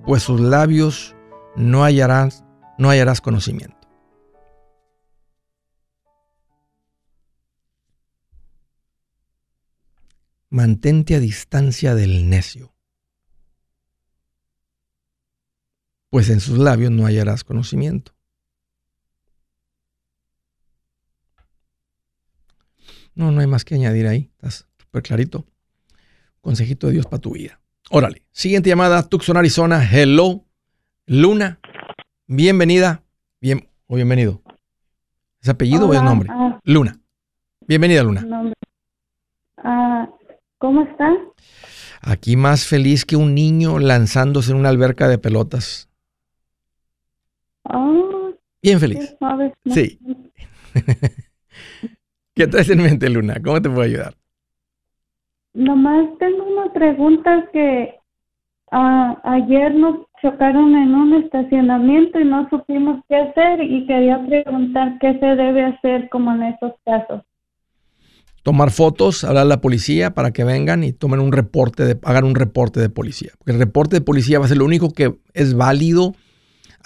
pues 0.05 0.21
sus 0.21 0.39
labios 0.39 1.15
no 1.55 1.83
hallarás, 1.83 2.45
no 2.77 2.91
hallarás 2.91 3.21
conocimiento. 3.21 3.89
Mantente 10.51 11.15
a 11.15 11.19
distancia 11.19 11.95
del 11.95 12.29
necio 12.29 12.76
pues 16.17 16.31
en 16.31 16.39
sus 16.39 16.57
labios 16.57 16.89
no 16.89 17.05
hallarás 17.05 17.43
conocimiento. 17.43 18.11
No, 23.13 23.31
no 23.31 23.39
hay 23.39 23.45
más 23.45 23.63
que 23.63 23.75
añadir 23.75 24.07
ahí. 24.07 24.31
Estás 24.31 24.67
súper 24.79 25.03
clarito. 25.03 25.45
Consejito 26.41 26.87
de 26.87 26.93
Dios 26.93 27.05
para 27.05 27.21
tu 27.21 27.33
vida. 27.33 27.59
Órale. 27.91 28.23
Siguiente 28.31 28.67
llamada, 28.67 29.07
Tucson, 29.07 29.37
Arizona. 29.37 29.87
Hello. 29.87 30.43
Luna. 31.05 31.59
Bienvenida. 32.25 33.03
Bien, 33.39 33.69
o 33.85 33.93
bienvenido. 33.93 34.41
¿Es 35.39 35.49
apellido 35.49 35.87
o 35.87 35.93
es 35.93 36.01
nombre? 36.01 36.29
Ah. 36.31 36.59
Luna. 36.63 36.99
Bienvenida, 37.67 38.01
Luna. 38.01 38.53
Ah, 39.57 40.09
¿Cómo 40.57 40.81
está? 40.81 41.11
Aquí 42.01 42.37
más 42.37 42.65
feliz 42.65 43.05
que 43.05 43.17
un 43.17 43.35
niño 43.35 43.77
lanzándose 43.77 44.49
en 44.49 44.57
una 44.57 44.69
alberca 44.69 45.07
de 45.07 45.19
pelotas. 45.19 45.86
Oh, 47.69 48.33
Bien 48.61 48.79
feliz. 48.79 49.15
Sí. 49.65 49.99
¿Qué 52.35 52.47
traes 52.47 52.69
en 52.69 52.81
mente, 52.81 53.09
Luna? 53.09 53.37
¿Cómo 53.43 53.61
te 53.61 53.69
puedo 53.69 53.81
ayudar? 53.81 54.15
Nomás 55.53 56.07
tengo 56.19 56.43
una 56.43 56.71
pregunta 56.71 57.47
que 57.51 57.95
ah, 58.71 59.19
ayer 59.23 59.73
nos 59.73 60.05
chocaron 60.21 60.75
en 60.75 60.93
un 60.93 61.15
estacionamiento 61.23 62.19
y 62.19 62.25
no 62.25 62.47
supimos 62.49 63.03
qué 63.07 63.15
hacer 63.15 63.61
y 63.61 63.87
quería 63.87 64.23
preguntar 64.25 64.97
qué 64.99 65.17
se 65.19 65.25
debe 65.25 65.63
hacer 65.65 66.09
como 66.09 66.31
en 66.33 66.43
esos 66.43 66.73
casos. 66.85 67.21
tomar 68.43 68.71
fotos, 68.71 69.23
hablar 69.23 69.43
a 69.43 69.45
la 69.45 69.61
policía 69.61 70.13
para 70.13 70.31
que 70.31 70.43
vengan 70.43 70.83
y 70.83 70.93
tomen 70.93 71.19
un 71.19 71.31
reporte, 71.31 71.85
de, 71.85 71.99
hagan 72.03 72.23
un 72.23 72.35
reporte 72.35 72.79
de 72.79 72.89
policía. 72.89 73.31
Porque 73.37 73.51
el 73.51 73.59
reporte 73.59 73.95
de 73.95 74.01
policía 74.01 74.39
va 74.39 74.45
a 74.45 74.47
ser 74.47 74.57
lo 74.57 74.65
único 74.65 74.91
que 74.91 75.17
es 75.33 75.55
válido 75.55 76.13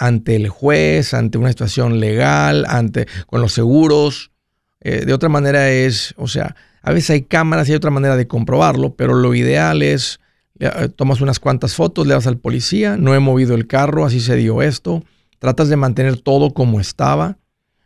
ante 0.02 0.36
el 0.36 0.50
juez, 0.50 1.14
ante 1.14 1.38
una 1.38 1.50
situación 1.50 2.00
legal, 2.00 2.66
ante 2.68 3.08
con 3.28 3.40
los 3.40 3.54
seguros. 3.54 4.32
Eh, 4.80 5.06
de 5.06 5.14
otra 5.14 5.30
manera 5.30 5.70
es, 5.70 6.16
o 6.18 6.28
sea, 6.28 6.56
a 6.82 6.92
veces 6.92 7.12
hay 7.12 7.22
cámaras 7.22 7.70
y 7.70 7.72
hay 7.72 7.76
otra 7.76 7.92
manera 7.92 8.18
de 8.18 8.28
comprobarlo, 8.28 8.96
pero 8.96 9.14
lo 9.14 9.36
ideal 9.36 9.84
es, 9.84 10.20
eh, 10.60 10.90
tomas 10.96 11.22
unas 11.22 11.40
cuantas 11.40 11.76
fotos, 11.76 12.08
le 12.08 12.16
das 12.16 12.26
al 12.26 12.40
policía, 12.40 12.98
no 12.98 13.14
he 13.14 13.20
movido 13.20 13.54
el 13.54 13.68
carro, 13.68 14.04
así 14.04 14.20
se 14.20 14.36
dio 14.36 14.64
esto, 14.64 15.04
tratas 15.38 15.70
de 15.70 15.76
mantener 15.76 16.20
todo 16.20 16.52
como 16.52 16.80
estaba. 16.80 17.38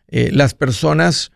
Eh, 0.07 0.29
las 0.31 0.53
personas 0.53 1.33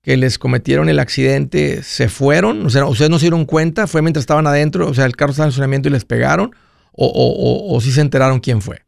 que 0.00 0.16
les 0.16 0.38
cometieron 0.38 0.88
el 0.88 1.00
accidente 1.00 1.82
se 1.82 2.08
fueron, 2.08 2.64
o 2.64 2.70
sea, 2.70 2.86
ustedes 2.86 3.10
no 3.10 3.18
se 3.18 3.24
dieron 3.24 3.46
cuenta, 3.46 3.88
fue 3.88 4.00
mientras 4.00 4.22
estaban 4.22 4.46
adentro, 4.46 4.86
o 4.86 4.94
sea, 4.94 5.06
el 5.06 5.16
carro 5.16 5.32
estaba 5.32 5.46
en 5.46 5.50
funcionamiento 5.50 5.88
y 5.88 5.92
les 5.92 6.04
pegaron, 6.04 6.54
o, 6.92 7.06
o, 7.06 7.74
o, 7.74 7.80
sí 7.80 7.90
se 7.90 8.00
enteraron 8.00 8.38
quién 8.38 8.62
fue. 8.62 8.82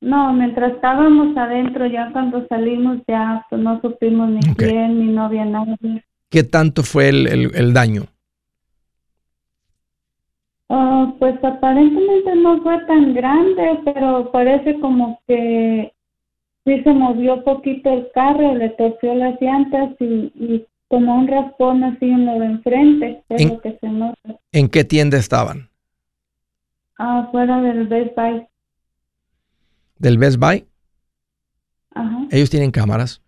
No, 0.00 0.32
mientras 0.32 0.72
estábamos 0.72 1.36
adentro, 1.36 1.86
ya 1.86 2.10
cuando 2.12 2.46
salimos 2.48 2.98
ya 3.06 3.44
pues, 3.50 3.60
no 3.60 3.80
supimos 3.82 4.30
ni 4.30 4.40
quién, 4.54 4.98
ni 4.98 5.12
no 5.12 5.24
había 5.24 5.44
nadie. 5.44 6.04
¿Qué 6.30 6.42
tanto 6.42 6.82
fue 6.82 7.10
el, 7.10 7.26
el, 7.54 7.72
daño? 7.74 8.04
Ah, 10.68 11.12
pues 11.18 11.34
aparentemente 11.44 12.34
no 12.36 12.62
fue 12.62 12.78
tan 12.86 13.12
grande, 13.12 13.80
pero 13.84 14.30
parece 14.30 14.78
como 14.80 15.20
que 15.26 15.92
sí 16.64 16.82
se 16.82 16.94
movió 16.94 17.42
poquito 17.44 17.92
el 17.92 18.08
carro, 18.14 18.54
le 18.54 18.70
torció 18.70 19.14
las 19.14 19.40
llantas 19.40 19.90
y, 19.98 20.32
y 20.34 20.66
como 20.88 21.14
un 21.14 21.28
raspón 21.28 21.84
así 21.84 22.06
en 22.08 22.26
lo 22.26 22.38
de 22.38 22.46
enfrente, 22.46 23.22
¿En, 23.28 23.60
que 23.60 23.78
se 23.80 23.88
nota. 23.88 24.38
¿En 24.52 24.68
qué 24.68 24.84
tienda 24.84 25.18
estaban? 25.18 25.68
Ah, 26.98 27.28
fuera 27.30 27.60
del 27.60 27.86
Best 27.86 28.16
Buy. 28.16 28.46
¿Del 30.00 30.18
Best 30.18 30.38
Buy? 30.38 30.66
Ajá. 31.94 32.26
Ellos 32.30 32.50
tienen 32.50 32.72
cámaras. 32.72 33.20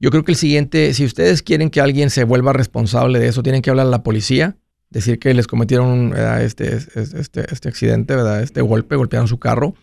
Yo 0.00 0.10
creo 0.10 0.24
que 0.24 0.32
el 0.32 0.36
siguiente, 0.36 0.92
si 0.92 1.04
ustedes 1.04 1.42
quieren 1.42 1.70
que 1.70 1.80
alguien 1.80 2.10
se 2.10 2.24
vuelva 2.24 2.52
responsable 2.52 3.18
de 3.18 3.28
eso, 3.28 3.42
tienen 3.42 3.62
que 3.62 3.70
hablar 3.70 3.86
a 3.86 3.90
la 3.90 4.02
policía, 4.02 4.56
decir 4.90 5.18
que 5.18 5.32
les 5.32 5.46
cometieron 5.46 6.14
este, 6.40 6.76
este, 6.76 7.52
este, 7.52 7.68
accidente, 7.68 8.14
¿verdad? 8.14 8.42
este 8.42 8.60
golpe, 8.60 8.96
golpearon 8.96 9.28
su 9.28 9.38
carro, 9.38 9.74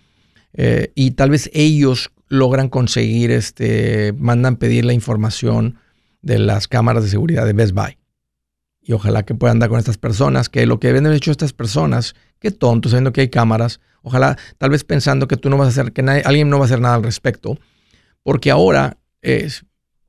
eh, 0.53 0.91
y 0.95 1.11
tal 1.11 1.31
vez 1.31 1.49
ellos 1.53 2.11
logran 2.27 2.69
conseguir, 2.69 3.31
este, 3.31 4.13
mandan 4.17 4.57
pedir 4.57 4.85
la 4.85 4.93
información 4.93 5.77
de 6.21 6.39
las 6.39 6.67
cámaras 6.67 7.03
de 7.03 7.09
seguridad 7.09 7.45
de 7.45 7.53
Best 7.53 7.73
Buy. 7.73 7.97
Y 8.81 8.93
ojalá 8.93 9.23
que 9.23 9.35
puedan 9.35 9.59
dar 9.59 9.69
con 9.69 9.79
estas 9.79 9.97
personas, 9.97 10.47
que 10.47 10.65
lo 10.65 10.79
que 10.79 10.87
deben 10.87 11.05
haber 11.05 11.17
hecho 11.17 11.31
estas 11.31 11.53
personas, 11.53 12.15
qué 12.39 12.51
tonto, 12.51 12.87
sabiendo 12.89 13.11
que 13.11 13.21
hay 13.21 13.29
cámaras, 13.29 13.79
ojalá, 14.05 14.37
tal 14.57 14.69
vez 14.69 14.83
pensando 14.83 15.27
que 15.27 15.35
tú 15.35 15.49
no 15.49 15.57
vas 15.57 15.67
a 15.67 15.69
hacer, 15.81 15.91
que 15.91 16.01
alguien 16.01 16.49
no 16.49 16.57
va 16.57 16.63
a 16.63 16.67
hacer 16.67 16.79
nada 16.79 16.95
al 16.95 17.03
respecto, 17.03 17.59
porque 18.23 18.51
ahora 18.51 18.97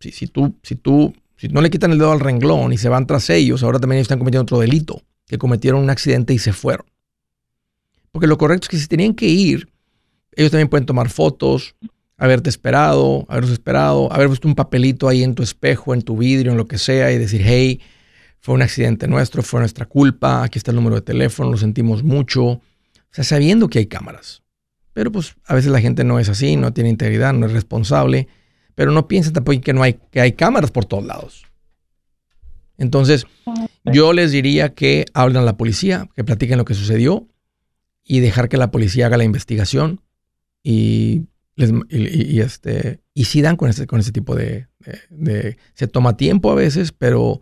si, 0.01 0.13
si, 0.13 0.27
tú, 0.27 0.57
si 0.63 0.77
tú, 0.77 1.15
si 1.37 1.49
no 1.49 1.61
le 1.61 1.71
quitan 1.71 1.93
el 1.93 1.99
dedo 1.99 2.13
al 2.13 2.21
renglón 2.21 2.73
y 2.73 2.79
se 2.79 2.89
van 2.89 3.07
tras 3.07 3.31
ellos, 3.31 3.63
ahora 3.63 3.79
también 3.79 3.99
ellos 3.99 4.07
están 4.07 4.19
cometiendo 4.19 4.43
otro 4.43 4.59
delito, 4.59 5.03
que 5.27 5.39
cometieron 5.39 5.83
un 5.83 5.91
accidente 5.91 6.35
y 6.35 6.39
se 6.39 6.53
fueron. 6.53 6.87
Porque 8.13 8.27
lo 8.27 8.39
correcto 8.39 8.67
es 8.67 8.69
que 8.69 8.79
si 8.79 8.87
tenían 8.87 9.15
que 9.15 9.27
ir, 9.27 9.69
ellos 10.33 10.51
también 10.51 10.69
pueden 10.69 10.87
tomar 10.87 11.09
fotos, 11.11 11.75
haberte 12.19 12.49
esperado, 12.51 13.27
haberlos 13.29 13.53
esperado, 13.53 14.13
haber 14.13 14.29
puesto 14.29 14.49
un 14.49 14.55
papelito 14.55 15.09
ahí 15.09 15.23
en 15.23 15.35
tu 15.35 15.43
espejo, 15.43 15.95
en 15.95 16.03
tu 16.03 16.17
vidrio, 16.17 16.53
en 16.53 16.59
lo 16.59 16.67
que 16.67 16.79
sea, 16.79 17.13
y 17.13 17.19
decir, 17.19 17.43
hey, 17.45 17.81
fue 18.41 18.55
un 18.55 18.63
accidente 18.63 19.09
nuestro, 19.09 19.43
fue 19.43 19.61
nuestra 19.61 19.87
culpa, 19.87 20.45
aquí 20.45 20.59
está 20.59 20.71
el 20.71 20.77
número 20.77 20.97
de 20.97 21.03
teléfono, 21.03 21.51
lo 21.51 21.59
sentimos 21.59 22.03
mucho. 22.03 22.61
Sea, 23.17 23.25
sabiendo 23.25 23.69
que 23.69 23.81
hay 23.81 23.87
cámaras. 23.87 24.43
Pero 24.93 25.13
pues 25.13 25.37
a 25.47 25.55
veces 25.55 25.71
la 25.71 25.81
gente 25.81 26.05
no 26.05 26.19
es 26.19 26.29
así, 26.29 26.57
no 26.57 26.73
tiene 26.73 26.91
integridad, 26.91 27.33
no 27.33 27.47
es 27.47 27.53
responsable 27.53 28.29
pero 28.77 28.93
no 28.93 29.09
piensen 29.09 29.33
tampoco 29.33 29.61
que 29.61 29.73
no 29.73 29.83
hay, 29.83 29.99
que 30.13 30.21
hay 30.21 30.33
cámaras 30.33 30.71
por 30.71 30.85
todos 30.85 31.05
lados. 31.05 31.47
Entonces, 32.79 33.27
yo 33.85 34.13
les 34.13 34.31
diría 34.31 34.75
que 34.75 35.07
hablen 35.15 35.39
a 35.39 35.45
la 35.45 35.57
policía, 35.57 36.09
que 36.15 36.25
platiquen 36.25 36.59
lo 36.59 36.67
que 36.67 36.75
sucedió 36.75 37.27
y 38.05 38.21
dejar 38.21 38.51
que 38.51 38.59
la 38.59 38.71
policía 38.71 39.07
haga 39.07 39.17
la 39.17 39.25
investigación 39.25 40.03
y, 40.63 41.23
y, 41.57 42.41
este, 42.41 43.01
y 43.15 43.25
sí 43.25 43.41
dan 43.41 43.57
con 43.57 43.71
ese, 43.71 43.87
con 43.87 43.99
ese 43.99 44.13
tipo 44.13 44.37
de, 44.37 44.69
Se 45.73 45.89
toma 45.89 46.19
tiempo 46.19 46.53
a 46.53 46.55
veces, 46.55 46.93
pero, 46.93 47.41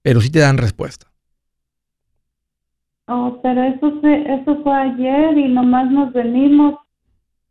pero 0.00 0.22
sí 0.22 0.30
te 0.30 0.38
dan 0.38 0.56
respuesta. 0.56 1.12
Oh, 3.06 3.38
pero 3.42 3.62
eso, 3.62 4.00
eso 4.02 4.62
fue 4.62 4.72
ayer 4.72 5.36
y 5.36 5.48
nomás 5.48 5.90
nos 5.90 6.12
venimos 6.12 6.76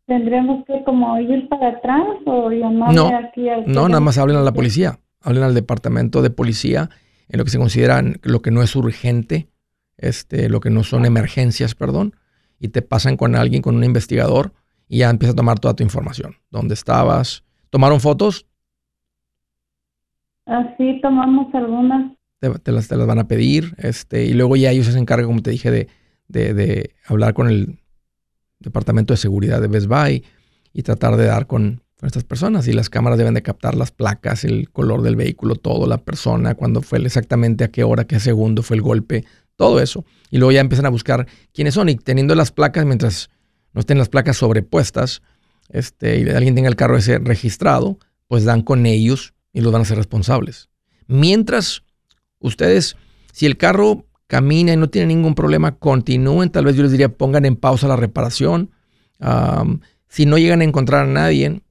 ¿Tendremos 0.05 0.65
que 0.65 0.83
como 0.83 1.17
ir 1.19 1.47
para 1.47 1.69
atrás 1.69 2.05
o 2.25 2.51
llamarle 2.51 2.95
no, 2.95 3.07
aquí 3.15 3.47
al... 3.47 3.71
No, 3.71 3.87
nada 3.87 4.01
más 4.01 4.17
hablen 4.17 4.35
a 4.35 4.41
la 4.41 4.51
policía, 4.51 4.99
hablen 5.21 5.43
al 5.43 5.53
departamento 5.53 6.21
de 6.21 6.29
policía 6.29 6.89
en 7.29 7.37
lo 7.37 7.45
que 7.45 7.51
se 7.51 7.57
considera 7.57 8.01
lo 8.21 8.41
que 8.41 8.51
no 8.51 8.61
es 8.61 8.75
urgente, 8.75 9.47
este, 9.97 10.49
lo 10.49 10.59
que 10.59 10.69
no 10.69 10.83
son 10.83 11.05
emergencias, 11.05 11.73
perdón, 11.73 12.15
y 12.59 12.67
te 12.67 12.81
pasan 12.81 13.15
con 13.15 13.35
alguien, 13.35 13.61
con 13.61 13.77
un 13.77 13.83
investigador, 13.85 14.51
y 14.89 14.99
ya 14.99 15.09
empieza 15.09 15.31
a 15.31 15.35
tomar 15.37 15.59
toda 15.59 15.73
tu 15.73 15.83
información. 15.83 16.35
¿Dónde 16.51 16.73
estabas? 16.73 17.45
¿Tomaron 17.69 18.01
fotos? 18.01 18.45
Así 20.45 20.99
tomamos 21.01 21.53
algunas. 21.55 22.11
Te, 22.63 22.71
las, 22.73 22.89
van 22.89 23.19
a 23.19 23.27
pedir, 23.27 23.73
este, 23.77 24.25
y 24.25 24.33
luego 24.33 24.57
ya 24.57 24.71
ellos 24.71 24.87
se 24.87 24.97
encargan, 24.97 25.27
como 25.27 25.41
te 25.41 25.51
dije, 25.51 25.71
de, 25.71 25.87
de, 26.27 26.93
hablar 27.05 27.33
con 27.33 27.47
el 27.47 27.79
departamento 28.59 29.13
de 29.13 29.17
seguridad 29.17 29.61
de 29.61 29.67
Best 29.67 29.87
Buy 29.87 30.25
y 30.73 30.83
tratar 30.83 31.15
de 31.15 31.25
dar 31.25 31.47
con, 31.47 31.81
estas 32.01 32.25
personas. 32.25 32.67
Y 32.67 32.73
las 32.73 32.89
cámaras 32.89 33.17
deben 33.17 33.33
de 33.33 33.41
captar 33.41 33.75
las 33.75 33.91
placas, 33.91 34.43
el 34.43 34.69
color 34.71 35.03
del 35.03 35.15
vehículo, 35.15 35.55
todo, 35.55 35.87
la 35.87 35.99
persona, 35.99 36.53
cuándo 36.53 36.81
fue 36.81 36.99
exactamente 36.99 37.63
a 37.63 37.69
qué 37.69 37.85
hora, 37.85 38.03
qué 38.03 38.19
segundo 38.19 38.61
fue 38.61 38.75
el 38.75 38.81
golpe, 38.81 39.23
todo 39.55 39.79
eso. 39.79 40.03
Y 40.29 40.37
luego 40.37 40.51
ya 40.51 40.59
empiezan 40.59 40.85
a 40.85 40.89
buscar 40.89 41.27
quiénes 41.53 41.75
son. 41.75 41.87
Y 41.87 41.95
teniendo 41.95 42.35
las 42.35 42.51
placas, 42.51 42.85
mientras 42.85 43.29
no 43.71 43.79
estén 43.79 43.97
las 43.97 44.09
placas 44.09 44.35
sobrepuestas, 44.35 45.21
este, 45.69 46.19
y 46.19 46.29
alguien 46.29 46.55
tenga 46.55 46.67
el 46.67 46.75
carro 46.75 46.97
ese 46.97 47.19
registrado, 47.19 47.99
pues 48.27 48.43
dan 48.43 48.63
con 48.63 48.85
ellos 48.85 49.33
y 49.53 49.61
los 49.61 49.71
van 49.71 49.83
a 49.83 49.85
ser 49.85 49.97
responsables. 49.97 50.67
Mientras 51.07 51.83
ustedes, 52.43 52.95
si 53.31 53.47
el 53.47 53.57
carro 53.57 54.05
camina 54.27 54.73
y 54.73 54.77
no 54.77 54.89
tiene 54.89 55.07
ningún 55.07 55.33
problema, 55.33 55.77
continúen. 55.77 56.49
Tal 56.49 56.65
vez 56.65 56.75
yo 56.75 56.83
les 56.83 56.91
diría 56.91 57.09
pongan 57.09 57.45
en 57.45 57.55
pausa 57.55 57.87
la 57.87 57.95
reparación. 57.95 58.69
si 60.07 60.25
no 60.25 60.37
llegan 60.37 60.61
a 60.61 60.65
encontrar 60.65 61.05
a 61.05 61.07
nadie, 61.07 61.61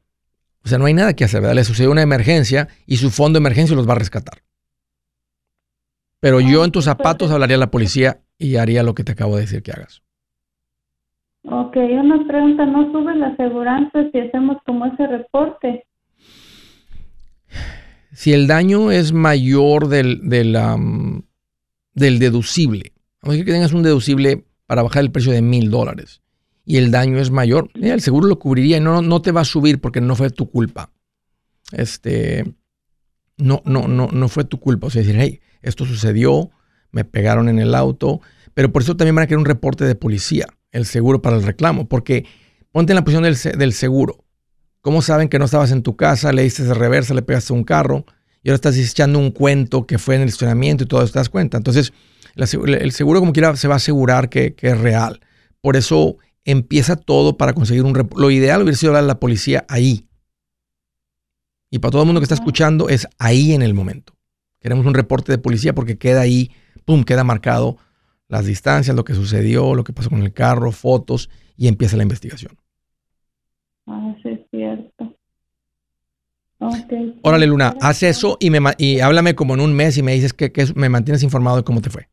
o 0.65 0.69
sea, 0.69 0.79
no 0.79 0.87
hay 0.87 0.95
nada 0.95 1.15
que 1.15 1.25
hacer, 1.25 1.41
¿verdad? 1.41 1.57
Le 1.57 1.65
sucedió 1.65 1.91
una 1.91 2.03
emergencia 2.03 2.69
y 2.87 2.97
su 2.97 3.11
fondo 3.11 3.39
de 3.39 3.43
emergencia 3.43 3.77
los 3.77 3.89
va 3.89 3.93
a 3.93 3.99
rescatar. 3.99 4.43
Pero 6.21 6.41
yo 6.41 6.65
en 6.65 6.71
tus 6.71 6.85
zapatos 6.85 7.31
hablaría 7.33 7.57
a 7.57 7.61
la 7.61 7.71
policía 7.71 8.21
y 8.39 8.57
haría 8.57 8.85
lo 8.85 8.95
que 8.95 9.03
te 9.03 9.13
acabo 9.13 9.35
de 9.37 9.43
decir 9.43 9.63
que 9.63 9.73
hagas. 9.73 10.03
Ok, 11.45 11.77
una 11.77 12.25
pregunta, 12.29 12.65
¿no 12.65 12.93
sube 12.93 13.17
la 13.17 13.29
aseguranza 13.29 14.09
si 14.13 14.21
hacemos 14.21 14.59
como 14.65 14.87
ese 14.87 15.07
reporte? 15.09 15.85
Si 18.13 18.33
el 18.33 18.47
daño 18.47 18.91
es 18.91 19.13
mayor 19.13 19.89
del, 19.89 20.21
del, 20.29 20.53
deducible. 21.95 22.93
Vamos 23.23 23.29
a 23.29 23.33
decir 23.33 23.47
que 23.47 23.53
tengas 23.53 23.73
un 23.73 23.83
deducible 23.83 24.45
para 24.67 24.83
bajar 24.83 25.03
el 25.03 25.11
precio 25.11 25.33
de 25.33 25.43
mil 25.43 25.71
dólares 25.71 26.21
y 26.65 26.77
el 26.77 26.91
daño 26.91 27.19
es 27.19 27.31
mayor, 27.31 27.71
el 27.75 28.01
seguro 28.01 28.29
lo 28.29 28.39
cubriría 28.39 28.77
y 28.77 28.81
no, 28.81 29.03
no 29.03 29.23
te 29.23 29.33
va 29.33 29.41
a 29.41 29.45
subir 29.45 29.81
porque 29.81 30.01
no 30.01 30.15
fue 30.15 30.31
tu 30.31 30.51
culpa. 30.51 30.93
Este, 31.73 32.45
no, 33.39 33.63
no, 33.65 33.89
no, 33.89 34.09
no 34.09 34.29
fue 34.29 34.45
tu 34.45 34.61
culpa. 34.61 34.89
O 34.89 34.91
sea, 34.91 35.03
decir, 35.03 35.17
hey, 35.19 35.41
esto 35.63 35.87
sucedió, 35.87 36.51
me 36.91 37.05
pegaron 37.05 37.49
en 37.49 37.59
el 37.59 37.75
auto, 37.75 38.21
pero 38.55 38.71
por 38.73 38.83
eso 38.83 38.97
también 38.97 39.15
van 39.15 39.25
a 39.25 39.27
querer 39.27 39.39
un 39.39 39.47
reporte 39.47 39.85
de 39.85 39.95
policía, 39.95 40.47
el 40.71 40.85
seguro 40.85 41.23
para 41.23 41.37
el 41.37 41.43
reclamo, 41.43 41.89
porque 41.89 42.27
ponte 42.71 42.93
en 42.93 42.97
la 42.97 43.05
posición 43.05 43.25
del, 43.25 43.59
del 43.59 43.73
seguro. 43.73 44.25
¿Cómo 44.83 45.01
saben 45.01 45.29
que 45.29 45.39
no 45.39 45.47
estabas 45.47 45.73
en 45.73 45.83
tu 45.83 45.97
casa, 45.97 46.33
le 46.33 46.43
diste 46.43 46.65
de 46.65 46.75
reversa, 46.75 47.15
le 47.15 47.23
pegaste 47.23 47.55
un 47.55 47.65
carro? 47.65 48.05
y 48.43 48.49
ahora 48.49 48.57
estás 48.57 48.77
echando 48.77 49.19
un 49.19 49.31
cuento 49.31 49.87
que 49.87 49.99
fue 49.99 50.17
en 50.17 50.23
el 50.23 50.29
estacionamiento 50.29 50.85
y 50.85 50.87
todo 50.87 51.03
eso 51.03 51.13
te 51.13 51.19
das 51.19 51.29
cuenta. 51.29 51.57
Entonces, 51.57 51.93
el 52.35 52.93
seguro 52.93 53.21
como 53.21 53.33
quiera 53.33 53.55
se 53.57 53.69
va 53.69 53.75
a 53.75 53.77
asegurar 53.77 54.29
que, 54.29 54.55
es 54.59 54.79
real. 54.79 55.21
Por 55.61 55.77
eso 55.77 56.17
empieza 56.45 56.97
todo 56.97 57.37
para 57.37 57.53
conseguir 57.53 57.85
un... 57.85 57.93
Lo 58.17 58.31
ideal 58.31 58.63
hubiera 58.63 58.77
sido 58.77 58.91
hablar 58.91 59.05
a 59.05 59.07
la 59.07 59.21
policía 59.21 59.65
ahí. 59.69 60.07
Y 61.71 61.79
para 61.79 61.93
todo 61.93 62.03
el 62.03 62.07
mundo 62.07 62.21
que 62.21 62.25
está 62.25 62.35
escuchando 62.35 62.89
es 62.89 63.07
ahí 63.19 63.53
en 63.53 63.63
el 63.63 63.75
momento. 63.75 64.15
Queremos 64.61 64.87
un 64.87 64.95
reporte 64.95 65.31
de 65.31 65.39
policía 65.39 65.73
porque 65.73 65.97
queda 65.97 66.21
ahí, 66.21 66.51
pum, 66.85 67.05
queda 67.05 67.23
marcado 67.23 67.79
las 68.29 68.45
distancias, 68.45 68.97
lo 68.97 69.05
que 69.05 69.15
sucedió, 69.15 69.75
lo 69.75 69.85
que 69.85 69.93
pasó 69.93 70.11
con 70.11 70.23
el 70.23 70.33
carro, 70.33 70.73
fotos 70.73 71.31
y 71.57 71.69
empieza 71.69 71.97
la 71.97 72.03
investigación. 72.03 72.59
Ah, 73.87 74.15
sí, 74.23 74.32
cierto. 76.71 77.19
Órale, 77.23 77.47
Luna, 77.47 77.75
haz 77.81 78.03
eso 78.03 78.37
y, 78.41 78.51
me, 78.51 78.61
y 78.79 79.01
háblame 79.01 79.35
como 79.35 79.55
en 79.55 79.61
un 79.61 79.75
mes 79.75 79.97
y 79.99 80.03
me 80.03 80.15
dices 80.15 80.33
que, 80.33 80.53
que 80.53 80.67
me 80.75 80.89
mantienes 80.89 81.23
informado 81.23 81.57
de 81.57 81.65
cómo 81.65 81.81
te 81.81 81.91
fue. 81.91 82.09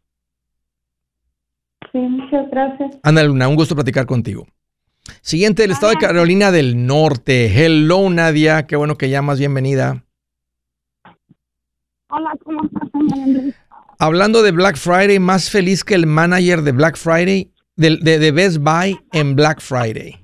Sí, 1.92 1.98
muchas 1.98 2.50
gracias. 2.52 2.98
Ana 3.04 3.24
Luna, 3.24 3.48
un 3.48 3.56
gusto 3.56 3.76
platicar 3.76 4.06
contigo. 4.06 4.48
Siguiente 5.22 5.64
del 5.64 5.72
estado 5.72 5.92
de 5.92 5.98
Carolina 5.98 6.52
del 6.52 6.86
Norte. 6.86 7.48
Hello, 7.48 8.10
Nadia. 8.10 8.68
Qué 8.68 8.76
bueno 8.76 8.96
que 8.96 9.10
llamas. 9.10 9.40
Bienvenida. 9.40 10.04
Hola, 12.10 12.32
¿cómo 12.44 12.62
estás, 12.64 12.90
Hablando 14.00 14.42
de 14.42 14.52
Black 14.52 14.78
Friday, 14.78 15.20
más 15.20 15.50
feliz 15.50 15.84
que 15.84 15.94
el 15.94 16.08
manager 16.08 16.62
de 16.62 16.72
Black 16.72 16.96
Friday, 16.96 17.52
de, 17.76 17.98
de, 17.98 18.32
Best 18.32 18.58
Buy 18.58 18.98
en 19.12 19.36
Black 19.36 19.60
Friday. 19.62 20.20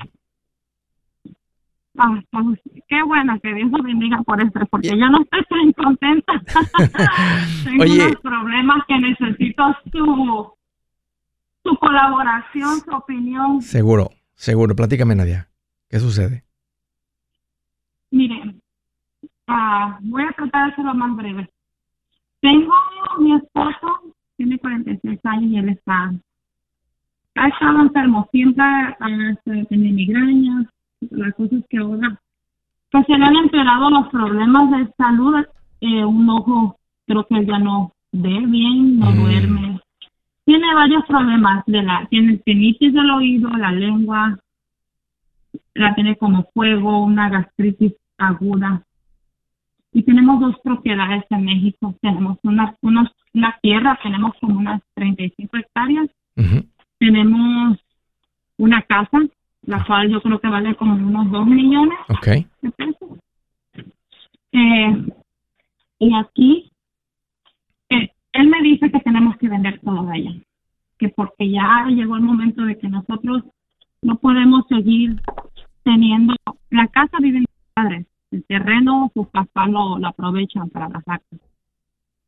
Ah, 1.97 2.21
pues, 2.31 2.59
qué 2.87 3.03
bueno, 3.03 3.39
que 3.41 3.53
Dios 3.53 3.71
lo 3.71 3.81
bendiga 3.81 4.21
por 4.23 4.41
esto, 4.41 4.59
porque 4.69 4.89
yo 4.89 5.09
no 5.09 5.19
estoy 5.21 5.43
tan 5.43 5.73
contenta. 5.73 6.33
Tengo 7.63 7.83
unos 7.83 8.15
problemas 8.21 8.83
que 8.87 8.99
necesito 8.99 9.63
su, 9.91 10.53
su 11.63 11.75
colaboración, 11.77 12.79
su 12.81 12.91
opinión. 12.91 13.61
Seguro. 13.61 14.09
Seguro, 14.35 14.75
platícame, 14.75 15.15
Nadia. 15.15 15.47
¿Qué 15.89 15.99
sucede? 15.99 16.43
Mire, 18.11 18.55
ah, 19.47 19.97
voy 20.01 20.23
a 20.23 20.31
tratar 20.33 20.69
de 20.69 20.75
ser 20.75 20.85
lo 20.85 20.93
más 20.93 21.15
breve. 21.15 21.49
Tengo 22.41 22.73
mi 23.19 23.35
esposo, 23.35 24.13
tiene 24.35 24.59
46 24.59 25.19
años 25.23 25.51
y 25.51 25.57
él 25.57 25.69
está, 25.69 26.13
ha 27.35 27.47
estado 27.47 27.81
enfermo, 27.81 28.27
siempre 28.31 28.63
ha 28.63 28.95
tenido 29.69 29.95
migrañas, 29.95 30.67
las 31.01 31.33
cosas 31.35 31.63
que 31.69 31.77
ahora, 31.77 32.19
pues 32.91 33.05
se 33.05 33.17
le 33.17 33.25
han 33.25 33.35
empeorado 33.35 33.89
los 33.89 34.07
problemas 34.09 34.71
de 34.71 34.93
salud, 34.97 35.45
eh, 35.81 36.05
un 36.05 36.29
ojo 36.29 36.77
creo 37.05 37.25
que 37.27 37.45
ya 37.45 37.59
no 37.59 37.93
ve 38.11 38.39
bien, 38.45 38.99
no 38.99 39.11
mm. 39.11 39.15
duerme, 39.15 39.79
tiene 40.45 40.75
varios 40.75 41.03
problemas 41.05 41.65
de 41.65 41.81
la, 41.81 42.05
tiene 42.09 42.37
tenitis 42.37 42.93
del 42.93 43.09
oído, 43.09 43.49
la 43.49 43.71
lengua, 43.71 44.37
la 45.73 45.95
tiene 45.95 46.15
como 46.17 46.43
fuego, 46.53 47.03
una 47.03 47.29
gastritis 47.29 47.93
aguda. 48.19 48.83
Y 49.91 50.03
tenemos 50.03 50.39
dos 50.39 50.55
propiedades 50.63 51.23
en 51.31 51.45
México. 51.45 51.95
Tenemos 52.01 52.37
una, 52.43 52.75
una 52.81 53.57
tierra, 53.61 53.97
tenemos 54.03 54.33
como 54.39 54.59
unas 54.59 54.81
35 54.93 55.57
hectáreas. 55.57 56.09
Tenemos 56.99 57.79
una 58.57 58.81
casa, 58.83 59.21
la 59.65 59.83
cual 59.85 60.09
yo 60.09 60.21
creo 60.21 60.39
que 60.39 60.47
vale 60.47 60.75
como 60.75 60.93
unos 60.93 61.31
2 61.31 61.47
millones 61.47 61.97
de 62.61 62.71
pesos. 62.71 63.19
Eh, 64.51 65.05
y 65.99 66.13
aquí 66.13 66.71
él 68.35 68.49
me 68.49 68.61
dice 68.61 68.91
que 68.91 68.99
tenemos 68.99 69.37
que 69.37 69.47
vender 69.47 69.79
todo 69.79 70.05
de 70.05 70.13
allá, 70.13 70.31
que 70.97 71.09
porque 71.09 71.49
ya 71.49 71.85
llegó 71.87 72.17
el 72.17 72.23
momento 72.23 72.63
de 72.63 72.77
que 72.77 72.89
nosotros 72.89 73.43
no 74.01 74.17
podemos 74.17 74.65
seguir 74.67 75.21
teniendo, 75.83 76.35
la 76.69 76.87
casa 76.87 77.17
vive 77.21 77.39
mis 77.39 77.47
padres, 77.73 78.05
el 78.31 78.43
terreno 78.45 79.09
sus 79.13 79.27
papás 79.27 79.69
lo, 79.69 80.05
aprovechan 80.05 80.69
para 80.69 80.89
las 80.89 81.07
actas. 81.07 81.39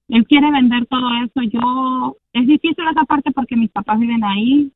Él 0.07 0.25
quiere 0.25 0.49
vender 0.49 0.85
todo 0.85 1.09
eso, 1.25 1.41
yo, 1.41 2.15
es 2.31 2.47
difícil 2.47 2.87
esa 2.89 3.03
parte 3.03 3.31
porque 3.31 3.57
mis 3.57 3.71
papás 3.71 3.99
viven 3.99 4.23
ahí, 4.23 4.71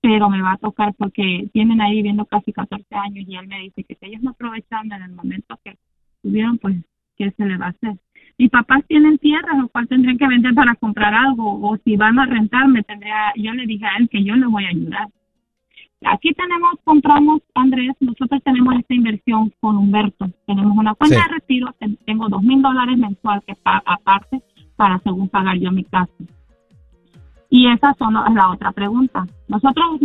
pero 0.00 0.30
me 0.30 0.42
va 0.42 0.52
a 0.52 0.58
tocar 0.58 0.94
porque 0.94 1.48
tienen 1.52 1.80
ahí 1.80 1.96
viviendo 1.96 2.24
casi 2.24 2.52
14 2.52 2.84
años 2.94 3.24
y 3.28 3.36
él 3.36 3.46
me 3.46 3.60
dice 3.60 3.84
que 3.84 3.94
si 3.94 4.06
ellos 4.06 4.22
no 4.22 4.30
aprovechan 4.30 4.90
en 4.92 5.02
el 5.02 5.12
momento 5.12 5.58
que 5.64 5.76
tuvieron, 6.22 6.58
pues, 6.58 6.76
¿qué 7.16 7.30
se 7.32 7.44
le 7.44 7.58
va 7.58 7.66
a 7.66 7.70
hacer? 7.70 7.96
mis 8.40 8.48
papás 8.48 8.82
tienen 8.88 9.18
tierra, 9.18 9.54
lo 9.54 9.68
cual 9.68 9.86
tendrían 9.86 10.16
que 10.16 10.26
vender 10.26 10.54
para 10.54 10.74
comprar 10.74 11.12
algo, 11.12 11.60
o 11.60 11.76
si 11.84 11.94
van 11.96 12.18
a 12.18 12.24
rentar, 12.24 12.66
me 12.68 12.82
tendría, 12.82 13.34
yo 13.36 13.52
le 13.52 13.66
dije 13.66 13.84
a 13.84 13.98
él 13.98 14.08
que 14.08 14.24
yo 14.24 14.34
le 14.34 14.46
voy 14.46 14.64
a 14.64 14.70
ayudar. 14.70 15.08
Aquí 16.06 16.32
tenemos, 16.32 16.76
compramos, 16.82 17.42
Andrés, 17.54 17.92
nosotros 18.00 18.42
tenemos 18.42 18.74
esta 18.78 18.94
inversión 18.94 19.52
con 19.60 19.76
Humberto. 19.76 20.30
Tenemos 20.46 20.74
una 20.74 20.94
cuenta 20.94 21.16
de 21.16 21.34
retiro, 21.34 21.74
tengo 22.06 22.30
dos 22.30 22.42
mil 22.42 22.62
dólares 22.62 22.96
mensual 22.96 23.42
que 23.46 23.54
aparte 23.62 24.40
para 24.74 24.98
según 25.00 25.28
pagar 25.28 25.58
yo 25.58 25.70
mi 25.70 25.84
casa. 25.84 26.10
Y 27.50 27.66
esa 27.66 27.94
son 27.98 28.14
la 28.14 28.50
otra 28.50 28.70
pregunta. 28.70 29.26
Nosotros 29.48 30.00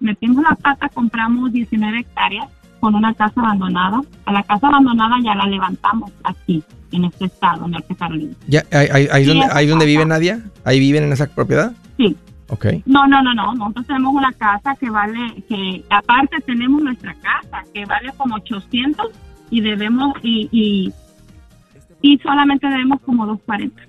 metimos 0.00 0.42
la 0.42 0.54
pata, 0.54 0.88
compramos 0.88 1.52
19 1.52 1.98
hectáreas 1.98 2.48
con 2.78 2.94
una 2.94 3.12
casa 3.14 3.40
abandonada. 3.40 4.00
A 4.24 4.32
la 4.32 4.42
casa 4.44 4.68
abandonada 4.68 5.16
ya 5.22 5.34
la 5.34 5.46
levantamos 5.46 6.12
aquí 6.22 6.62
en 6.92 7.06
este 7.06 7.26
estado, 7.26 7.64
en 7.64 7.72
Norte 7.72 7.96
Carolina. 7.96 8.32
¿Ya, 8.46 8.62
ahí, 8.70 9.08
ahí, 9.10 9.24
donde, 9.24 9.46
ahí 9.50 9.66
donde 9.66 9.86
vive 9.86 10.06
Nadia? 10.06 10.40
¿Ahí 10.64 10.78
viven 10.78 11.04
en 11.04 11.12
esa 11.12 11.26
propiedad? 11.26 11.72
Sí. 11.96 12.16
Ok. 12.50 12.66
No, 12.86 13.06
no, 13.06 13.22
no, 13.22 13.34
no. 13.34 13.54
Nosotros 13.54 13.86
tenemos 13.88 14.14
una 14.14 14.32
casa 14.32 14.74
que 14.76 14.88
vale, 14.88 15.42
que 15.48 15.84
aparte 15.90 16.36
tenemos 16.46 16.80
nuestra 16.80 17.14
casa, 17.14 17.64
que 17.74 17.84
vale 17.84 18.12
como 18.16 18.36
800 18.36 19.06
y 19.50 19.60
debemos, 19.60 20.14
y, 20.22 20.48
y, 20.52 20.92
y 22.00 22.18
solamente 22.18 22.68
debemos 22.68 23.00
como 23.00 23.26
240. 23.26 23.82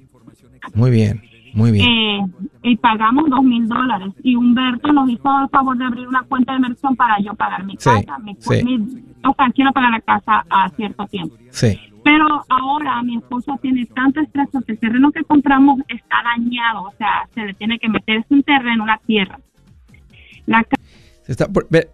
Muy 0.74 0.92
bien. 0.92 1.29
Muy 1.54 1.72
bien. 1.72 1.86
Eh, 1.88 2.26
y 2.64 2.78
pagamos 2.78 3.30
dos 3.30 3.44
mil 3.44 3.68
dólares. 3.68 4.14
Y 4.24 4.36
Humberto 4.36 4.92
nos 4.92 5.10
hizo 5.10 5.42
el 5.42 5.50
favor 5.50 5.78
de 5.78 5.86
abrir 5.86 6.08
una 6.08 6.24
cuenta 6.24 6.54
de 6.54 6.58
inversión 6.58 6.96
para 6.96 7.20
yo 7.20 7.34
pagar 7.34 7.64
mi 7.66 7.76
casa. 7.76 8.18
Mi, 8.20 8.34
o 8.34 9.34
sea, 9.36 9.50
quiero 9.54 9.72
pagar 9.72 9.92
la 9.92 10.02
casa 10.02 10.46
a 10.50 10.70
cierto 10.70 11.06
tiempo. 11.08 11.36
Sí. 11.52 11.80
Pero 12.04 12.26
ahora 12.50 13.02
mi 13.04 13.18
esposo 13.18 13.58
tiene 13.62 13.86
tanto 13.88 14.22
estrés 14.22 14.48
porque 14.52 14.74
el 14.74 14.80
terreno 14.80 15.12
que 15.12 15.24
compramos 15.24 15.80
está 15.88 16.18
dañado, 16.24 16.84
o 16.84 16.94
sea, 16.98 17.28
se 17.34 17.46
le 17.46 17.54
tiene 17.54 17.78
que 17.78 17.90
meter 17.90 18.26
un 18.30 18.44
terreno, 18.44 18.84
una 18.84 18.98
tierra. 19.06 19.40
La 20.46 20.66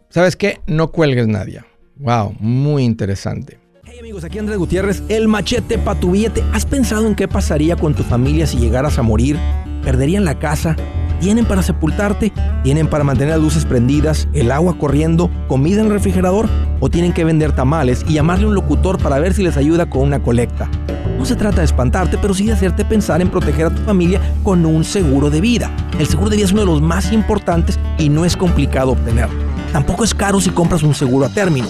¿Sabes 0.10 0.36
qué? 0.36 0.60
No 0.68 0.92
cuelgues, 0.92 1.28
nadie. 1.28 1.62
Wow, 1.98 2.36
muy 2.40 2.84
interesante. 2.84 3.60
Hey 3.96 4.02
amigos, 4.02 4.26
aquí 4.26 4.40
Andrés 4.40 4.58
Gutiérrez, 4.58 5.04
el 5.08 5.30
machete 5.30 5.78
para 5.78 5.98
tu 5.98 6.12
billete. 6.12 6.44
¿Has 6.52 6.66
pensado 6.66 7.08
en 7.08 7.16
qué 7.16 7.30
pasaría 7.30 7.78
con 7.78 7.94
tu 7.94 8.04
familia 8.04 8.46
si 8.46 8.58
llegaras 8.58 9.00
a 9.00 9.04
morir? 9.04 9.40
¿Perderían 9.86 10.26
la 10.26 10.38
casa? 10.38 10.76
tienen 11.22 11.46
para 11.46 11.64
sepultarte, 11.64 12.34
tienen 12.62 12.90
para 12.90 13.06
mantener 13.06 13.36
las 13.36 13.42
luces 13.42 13.64
prendidas, 13.64 14.28
el 14.34 14.52
agua 14.52 14.78
corriendo, 14.78 15.32
comida 15.48 15.80
en 15.80 15.88
el 15.88 15.94
refrigerador 15.94 16.50
o 16.82 16.90
tienen 16.90 17.14
que 17.14 17.24
vender 17.24 17.54
tamales 17.54 18.04
y 18.06 18.16
llamarle 18.16 18.44
a 18.44 18.48
un 18.50 18.56
locutor 18.56 19.02
para 19.02 19.18
ver 19.18 19.34
si 19.34 19.42
les 19.42 19.56
ayuda 19.56 19.90
con 19.90 20.02
una 20.02 20.22
colecta. 20.22 20.70
No 21.18 21.24
se 21.24 21.38
trata 21.38 21.62
de 21.62 21.66
espantarte, 21.66 22.18
pero 22.18 22.34
sí 22.34 22.48
de 22.48 22.52
hacerte 22.52 22.84
pensar 22.84 23.22
en 23.22 23.30
proteger 23.30 23.68
a 23.68 23.74
tu 23.74 23.82
familia 23.84 24.20
con 24.44 24.66
un 24.66 24.84
seguro 24.84 25.30
de 25.30 25.40
vida. 25.40 25.72
El 25.98 26.08
seguro 26.08 26.30
de 26.30 26.36
vida 26.36 26.48
es 26.48 26.52
uno 26.52 26.62
de 26.62 26.68
los 26.68 26.82
más 26.82 27.14
importantes 27.14 27.80
y 27.98 28.10
no 28.10 28.26
es 28.26 28.36
complicado 28.36 28.92
obtenerlo. 28.92 29.40
Tampoco 29.72 30.04
es 30.04 30.14
caro 30.14 30.42
si 30.42 30.50
compras 30.50 30.84
un 30.84 30.94
seguro 30.94 31.26
a 31.26 31.30
término. 31.30 31.70